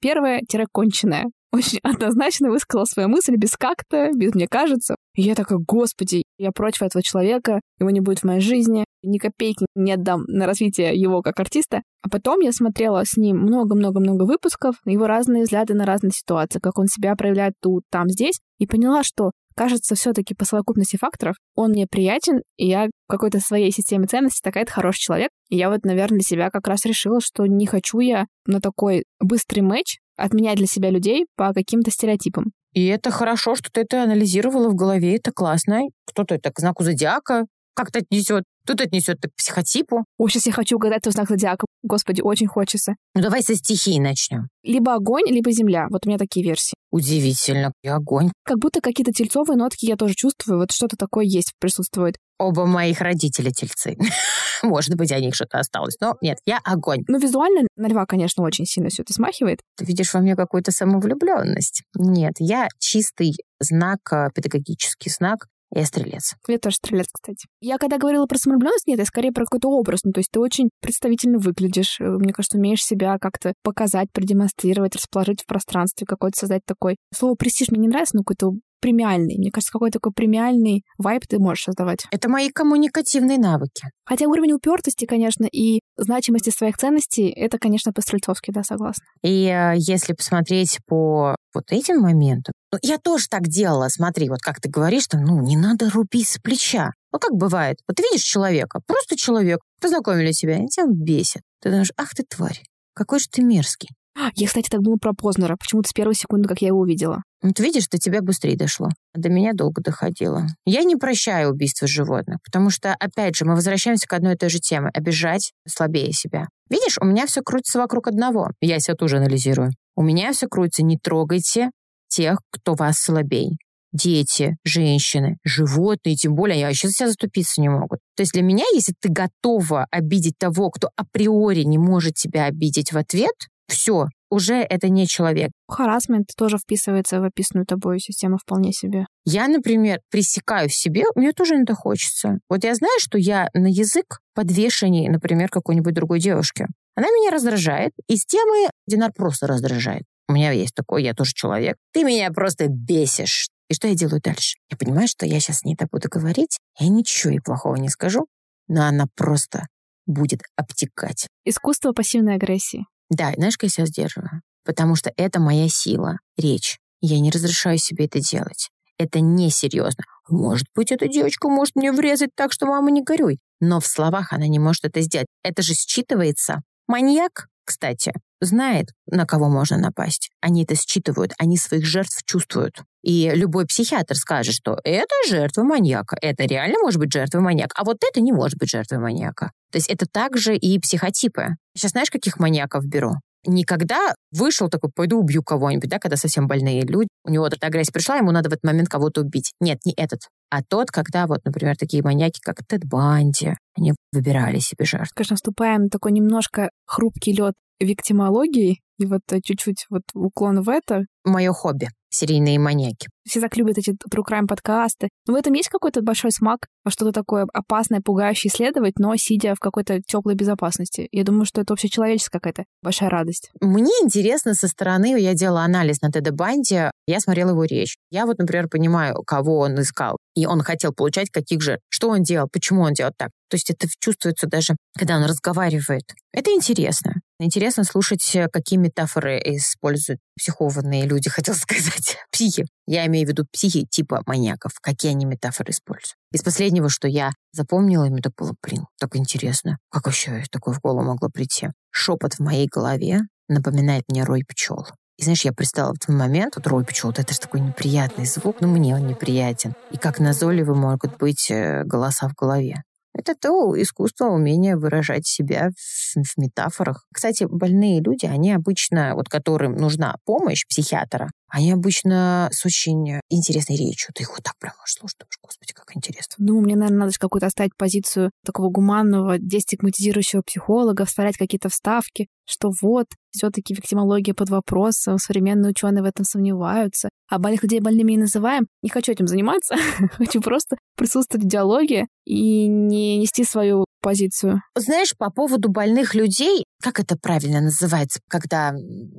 первая, 0.00 0.40
тире 0.48 0.66
конченая 0.70 1.24
очень 1.52 1.78
однозначно 1.82 2.50
высказал 2.50 2.86
свою 2.86 3.08
мысль 3.08 3.36
без 3.36 3.56
как-то, 3.56 4.10
без 4.14 4.34
мне 4.34 4.46
кажется. 4.46 4.96
И 5.14 5.22
я 5.22 5.34
такая, 5.34 5.58
господи, 5.58 6.22
я 6.38 6.52
против 6.52 6.82
этого 6.82 7.02
человека, 7.02 7.60
его 7.80 7.90
не 7.90 8.00
будет 8.00 8.20
в 8.20 8.24
моей 8.24 8.40
жизни, 8.40 8.84
ни 9.02 9.18
копейки 9.18 9.66
не 9.74 9.92
отдам 9.92 10.24
на 10.26 10.46
развитие 10.46 10.94
его 10.94 11.22
как 11.22 11.40
артиста. 11.40 11.82
А 12.02 12.08
потом 12.08 12.40
я 12.40 12.52
смотрела 12.52 13.02
с 13.04 13.16
ним 13.16 13.38
много-много-много 13.38 14.24
выпусков, 14.24 14.76
его 14.84 15.06
разные 15.06 15.44
взгляды 15.44 15.74
на 15.74 15.86
разные 15.86 16.12
ситуации, 16.12 16.60
как 16.60 16.78
он 16.78 16.86
себя 16.86 17.16
проявляет 17.16 17.54
тут, 17.60 17.84
там, 17.90 18.08
здесь, 18.08 18.40
и 18.58 18.66
поняла, 18.66 19.02
что 19.02 19.32
кажется, 19.56 19.96
все-таки 19.96 20.34
по 20.34 20.44
совокупности 20.44 20.96
факторов 20.96 21.34
он 21.56 21.70
мне 21.70 21.88
приятен, 21.90 22.42
и 22.56 22.68
я 22.68 22.86
в 22.86 23.10
какой-то 23.10 23.40
своей 23.40 23.72
системе 23.72 24.06
ценностей 24.06 24.40
такая-то 24.42 24.70
хороший 24.70 25.00
человек. 25.00 25.30
И 25.48 25.56
я 25.56 25.68
вот, 25.68 25.84
наверное, 25.84 26.18
для 26.18 26.24
себя 26.24 26.50
как 26.50 26.68
раз 26.68 26.84
решила, 26.84 27.20
что 27.20 27.44
не 27.46 27.66
хочу 27.66 27.98
я 27.98 28.26
на 28.46 28.60
такой 28.60 29.04
быстрый 29.18 29.60
матч 29.60 29.98
отменять 30.18 30.56
для 30.56 30.66
себя 30.66 30.90
людей 30.90 31.26
по 31.36 31.52
каким-то 31.54 31.90
стереотипам. 31.90 32.52
И 32.74 32.86
это 32.86 33.10
хорошо, 33.10 33.54
что 33.54 33.70
ты 33.72 33.80
это 33.80 34.02
анализировала 34.02 34.68
в 34.68 34.74
голове, 34.74 35.16
это 35.16 35.32
классно. 35.32 35.82
Кто-то 36.06 36.34
это 36.34 36.52
к 36.52 36.60
знаку 36.60 36.84
зодиака 36.84 37.46
как-то 37.74 38.00
отнесет, 38.00 38.42
тут 38.68 38.82
отнесет 38.82 39.18
к 39.20 39.34
психотипу. 39.36 40.04
О, 40.18 40.28
сейчас 40.28 40.46
я 40.46 40.52
хочу 40.52 40.76
угадать 40.76 41.02
твой 41.02 41.12
знак 41.12 41.28
зодиака. 41.28 41.66
Господи, 41.82 42.20
очень 42.20 42.46
хочется. 42.46 42.94
Ну 43.14 43.22
давай 43.22 43.42
со 43.42 43.54
стихии 43.54 43.98
начнем. 43.98 44.48
Либо 44.62 44.94
огонь, 44.94 45.24
либо 45.26 45.50
земля. 45.50 45.86
Вот 45.90 46.04
у 46.04 46.08
меня 46.08 46.18
такие 46.18 46.44
версии. 46.44 46.74
Удивительно. 46.90 47.72
И 47.82 47.88
огонь. 47.88 48.30
Как 48.44 48.58
будто 48.58 48.80
какие-то 48.80 49.12
тельцовые 49.12 49.56
нотки 49.56 49.86
я 49.86 49.96
тоже 49.96 50.14
чувствую. 50.14 50.58
Вот 50.58 50.70
что-то 50.72 50.96
такое 50.96 51.24
есть, 51.24 51.52
присутствует. 51.58 52.16
Оба 52.38 52.66
моих 52.66 53.00
родителя 53.00 53.50
тельцы. 53.50 53.96
Может 54.62 54.96
быть, 54.96 55.12
о 55.12 55.18
них 55.18 55.34
что-то 55.34 55.58
осталось. 55.58 55.96
Но 56.00 56.16
нет, 56.20 56.38
я 56.44 56.60
огонь. 56.62 57.04
Ну, 57.08 57.18
визуально 57.18 57.66
на 57.76 57.88
льва, 57.88 58.04
конечно, 58.06 58.44
очень 58.44 58.66
сильно 58.66 58.90
все 58.90 59.02
это 59.02 59.12
смахивает. 59.12 59.60
Ты 59.76 59.86
видишь 59.86 60.12
во 60.12 60.20
мне 60.20 60.36
какую-то 60.36 60.72
самовлюбленность. 60.72 61.82
Нет, 61.94 62.34
я 62.38 62.68
чистый 62.78 63.34
знак, 63.60 64.00
э, 64.12 64.28
педагогический 64.34 65.10
знак. 65.10 65.46
Я 65.70 65.84
стрелец. 65.84 66.34
Я 66.46 66.58
тоже 66.58 66.76
стрелец, 66.76 67.08
кстати. 67.12 67.46
Я 67.60 67.76
когда 67.76 67.98
говорила 67.98 68.26
про 68.26 68.38
самовлюбленность, 68.38 68.86
нет, 68.86 68.98
я 68.98 69.04
скорее 69.04 69.32
про 69.32 69.44
какой-то 69.44 69.68
образ. 69.68 70.00
Ну, 70.02 70.12
то 70.12 70.20
есть 70.20 70.30
ты 70.30 70.40
очень 70.40 70.70
представительно 70.80 71.38
выглядишь. 71.38 72.00
Э, 72.00 72.04
мне 72.04 72.32
кажется, 72.32 72.56
умеешь 72.56 72.82
себя 72.82 73.18
как-то 73.20 73.52
показать, 73.62 74.08
продемонстрировать, 74.12 74.96
расположить 74.96 75.42
в 75.42 75.46
пространстве, 75.46 76.06
какой-то 76.06 76.38
создать 76.38 76.62
такой... 76.64 76.96
Слово 77.14 77.34
престиж 77.34 77.68
мне 77.70 77.80
не 77.80 77.88
нравится, 77.88 78.16
но 78.16 78.22
какой-то 78.22 78.58
премиальный. 78.80 79.36
Мне 79.38 79.50
кажется, 79.50 79.72
какой-то 79.72 79.98
такой 79.98 80.12
премиальный 80.12 80.84
вайп 80.98 81.26
ты 81.26 81.38
можешь 81.38 81.64
создавать. 81.64 82.06
Это 82.10 82.28
мои 82.28 82.50
коммуникативные 82.50 83.38
навыки. 83.38 83.88
Хотя 84.04 84.26
уровень 84.26 84.52
упертости, 84.52 85.04
конечно, 85.04 85.44
и 85.44 85.80
значимости 85.96 86.50
своих 86.50 86.76
ценностей, 86.76 87.28
это, 87.28 87.58
конечно, 87.58 87.92
по-стрельцовски, 87.92 88.50
да, 88.50 88.62
согласна. 88.62 89.04
И 89.22 89.46
э, 89.46 89.74
если 89.76 90.12
посмотреть 90.12 90.78
по 90.86 91.36
вот 91.54 91.64
этим 91.70 92.00
моментам, 92.00 92.52
ну, 92.72 92.78
я 92.82 92.98
тоже 92.98 93.26
так 93.28 93.48
делала, 93.48 93.88
смотри, 93.88 94.28
вот 94.28 94.40
как 94.40 94.60
ты 94.60 94.68
говоришь, 94.68 95.04
что, 95.04 95.18
ну, 95.18 95.40
не 95.42 95.56
надо 95.56 95.90
рубить 95.90 96.28
с 96.28 96.38
плеча. 96.38 96.92
Ну, 97.12 97.18
как 97.18 97.32
бывает, 97.32 97.78
вот 97.88 97.96
ты 97.96 98.02
видишь 98.02 98.22
человека, 98.22 98.80
просто 98.86 99.16
человек, 99.16 99.60
познакомили 99.80 100.32
себя, 100.32 100.62
и 100.62 100.66
тебя 100.66 100.86
бесит. 100.88 101.42
Ты 101.62 101.70
думаешь, 101.70 101.92
ах 101.96 102.10
ты 102.14 102.24
тварь, 102.24 102.62
какой 102.94 103.18
же 103.18 103.26
ты 103.30 103.42
мерзкий. 103.42 103.88
Я, 104.34 104.48
кстати, 104.48 104.68
так 104.68 104.82
думала 104.82 104.98
про 104.98 105.12
Познера, 105.14 105.56
почему-то 105.56 105.88
с 105.88 105.92
первой 105.92 106.14
секунды, 106.14 106.48
как 106.48 106.60
я 106.60 106.68
его 106.68 106.80
увидела. 106.80 107.22
Вот 107.40 107.60
видишь, 107.60 107.88
до 107.88 107.98
тебя 107.98 108.20
быстрее 108.20 108.56
дошло. 108.56 108.88
До 109.14 109.28
меня 109.28 109.52
долго 109.52 109.80
доходило. 109.80 110.46
Я 110.64 110.82
не 110.82 110.96
прощаю 110.96 111.50
убийства 111.50 111.86
животных, 111.86 112.38
потому 112.44 112.70
что, 112.70 112.94
опять 112.94 113.36
же, 113.36 113.44
мы 113.44 113.54
возвращаемся 113.54 114.08
к 114.08 114.12
одной 114.12 114.34
и 114.34 114.36
той 114.36 114.50
же 114.50 114.58
теме. 114.58 114.90
Обижать 114.92 115.52
слабее 115.66 116.12
себя. 116.12 116.48
Видишь, 116.68 116.98
у 117.00 117.04
меня 117.04 117.26
все 117.26 117.42
крутится 117.42 117.78
вокруг 117.78 118.08
одного. 118.08 118.50
Я 118.60 118.80
себя 118.80 118.94
тоже 118.94 119.18
анализирую. 119.18 119.70
У 119.94 120.02
меня 120.02 120.32
все 120.32 120.48
крутится 120.48 120.82
«не 120.82 120.98
трогайте 120.98 121.70
тех, 122.08 122.40
кто 122.50 122.74
вас 122.74 122.98
слабей». 122.98 123.56
Дети, 123.92 124.56
женщины, 124.64 125.38
животные, 125.44 126.14
тем 126.14 126.34
более, 126.34 126.56
они 126.56 126.64
вообще 126.64 126.88
за 126.88 126.94
себя 126.94 127.06
заступиться 127.06 127.60
не 127.60 127.70
могут. 127.70 128.00
То 128.16 128.22
есть 128.22 128.32
для 128.32 128.42
меня, 128.42 128.64
если 128.74 128.92
ты 129.00 129.08
готова 129.08 129.86
обидеть 129.90 130.34
того, 130.38 130.70
кто 130.70 130.90
априори 130.94 131.62
не 131.62 131.78
может 131.78 132.14
тебя 132.14 132.44
обидеть 132.44 132.92
в 132.92 132.98
ответ, 132.98 133.34
все, 133.66 134.08
уже 134.30 134.56
это 134.56 134.88
не 134.88 135.06
человек. 135.06 135.50
Харасмент 135.68 136.28
тоже 136.36 136.58
вписывается 136.58 137.20
в 137.20 137.24
описанную 137.24 137.66
тобой 137.66 138.00
систему 138.00 138.38
вполне 138.38 138.72
себе. 138.72 139.06
Я, 139.24 139.48
например, 139.48 140.00
пресекаю 140.10 140.68
в 140.68 140.74
себе, 140.74 141.04
мне 141.14 141.32
тоже 141.32 141.56
это 141.56 141.74
хочется. 141.74 142.38
Вот 142.48 142.64
я 142.64 142.74
знаю, 142.74 142.98
что 142.98 143.18
я 143.18 143.48
на 143.54 143.66
язык 143.66 144.20
подвешенней, 144.34 145.08
например, 145.08 145.48
какой-нибудь 145.48 145.94
другой 145.94 146.20
девушки. 146.20 146.66
Она 146.94 147.08
меня 147.08 147.30
раздражает, 147.30 147.92
и 148.08 148.16
с 148.16 148.24
темы 148.24 148.70
Динар 148.86 149.12
просто 149.12 149.46
раздражает. 149.46 150.04
У 150.28 150.32
меня 150.32 150.50
есть 150.50 150.74
такой, 150.74 151.04
я 151.04 151.14
тоже 151.14 151.32
человек. 151.32 151.76
Ты 151.92 152.04
меня 152.04 152.30
просто 152.30 152.66
бесишь. 152.68 153.48
И 153.68 153.74
что 153.74 153.88
я 153.88 153.94
делаю 153.94 154.20
дальше? 154.22 154.56
Я 154.70 154.76
понимаю, 154.76 155.08
что 155.08 155.26
я 155.26 155.40
сейчас 155.40 155.58
с 155.58 155.64
ней 155.64 155.76
так 155.76 155.88
буду 155.90 156.08
говорить, 156.08 156.58
я 156.78 156.88
ничего 156.88 157.32
ей 157.32 157.40
плохого 157.40 157.76
не 157.76 157.88
скажу, 157.88 158.26
но 158.66 158.84
она 158.86 159.06
просто 159.14 159.66
будет 160.06 160.40
обтекать. 160.56 161.28
Искусство 161.44 161.92
пассивной 161.92 162.34
агрессии. 162.34 162.86
Да, 163.10 163.32
знаешь, 163.36 163.56
как 163.56 163.64
я 163.64 163.68
себя 163.70 163.86
сдерживаю? 163.86 164.42
Потому 164.64 164.94
что 164.96 165.12
это 165.16 165.40
моя 165.40 165.68
сила, 165.68 166.18
речь. 166.36 166.78
Я 167.00 167.20
не 167.20 167.30
разрешаю 167.30 167.78
себе 167.78 168.06
это 168.06 168.20
делать. 168.20 168.70
Это 168.98 169.20
несерьезно. 169.20 170.04
Может 170.28 170.66
быть, 170.74 170.90
эта 170.92 171.08
девочка 171.08 171.48
может 171.48 171.76
мне 171.76 171.92
врезать 171.92 172.30
так, 172.34 172.52
что 172.52 172.66
мама 172.66 172.90
не 172.90 173.02
горюй. 173.02 173.38
Но 173.60 173.80
в 173.80 173.86
словах 173.86 174.32
она 174.32 174.46
не 174.46 174.58
может 174.58 174.84
это 174.84 175.00
сделать. 175.00 175.28
Это 175.42 175.62
же 175.62 175.74
считывается. 175.74 176.58
Маньяк, 176.86 177.48
кстати, 177.64 178.12
знает, 178.40 178.88
на 179.06 179.26
кого 179.26 179.48
можно 179.48 179.78
напасть. 179.78 180.30
Они 180.40 180.64
это 180.64 180.74
считывают, 180.74 181.32
они 181.38 181.56
своих 181.56 181.86
жертв 181.86 182.22
чувствуют. 182.24 182.82
И 183.08 183.30
любой 183.34 183.64
психиатр 183.64 184.16
скажет, 184.16 184.54
что 184.54 184.78
это 184.84 185.14
жертва 185.30 185.62
маньяка, 185.62 186.14
это 186.20 186.44
реально 186.44 186.78
может 186.82 187.00
быть 187.00 187.10
жертва 187.10 187.40
маньяка, 187.40 187.74
а 187.74 187.84
вот 187.84 187.96
это 188.04 188.20
не 188.20 188.32
может 188.32 188.58
быть 188.58 188.68
жертвой 188.68 188.98
маньяка. 188.98 189.50
То 189.72 189.78
есть 189.78 189.88
это 189.88 190.04
также 190.04 190.54
и 190.54 190.78
психотипы. 190.78 191.56
Сейчас 191.74 191.92
знаешь, 191.92 192.10
каких 192.10 192.38
маньяков 192.38 192.84
беру? 192.84 193.14
Никогда 193.46 194.14
вышел 194.30 194.68
такой, 194.68 194.90
пойду 194.94 195.18
убью 195.20 195.42
кого-нибудь, 195.42 195.88
да, 195.88 195.98
когда 195.98 196.18
совсем 196.18 196.48
больные 196.48 196.82
люди, 196.82 197.08
у 197.24 197.30
него 197.30 197.44
вот 197.44 197.54
эта 197.54 197.68
агрессия 197.68 197.92
пришла, 197.92 198.16
ему 198.16 198.30
надо 198.30 198.50
в 198.50 198.52
этот 198.52 198.64
момент 198.64 198.90
кого-то 198.90 199.22
убить. 199.22 199.52
Нет, 199.58 199.78
не 199.86 199.94
этот, 199.96 200.20
а 200.50 200.62
тот, 200.62 200.90
когда 200.90 201.26
вот, 201.26 201.42
например, 201.46 201.78
такие 201.78 202.02
маньяки, 202.02 202.40
как 202.42 202.56
Тед 202.68 202.84
Банди, 202.84 203.54
они 203.74 203.94
выбирали 204.12 204.58
себе 204.58 204.84
жертв. 204.84 205.14
Конечно, 205.14 205.32
наступаем 205.32 205.84
на 205.84 205.88
такой 205.88 206.12
немножко 206.12 206.68
хрупкий 206.84 207.32
лед 207.32 207.54
виктимологии, 207.80 208.80
и 208.98 209.06
вот 209.06 209.20
э, 209.30 209.40
чуть-чуть 209.42 209.86
вот 209.88 210.02
уклон 210.14 210.62
в 210.62 210.68
это. 210.68 211.04
Мое 211.24 211.52
хобби— 211.52 211.88
серийные 212.10 212.58
маньяки. 212.58 213.08
Все 213.28 213.40
так 213.40 213.56
любят 213.56 213.78
эти 213.78 213.90
true 213.90 214.24
crime 214.26 214.46
подкасты. 214.46 215.08
Но 215.26 215.34
в 215.34 215.36
этом 215.36 215.52
есть 215.52 215.68
какой-то 215.68 216.00
большой 216.02 216.32
смак, 216.32 216.66
что-то 216.88 217.12
такое 217.12 217.46
опасное, 217.52 218.00
пугающее 218.00 218.50
исследовать, 218.50 218.94
но 218.98 219.14
сидя 219.16 219.54
в 219.54 219.60
какой-то 219.60 220.00
теплой 220.00 220.34
безопасности. 220.34 221.08
Я 221.12 221.24
думаю, 221.24 221.44
что 221.44 221.60
это 221.60 221.74
общечеловеческая 221.74 222.40
какая-то 222.40 222.64
большая 222.82 223.10
радость. 223.10 223.50
Мне 223.60 223.92
интересно 224.02 224.54
со 224.54 224.68
стороны, 224.68 225.20
я 225.20 225.34
делала 225.34 225.62
анализ 225.62 226.00
на 226.00 226.10
Теда 226.10 226.32
Банди, 226.32 226.90
я 227.06 227.20
смотрела 227.20 227.50
его 227.50 227.64
речь. 227.64 227.96
Я 228.10 228.26
вот, 228.26 228.38
например, 228.38 228.68
понимаю, 228.68 229.22
кого 229.26 229.58
он 229.58 229.80
искал. 229.80 230.16
И 230.34 230.46
он 230.46 230.62
хотел 230.62 230.92
получать 230.92 231.30
каких 231.30 231.60
же, 231.60 231.80
что 231.88 232.08
он 232.08 232.22
делал, 232.22 232.48
почему 232.50 232.82
он 232.82 232.92
делал 232.92 233.12
так. 233.16 233.30
То 233.50 233.56
есть 233.56 233.70
это 233.70 233.88
чувствуется 233.98 234.46
даже, 234.46 234.76
когда 234.96 235.16
он 235.16 235.24
разговаривает. 235.24 236.02
Это 236.32 236.50
интересно. 236.52 237.14
Интересно 237.40 237.84
слушать, 237.84 238.36
какие 238.52 238.78
метафоры 238.78 239.40
используют 239.44 240.20
психованные 240.38 241.06
люди, 241.06 241.28
хотел 241.30 241.54
сказать, 241.54 242.18
психи. 242.30 242.66
Я 242.86 243.06
имею 243.06 243.17
в 243.26 243.28
виду 243.28 243.46
психи 243.50 243.86
типа 243.86 244.22
маньяков. 244.26 244.72
Какие 244.80 245.12
они 245.12 245.24
метафоры 245.24 245.70
используют. 245.70 246.16
Из 246.32 246.42
последнего, 246.42 246.88
что 246.88 247.08
я 247.08 247.30
запомнила, 247.52 248.06
мне 248.06 248.20
так 248.20 248.32
было, 248.36 248.54
блин, 248.62 248.86
так 248.98 249.16
интересно. 249.16 249.78
Как 249.90 250.06
вообще 250.06 250.44
такое 250.50 250.74
в 250.74 250.80
голову 250.80 251.02
могло 251.02 251.28
прийти? 251.28 251.68
Шепот 251.90 252.34
в 252.34 252.40
моей 252.40 252.66
голове 252.66 253.20
напоминает 253.48 254.04
мне 254.08 254.24
рой 254.24 254.44
пчел. 254.46 254.86
И 255.18 255.24
знаешь, 255.24 255.44
я 255.44 255.52
представила 255.52 255.92
в 255.92 255.96
этот 255.96 256.10
момент, 256.10 256.54
вот 256.54 256.66
рой 256.68 256.84
пчел, 256.84 257.08
вот 257.08 257.18
это 257.18 257.34
же 257.34 257.40
такой 257.40 257.60
неприятный 257.60 258.24
звук, 258.24 258.60
но 258.60 258.68
мне 258.68 258.94
он 258.94 259.06
неприятен. 259.06 259.74
И 259.90 259.96
как 259.96 260.20
назойливы 260.20 260.76
могут 260.76 261.16
быть 261.18 261.50
э, 261.50 261.82
голоса 261.84 262.28
в 262.28 262.34
голове. 262.34 262.84
Это 263.14 263.34
то 263.34 263.74
искусство, 263.80 264.26
умение 264.26 264.76
выражать 264.76 265.26
себя 265.26 265.70
в, 265.70 266.22
в 266.22 266.38
метафорах. 266.38 267.04
Кстати, 267.12 267.48
больные 267.50 268.00
люди, 268.00 268.26
они 268.26 268.52
обычно, 268.52 269.16
вот 269.16 269.28
которым 269.28 269.74
нужна 269.76 270.16
помощь 270.24 270.64
психиатра, 270.68 271.28
они 271.48 271.72
обычно 271.72 272.48
с 272.52 272.64
очень 272.64 273.20
интересной 273.30 273.76
речью. 273.76 274.12
Ты 274.14 274.22
их 274.22 274.30
вот 274.30 274.42
так 274.42 274.56
прямо 274.58 274.76
слушаешь, 274.84 275.16
думаешь, 275.18 275.38
господи, 275.42 275.72
как 275.72 275.96
интересно. 275.96 276.36
Ну, 276.38 276.60
мне, 276.60 276.76
наверное, 276.76 277.06
надо 277.06 277.12
какую-то 277.18 277.46
оставить 277.46 277.76
позицию 277.76 278.30
такого 278.44 278.70
гуманного, 278.70 279.38
дестигматизирующего 279.38 280.42
психолога, 280.42 281.04
вставлять 281.04 281.36
какие-то 281.36 281.68
вставки, 281.68 282.28
что 282.48 282.70
вот, 282.82 283.06
все-таки 283.30 283.74
виктимология 283.74 284.34
под 284.34 284.50
вопросом, 284.50 285.18
современные 285.18 285.70
ученые 285.70 286.02
в 286.02 286.06
этом 286.06 286.24
сомневаются. 286.24 287.10
А 287.30 287.38
больных 287.38 287.62
людей 287.62 287.80
больными 287.80 288.12
не 288.12 288.18
называем. 288.18 288.66
Не 288.82 288.88
хочу 288.88 289.12
этим 289.12 289.26
заниматься, 289.26 289.76
хочу 290.12 290.40
просто 290.40 290.76
присутствовать 290.96 291.44
в 291.44 291.48
диалоге 291.48 292.06
и 292.24 292.66
не 292.66 293.18
нести 293.18 293.44
свою 293.44 293.84
позицию. 294.00 294.62
Знаешь, 294.74 295.14
по 295.16 295.30
поводу 295.30 295.68
больных 295.68 296.14
людей, 296.14 296.64
как 296.82 297.00
это 297.00 297.16
правильно 297.20 297.60
называется, 297.60 298.20
когда 298.28 298.72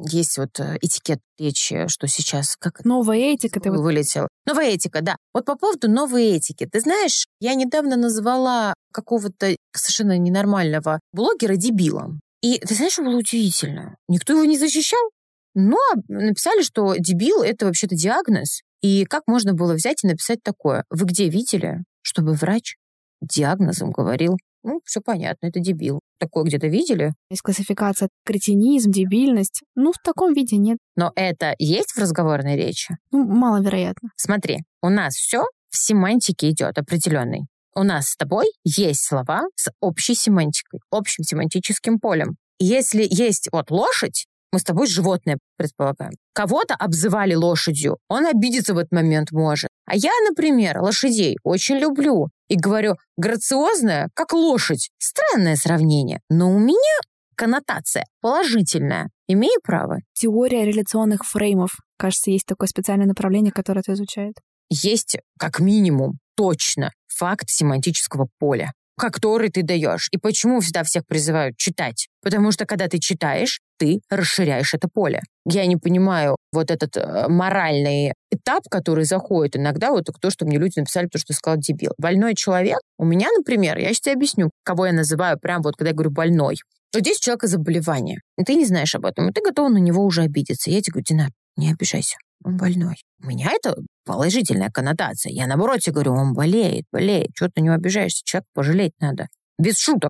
есть 0.09 0.37
вот 0.37 0.59
э, 0.59 0.77
этикет 0.81 1.19
речи, 1.37 1.87
что 1.87 2.07
сейчас... 2.07 2.55
Как 2.57 2.83
Новая 2.85 3.33
этика. 3.33 3.59
Ты 3.59 3.71
вылетел. 3.71 4.27
Новая 4.47 4.69
этика, 4.69 5.01
да. 5.01 5.17
Вот 5.33 5.45
по 5.45 5.55
поводу 5.55 5.89
новой 5.89 6.25
этики. 6.25 6.65
Ты 6.65 6.79
знаешь, 6.79 7.27
я 7.39 7.55
недавно 7.55 7.97
назвала 7.97 8.73
какого-то 8.91 9.55
совершенно 9.75 10.17
ненормального 10.17 10.99
блогера 11.13 11.55
дебилом. 11.55 12.19
И 12.41 12.59
ты 12.59 12.75
знаешь, 12.75 12.93
что 12.93 13.03
было 13.03 13.17
удивительно? 13.17 13.97
Никто 14.07 14.33
его 14.33 14.45
не 14.45 14.57
защищал. 14.57 15.11
Но 15.55 15.77
написали, 16.07 16.61
что 16.61 16.95
дебил— 16.97 17.41
это 17.43 17.65
вообще-то 17.65 17.95
диагноз. 17.95 18.61
И 18.81 19.05
как 19.05 19.23
можно 19.27 19.53
было 19.53 19.73
взять 19.73 20.03
и 20.03 20.07
написать 20.07 20.39
такое? 20.43 20.85
Вы 20.89 21.05
где 21.05 21.27
видели, 21.27 21.79
чтобы 22.01 22.33
врач 22.33 22.75
диагнозом 23.21 23.91
говорил 23.91 24.37
ну, 24.63 24.81
все 24.85 25.01
понятно, 25.01 25.47
это 25.47 25.59
дебил. 25.59 25.99
Такое 26.19 26.43
где-то 26.43 26.67
видели? 26.67 27.13
Есть 27.29 27.41
классификация 27.41 28.09
кретинизм, 28.25 28.91
дебильность. 28.91 29.63
Ну, 29.75 29.93
в 29.93 29.97
таком 30.03 30.33
виде 30.33 30.57
нет. 30.57 30.77
Но 30.95 31.11
это 31.15 31.55
есть 31.59 31.93
в 31.93 31.97
разговорной 31.97 32.57
речи? 32.57 32.97
Ну, 33.11 33.23
маловероятно. 33.23 34.09
Смотри, 34.17 34.59
у 34.81 34.89
нас 34.89 35.13
все 35.13 35.43
в 35.69 35.77
семантике 35.77 36.49
идет 36.49 36.77
определенный. 36.77 37.47
У 37.75 37.83
нас 37.83 38.09
с 38.09 38.17
тобой 38.17 38.51
есть 38.63 39.03
слова 39.03 39.43
с 39.55 39.69
общей 39.79 40.15
семантикой, 40.15 40.79
общим 40.91 41.23
семантическим 41.23 41.99
полем. 41.99 42.35
Если 42.59 43.07
есть 43.09 43.47
вот 43.51 43.71
лошадь, 43.71 44.25
мы 44.51 44.59
с 44.59 44.63
тобой 44.63 44.87
животное 44.87 45.37
предполагаем. 45.57 46.13
Кого-то 46.33 46.73
обзывали 46.73 47.35
лошадью, 47.35 47.97
он 48.07 48.25
обидеться 48.25 48.73
в 48.73 48.79
этот 48.79 48.91
момент 48.91 49.31
может. 49.31 49.69
А 49.85 49.95
я, 49.95 50.11
например, 50.27 50.79
лошадей 50.81 51.37
очень 51.43 51.77
люблю 51.77 52.29
и 52.47 52.55
говорю, 52.55 52.95
грациозная, 53.17 54.09
как 54.15 54.33
лошадь. 54.33 54.89
Странное 54.97 55.55
сравнение, 55.55 56.21
но 56.29 56.51
у 56.51 56.57
меня 56.57 56.99
коннотация 57.35 58.05
положительная. 58.21 59.09
Имею 59.27 59.59
право. 59.63 59.99
Теория 60.13 60.65
реляционных 60.65 61.23
фреймов. 61.23 61.71
Кажется, 61.97 62.31
есть 62.31 62.45
такое 62.45 62.67
специальное 62.67 63.05
направление, 63.05 63.51
которое 63.51 63.81
это 63.81 63.93
изучает. 63.93 64.33
Есть, 64.69 65.17
как 65.37 65.59
минимум, 65.59 66.17
точно 66.35 66.91
факт 67.19 67.49
семантического 67.49 68.27
поля 68.39 68.71
который 68.99 69.49
ты 69.49 69.63
даешь. 69.63 70.09
И 70.11 70.17
почему 70.17 70.59
всегда 70.59 70.83
всех 70.83 71.07
призывают 71.07 71.57
читать? 71.57 72.07
Потому 72.21 72.51
что 72.51 72.65
когда 72.65 72.87
ты 72.87 72.99
читаешь, 72.99 73.61
ты 73.79 74.01
расширяешь 74.09 74.73
это 74.73 74.89
поле. 74.93 75.21
Я 75.45 75.65
не 75.65 75.77
понимаю 75.77 76.35
вот 76.51 76.69
этот 76.69 76.97
э, 76.97 77.27
моральный 77.29 78.13
этап, 78.29 78.63
который 78.69 79.05
заходит 79.05 79.55
иногда, 79.55 79.91
вот 79.91 80.09
то, 80.21 80.29
что 80.29 80.45
мне 80.45 80.57
люди 80.57 80.79
написали, 80.79 81.07
то, 81.07 81.17
что 81.17 81.33
сказал 81.33 81.57
дебил. 81.57 81.93
Больной 81.97 82.35
человек, 82.35 82.79
у 82.97 83.05
меня, 83.05 83.27
например, 83.35 83.77
я 83.77 83.87
сейчас 83.87 84.01
тебе 84.01 84.15
объясню, 84.15 84.49
кого 84.63 84.87
я 84.87 84.93
называю 84.93 85.39
прям 85.39 85.61
вот, 85.61 85.75
когда 85.77 85.89
я 85.91 85.95
говорю 85.95 86.11
больной. 86.11 86.57
Вот 86.93 87.01
здесь 87.01 87.19
у 87.19 87.21
человека 87.21 87.47
заболевание, 87.47 88.17
и 88.37 88.43
ты 88.43 88.55
не 88.55 88.65
знаешь 88.65 88.93
об 88.95 89.05
этом, 89.05 89.29
и 89.29 89.31
ты 89.31 89.41
готова 89.41 89.69
на 89.69 89.77
него 89.77 90.03
уже 90.03 90.23
обидеться. 90.23 90.71
Я 90.71 90.81
тебе 90.81 90.93
говорю, 90.93 91.05
Дина, 91.07 91.29
не 91.55 91.71
обижайся, 91.71 92.17
он 92.43 92.57
больной. 92.57 92.95
У 93.23 93.27
меня 93.27 93.51
это 93.53 93.75
положительная 94.05 94.69
коннотация. 94.69 95.31
Я 95.31 95.47
наоборот 95.47 95.79
тебе 95.79 95.93
говорю, 95.93 96.13
он 96.13 96.33
болеет, 96.33 96.85
болеет. 96.91 97.33
Чего 97.35 97.49
ты 97.53 97.61
него 97.61 97.75
обижаешься? 97.75 98.21
Человек 98.23 98.47
пожалеть 98.53 98.93
надо. 98.99 99.27
Без 99.57 99.77
шуток. 99.77 100.09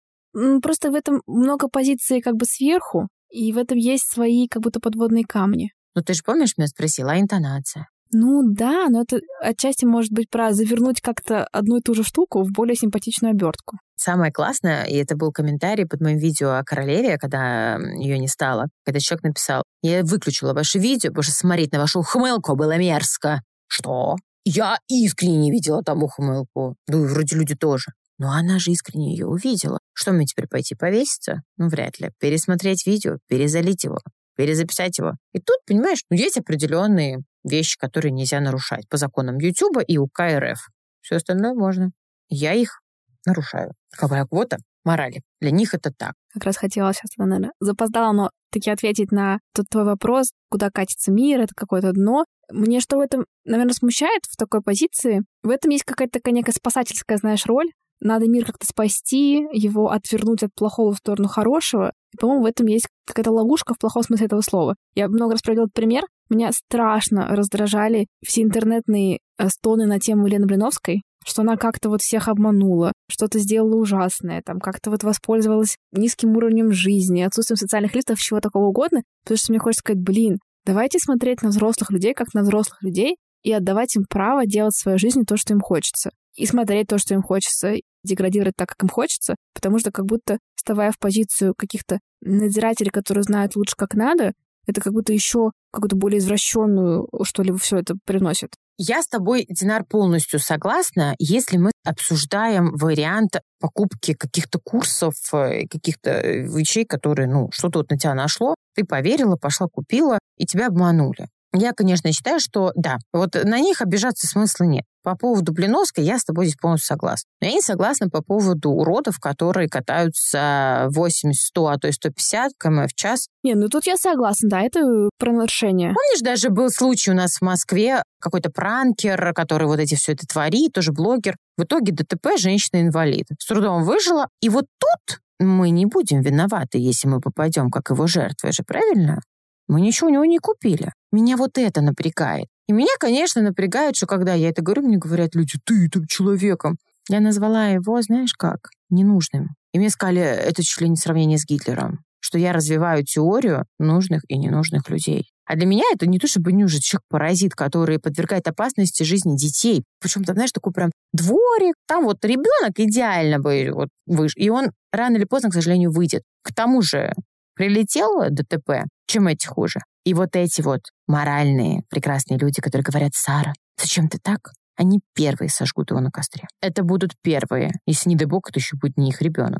Просто 0.62 0.92
в 0.92 0.96
этом 0.96 1.22
много 1.26 1.68
позиций 1.70 2.22
как 2.22 2.36
бы 2.36 2.46
сверху, 2.46 3.08
и 3.32 3.52
в 3.52 3.58
этом 3.58 3.78
есть 3.78 4.12
свои 4.12 4.48
как 4.48 4.62
будто 4.62 4.80
подводные 4.80 5.26
камни. 5.26 5.72
Ну 5.96 6.04
ты 6.04 6.14
же 6.14 6.22
помнишь, 6.24 6.58
меня 6.58 6.68
спросила, 6.68 7.14
а 7.14 7.20
интонация? 7.20 7.88
Ну 8.12 8.42
да, 8.44 8.88
но 8.90 9.02
это 9.02 9.20
отчасти 9.42 9.86
может 9.86 10.12
быть 10.12 10.30
про 10.30 10.54
завернуть 10.54 11.02
как-то 11.02 11.46
одну 11.46 11.78
и 11.78 11.82
ту 11.82 11.94
же 11.94 12.04
штуку 12.04 12.44
в 12.44 12.52
более 12.52 12.76
симпатичную 12.76 13.32
обертку. 13.32 13.78
Самое 14.02 14.32
классное, 14.32 14.86
и 14.86 14.96
это 14.96 15.18
был 15.18 15.34
комментарий 15.34 15.86
под 15.86 16.00
моим 16.00 16.20
видео 16.20 16.52
о 16.52 16.64
королеве, 16.64 17.18
когда 17.18 17.78
ее 17.98 18.18
не 18.18 18.30
стало, 18.30 18.70
когда 18.86 19.02
человек 19.02 19.26
написал, 19.26 19.64
я 19.82 20.04
выключила 20.04 20.54
ваше 20.54 20.80
видео, 20.80 21.10
потому 21.10 21.24
что 21.24 21.34
смотреть 21.34 21.74
на 21.74 21.80
вашу 21.80 22.00
ухмылку 22.00 22.56
было 22.56 22.78
мерзко. 22.78 23.42
Что? 23.68 24.16
Я 24.46 24.78
искренне 24.88 25.40
не 25.40 25.52
видела 25.52 25.84
там 25.84 26.02
ухмылку. 26.02 26.78
Ну 26.88 27.08
вроде 27.08 27.36
люди 27.36 27.56
тоже. 27.56 27.88
Но 28.18 28.32
она 28.32 28.58
же 28.58 28.72
искренне 28.72 29.12
ее 29.12 29.28
увидела. 29.28 29.80
Что 29.92 30.14
мне 30.14 30.26
теперь 30.26 30.48
пойти 30.48 30.76
повеситься? 30.76 31.42
Ну, 31.58 31.68
вряд 31.68 32.00
ли. 32.00 32.12
Пересмотреть 32.22 32.88
видео, 32.88 33.18
перезалить 33.28 33.84
его, 33.84 34.00
перезаписать 34.38 34.98
его. 34.98 35.16
И 35.34 35.40
тут, 35.42 35.58
понимаешь, 35.68 36.06
ну, 36.10 36.16
есть 36.16 36.38
определенные 36.38 37.18
вещи, 37.44 37.78
которые 37.78 38.14
нельзя 38.14 38.40
нарушать 38.40 38.88
по 38.88 38.96
законам 38.96 39.40
YouTube 39.40 39.84
и 39.86 39.98
УК 39.98 40.22
РФ. 40.22 40.70
Все 41.02 41.18
остальное 41.18 41.54
можно. 41.54 41.92
Я 42.30 42.54
их 42.54 42.80
нарушаю. 43.26 43.74
Какая 43.92 44.26
квота 44.26 44.58
морали. 44.84 45.22
Для 45.42 45.52
них 45.52 45.74
это 45.74 45.92
так. 45.92 46.14
Как 46.34 46.44
раз 46.44 46.58
хотела 46.58 46.94
сейчас, 46.94 47.12
наверное, 47.18 47.52
запоздала, 47.60 48.14
но 48.14 48.32
таки 48.52 48.70
ответить 48.70 49.12
на 49.12 49.40
тот 49.54 49.68
твой 49.70 49.84
вопрос, 49.84 50.32
куда 50.50 50.70
катится 50.72 51.12
мир, 51.12 51.42
это 51.42 51.54
какое-то 51.56 51.92
дно. 51.92 52.26
Мне 52.52 52.80
что 52.80 52.98
в 52.98 53.02
этом, 53.02 53.26
наверное, 53.46 53.74
смущает 53.74 54.24
в 54.28 54.36
такой 54.36 54.62
позиции? 54.62 55.22
В 55.44 55.50
этом 55.50 55.72
есть 55.72 55.84
какая-то 55.84 56.20
такая 56.20 56.34
некая 56.34 56.54
спасательская, 56.54 57.18
знаешь, 57.18 57.46
роль. 57.46 57.70
Надо 58.02 58.28
мир 58.28 58.46
как-то 58.46 58.66
спасти, 58.66 59.46
его 59.52 59.92
отвернуть 59.92 60.42
от 60.42 60.54
плохого 60.56 60.94
в 60.94 60.98
сторону 60.98 61.28
хорошего. 61.28 61.92
И, 62.14 62.18
по-моему, 62.18 62.44
в 62.44 62.48
этом 62.48 62.66
есть 62.68 62.88
какая-то 63.06 63.32
ловушка 63.32 63.74
в 63.74 63.78
плохом 63.78 64.04
смысле 64.04 64.28
этого 64.28 64.42
слова. 64.42 64.76
Я 64.96 65.10
много 65.10 65.34
раз 65.34 65.42
этот 65.46 65.74
пример. 65.74 66.04
Меня 66.30 66.52
страшно 66.52 67.28
раздражали 67.28 68.08
все 68.26 68.42
интернетные 68.42 69.20
э, 69.38 69.50
стоны 69.50 69.86
на 69.86 70.00
тему 70.00 70.28
Елены 70.28 70.46
Блиновской, 70.46 71.04
что 71.26 71.42
она 71.42 71.58
как-то 71.58 71.90
вот 71.90 72.02
всех 72.02 72.28
обманула, 72.28 72.94
что-то 73.10 73.40
сделала 73.40 73.76
ужасное, 73.76 74.42
там 74.42 74.60
как-то 74.60 74.90
вот 74.90 75.04
воспользовалась 75.04 75.78
низким 75.92 76.36
уровнем 76.36 76.72
жизни, 76.72 77.22
отсутствием 77.22 77.58
социальных 77.58 77.96
лифтов, 77.96 78.20
чего 78.20 78.40
такого 78.40 78.68
угодно, 78.68 79.04
потому 79.24 79.38
что 79.38 79.52
мне 79.52 79.60
хочется 79.60 79.82
сказать, 79.82 80.02
блин, 80.02 80.40
давайте 80.66 81.00
смотреть 81.00 81.42
на 81.42 81.50
взрослых 81.50 81.92
людей 81.92 82.14
как 82.14 82.34
на 82.34 82.42
взрослых 82.42 82.82
людей 82.82 83.18
и 83.44 83.52
отдавать 83.52 83.96
им 83.96 84.06
право 84.10 84.46
делать 84.46 84.76
в 84.76 84.82
своей 84.82 84.98
жизни 84.98 85.24
то, 85.24 85.38
что 85.38 85.54
им 85.54 85.62
хочется. 85.62 86.12
И 86.36 86.46
смотреть 86.46 86.88
то, 86.88 86.98
что 86.98 87.14
им 87.14 87.22
хочется, 87.22 87.76
деградировать 88.04 88.56
так, 88.56 88.70
как 88.70 88.84
им 88.84 88.90
хочется, 88.90 89.36
потому 89.54 89.80
что 89.80 89.92
как 89.92 90.06
будто, 90.06 90.40
вставая 90.56 90.92
в 90.92 91.00
позицию 91.00 91.54
каких-то 91.58 92.00
надзирателей, 92.22 92.92
которые 92.92 93.24
знают 93.24 93.56
лучше, 93.56 93.76
как 93.78 93.94
надо, 93.94 94.34
это 94.70 94.82
как 94.82 94.94
будто 94.94 95.14
еще 95.14 95.52
какую-то 95.72 95.96
более 95.96 96.20
извращенную, 96.20 97.08
что 97.24 97.44
ли, 97.44 97.56
все 97.58 97.78
это 97.78 97.96
приносит. 98.06 98.52
Я 98.78 99.02
с 99.02 99.08
тобой, 99.08 99.46
Динар, 99.50 99.84
полностью 99.84 100.40
согласна, 100.40 101.14
если 101.20 101.58
мы 101.58 101.72
обсуждаем 101.86 102.72
вариант 102.76 103.42
покупки 103.60 104.14
каких-то 104.14 104.60
курсов, 104.64 105.16
э, 105.34 105.68
каких-то 105.68 106.12
э, 106.12 106.44
вещей, 106.44 106.86
которые, 106.86 107.28
ну, 107.28 107.50
что-то 107.52 107.80
вот 107.80 107.92
на 107.92 107.98
тебя 107.98 108.14
нашло, 108.14 108.56
ты 108.76 108.86
поверила, 108.86 109.36
пошла, 109.36 109.68
купила, 109.68 110.18
и 110.38 110.46
тебя 110.46 110.68
обманули. 110.68 111.28
Я, 111.54 111.74
конечно, 111.74 112.12
считаю, 112.14 112.40
что 112.40 112.72
да, 112.76 113.00
вот 113.12 113.34
на 113.44 113.60
них 113.60 113.82
обижаться 113.82 114.28
смысла 114.28 114.64
нет. 114.66 114.86
По 115.04 115.16
поводу 115.16 115.54
Блиновской 115.54 116.04
я 116.04 116.20
с 116.20 116.26
тобой 116.26 116.46
здесь 116.46 116.58
полностью 116.58 116.88
согласна. 116.88 117.28
Но 117.42 117.48
я 117.48 117.54
не 117.54 117.62
согласна 117.62 118.10
по 118.10 118.22
поводу 118.22 118.72
уродов, 118.72 119.20
которые 119.20 119.70
катаются 119.70 120.88
80, 120.90 121.42
100, 121.42 121.68
а 121.68 121.78
то 121.78 121.88
и 121.88 121.92
150 121.92 122.52
км 122.62 122.88
в 122.88 122.94
час. 122.94 123.28
Не, 123.44 123.56
ну 123.56 123.70
тут 123.70 123.86
я 123.86 123.96
согласна, 123.96 124.50
да, 124.50 124.62
это 124.62 125.10
про 125.18 125.32
нарушение. 125.32 125.90
Помнишь, 125.90 126.22
даже 126.22 126.50
был 126.50 126.70
случай 126.70 127.12
у 127.12 127.16
нас 127.16 127.38
в 127.38 127.42
Москве, 127.42 128.04
какой-то 128.20 128.50
пранкер, 128.50 129.34
который 129.34 129.68
вот 129.68 129.80
эти 129.80 129.96
все 129.96 130.14
это 130.14 130.28
творит, 130.28 130.74
тоже 130.74 130.92
блогер. 130.92 131.38
В 131.58 131.64
итоге 131.64 131.94
ДТП 131.94 132.38
женщина-инвалид. 132.38 133.28
С 133.40 133.48
трудом 133.48 133.84
выжила. 133.84 134.28
И 134.42 134.50
вот 134.50 134.66
тут 134.80 135.20
мы 135.40 135.70
не 135.70 135.86
будем 135.86 136.22
виноваты, 136.22 136.78
если 136.78 137.08
мы 137.08 137.22
попадем 137.22 137.70
как 137.70 137.90
его 137.90 138.08
жертвы 138.08 138.52
же, 138.52 138.64
правильно? 138.64 139.22
Мы 139.68 139.82
ничего 139.82 140.10
у 140.10 140.12
него 140.12 140.26
не 140.26 140.40
купили. 140.40 140.92
Меня 141.12 141.38
вот 141.38 141.58
это 141.58 141.82
напрягает. 141.82 142.48
И 142.70 142.72
меня, 142.72 142.92
конечно, 143.00 143.42
напрягает, 143.42 143.96
что 143.96 144.06
когда 144.06 144.36
я 144.36 144.50
это 144.50 144.62
говорю, 144.62 144.84
мне 144.84 144.98
говорят 144.98 145.34
люди, 145.34 145.54
ты 145.66 145.90
там 145.90 146.06
человеком. 146.06 146.78
Я 147.10 147.20
назвала 147.20 147.70
его, 147.70 148.00
знаешь 148.04 148.34
как, 148.38 148.70
ненужным. 148.92 149.56
И 149.74 149.80
мне 149.80 149.90
сказали, 149.90 150.22
это 150.22 150.62
чуть 150.62 150.80
ли 150.82 150.88
не 150.88 150.96
сравнение 150.96 151.40
с 151.40 151.48
Гитлером, 151.48 152.04
что 152.20 152.38
я 152.38 152.54
развиваю 152.54 153.04
теорию 153.04 153.66
нужных 153.80 154.22
и 154.28 154.38
ненужных 154.38 154.88
людей. 154.88 155.32
А 155.48 155.56
для 155.56 155.66
меня 155.66 155.84
это 155.92 156.06
не 156.06 156.20
то 156.20 156.28
чтобы 156.28 156.54
нужен 156.54 156.80
человек-паразит, 156.80 157.56
который 157.56 157.98
подвергает 157.98 158.48
опасности 158.48 159.02
жизни 159.02 159.36
детей. 159.36 159.84
Причем 160.00 160.24
там, 160.24 160.36
знаешь, 160.36 160.52
такой 160.52 160.72
прям 160.72 160.92
дворик, 161.12 161.74
там 161.88 162.04
вот 162.04 162.24
ребенок 162.24 162.78
идеально 162.78 163.40
бы 163.40 163.72
вот 163.74 163.90
выш... 164.06 164.34
И 164.36 164.52
он 164.52 164.70
рано 164.94 165.16
или 165.16 165.26
поздно, 165.26 165.50
к 165.50 165.56
сожалению, 165.56 165.90
выйдет. 165.90 166.22
К 166.44 166.54
тому 166.54 166.84
же 166.84 167.14
прилетело 167.56 168.30
ДТП, 168.30 168.86
чем 169.08 169.28
эти 169.28 169.48
хуже. 169.48 169.80
И 170.10 170.14
вот 170.16 170.36
эти 170.36 170.62
вот 170.62 170.80
моральные, 171.06 171.84
прекрасные 171.88 172.40
люди, 172.40 172.62
которые 172.62 172.84
говорят, 172.84 173.12
Сара, 173.14 173.54
зачем 173.80 174.10
ты 174.10 174.18
так? 174.18 174.54
Они 174.76 175.02
первые 175.14 175.50
сожгут 175.52 175.92
его 175.92 176.00
на 176.00 176.10
костре. 176.10 176.48
Это 176.64 176.82
будут 176.82 177.12
первые. 177.22 177.74
Если 177.86 178.10
не 178.10 178.16
дай 178.16 178.26
бог, 178.26 178.50
это 178.50 178.58
еще 178.58 178.76
будет 178.76 178.98
не 178.98 179.10
их 179.10 179.22
ребенок. 179.22 179.60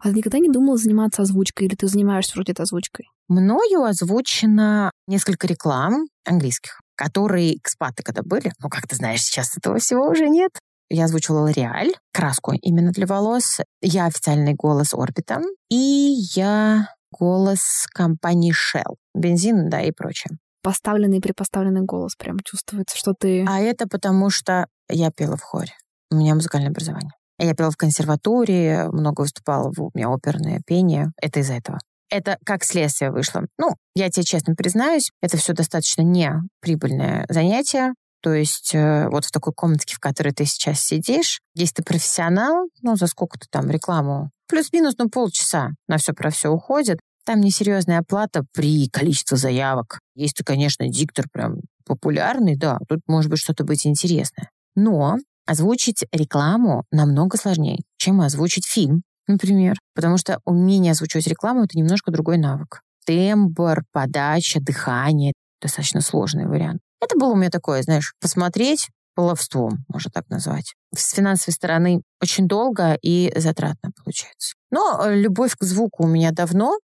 А 0.00 0.08
ты 0.08 0.12
никогда 0.14 0.38
не 0.38 0.48
думала 0.48 0.78
заниматься 0.78 1.20
озвучкой, 1.20 1.66
или 1.66 1.74
ты 1.74 1.86
занимаешься 1.88 2.32
вроде 2.36 2.54
озвучкой? 2.56 3.10
Мною 3.28 3.82
озвучено 3.84 4.92
несколько 5.06 5.46
реклам 5.46 6.06
английских, 6.24 6.80
которые 6.96 7.58
экспаты 7.58 8.02
когда 8.02 8.22
были. 8.22 8.50
Ну, 8.62 8.70
как 8.70 8.88
ты 8.88 8.96
знаешь, 8.96 9.20
сейчас 9.20 9.58
этого 9.58 9.78
всего 9.78 10.08
уже 10.08 10.30
нет. 10.30 10.52
Я 10.90 11.04
озвучивала 11.04 11.48
L'Oreal, 11.48 11.92
краску 12.12 12.52
именно 12.52 12.92
для 12.92 13.06
волос. 13.06 13.60
Я 13.80 14.06
официальный 14.06 14.54
голос 14.54 14.94
Орбита. 14.94 15.40
И 15.70 16.16
я 16.34 16.88
голос 17.10 17.86
компании 17.92 18.52
Shell. 18.52 18.96
Бензин, 19.14 19.68
да, 19.68 19.80
и 19.80 19.90
прочее. 19.90 20.38
Поставленный 20.62 21.18
и 21.18 21.20
припоставленный 21.20 21.82
голос 21.82 22.14
прям 22.14 22.38
чувствуется, 22.44 22.96
что 22.96 23.14
ты... 23.18 23.44
А 23.48 23.58
это 23.60 23.88
потому, 23.88 24.30
что 24.30 24.66
я 24.88 25.10
пела 25.10 25.36
в 25.36 25.42
хоре. 25.42 25.72
У 26.10 26.16
меня 26.16 26.34
музыкальное 26.34 26.70
образование. 26.70 27.12
Я 27.38 27.54
пела 27.54 27.70
в 27.70 27.76
консерватории, 27.76 28.88
много 28.92 29.22
выступала, 29.22 29.72
у 29.76 29.90
меня 29.94 30.08
оперное 30.08 30.60
пение. 30.64 31.12
Это 31.20 31.40
из-за 31.40 31.54
этого. 31.54 31.78
Это 32.10 32.36
как 32.44 32.62
следствие 32.62 33.10
вышло. 33.10 33.46
Ну, 33.58 33.74
я 33.94 34.10
тебе 34.10 34.24
честно 34.24 34.54
признаюсь, 34.54 35.10
это 35.22 35.38
все 35.38 35.54
достаточно 35.54 36.02
не 36.02 36.30
прибыльное 36.60 37.24
занятие. 37.28 37.94
То 38.22 38.32
есть 38.32 38.74
э, 38.74 39.08
вот 39.08 39.24
в 39.24 39.32
такой 39.32 39.52
комнатке, 39.52 39.96
в 39.96 39.98
которой 39.98 40.32
ты 40.32 40.44
сейчас 40.44 40.80
сидишь, 40.80 41.40
если 41.54 41.74
ты 41.76 41.82
профессионал, 41.82 42.68
ну, 42.80 42.94
за 42.96 43.08
сколько 43.08 43.38
ты 43.38 43.46
там 43.50 43.68
рекламу? 43.68 44.30
Плюс-минус, 44.48 44.94
ну, 44.98 45.08
полчаса 45.08 45.70
на 45.88 45.98
все 45.98 46.12
про 46.12 46.30
все 46.30 46.48
уходит. 46.48 47.00
Там 47.24 47.40
несерьезная 47.40 47.98
оплата 47.98 48.44
при 48.52 48.88
количестве 48.88 49.36
заявок. 49.36 49.98
Если, 50.14 50.44
конечно, 50.44 50.88
диктор 50.88 51.26
прям 51.32 51.56
популярный, 51.84 52.56
да, 52.56 52.78
тут 52.88 53.00
может 53.08 53.30
быть 53.30 53.40
что-то 53.40 53.64
быть 53.64 53.86
интересное. 53.86 54.50
Но 54.76 55.16
озвучить 55.46 56.04
рекламу 56.12 56.84
намного 56.92 57.36
сложнее, 57.36 57.80
чем 57.96 58.20
озвучить 58.20 58.66
фильм, 58.66 59.02
например. 59.26 59.76
Потому 59.94 60.16
что 60.16 60.38
умение 60.44 60.92
озвучивать 60.92 61.26
рекламу— 61.26 61.62
это 61.64 61.76
немножко 61.76 62.12
другой 62.12 62.38
навык. 62.38 62.82
Тембр, 63.04 63.82
подача, 63.92 64.60
дыхание— 64.60 65.32
достаточно 65.60 66.00
сложный 66.00 66.46
вариант. 66.46 66.80
Это 67.02 67.18
было 67.18 67.32
у 67.32 67.36
меня 67.36 67.50
такое, 67.50 67.82
знаешь, 67.82 68.14
посмотреть 68.20 68.88
половством, 69.14 69.84
можно 69.88 70.10
так 70.10 70.28
назвать. 70.30 70.74
С 70.94 71.12
финансовой 71.12 71.52
стороны 71.52 72.02
очень 72.22 72.46
долго 72.46 72.96
и 73.02 73.32
затратно 73.36 73.90
получается. 73.92 74.54
Но 74.70 75.02
э, 75.04 75.16
любовь 75.16 75.54
к 75.56 75.64
звуку 75.64 76.04
у 76.04 76.06
меня 76.06 76.30
давно, 76.30 76.78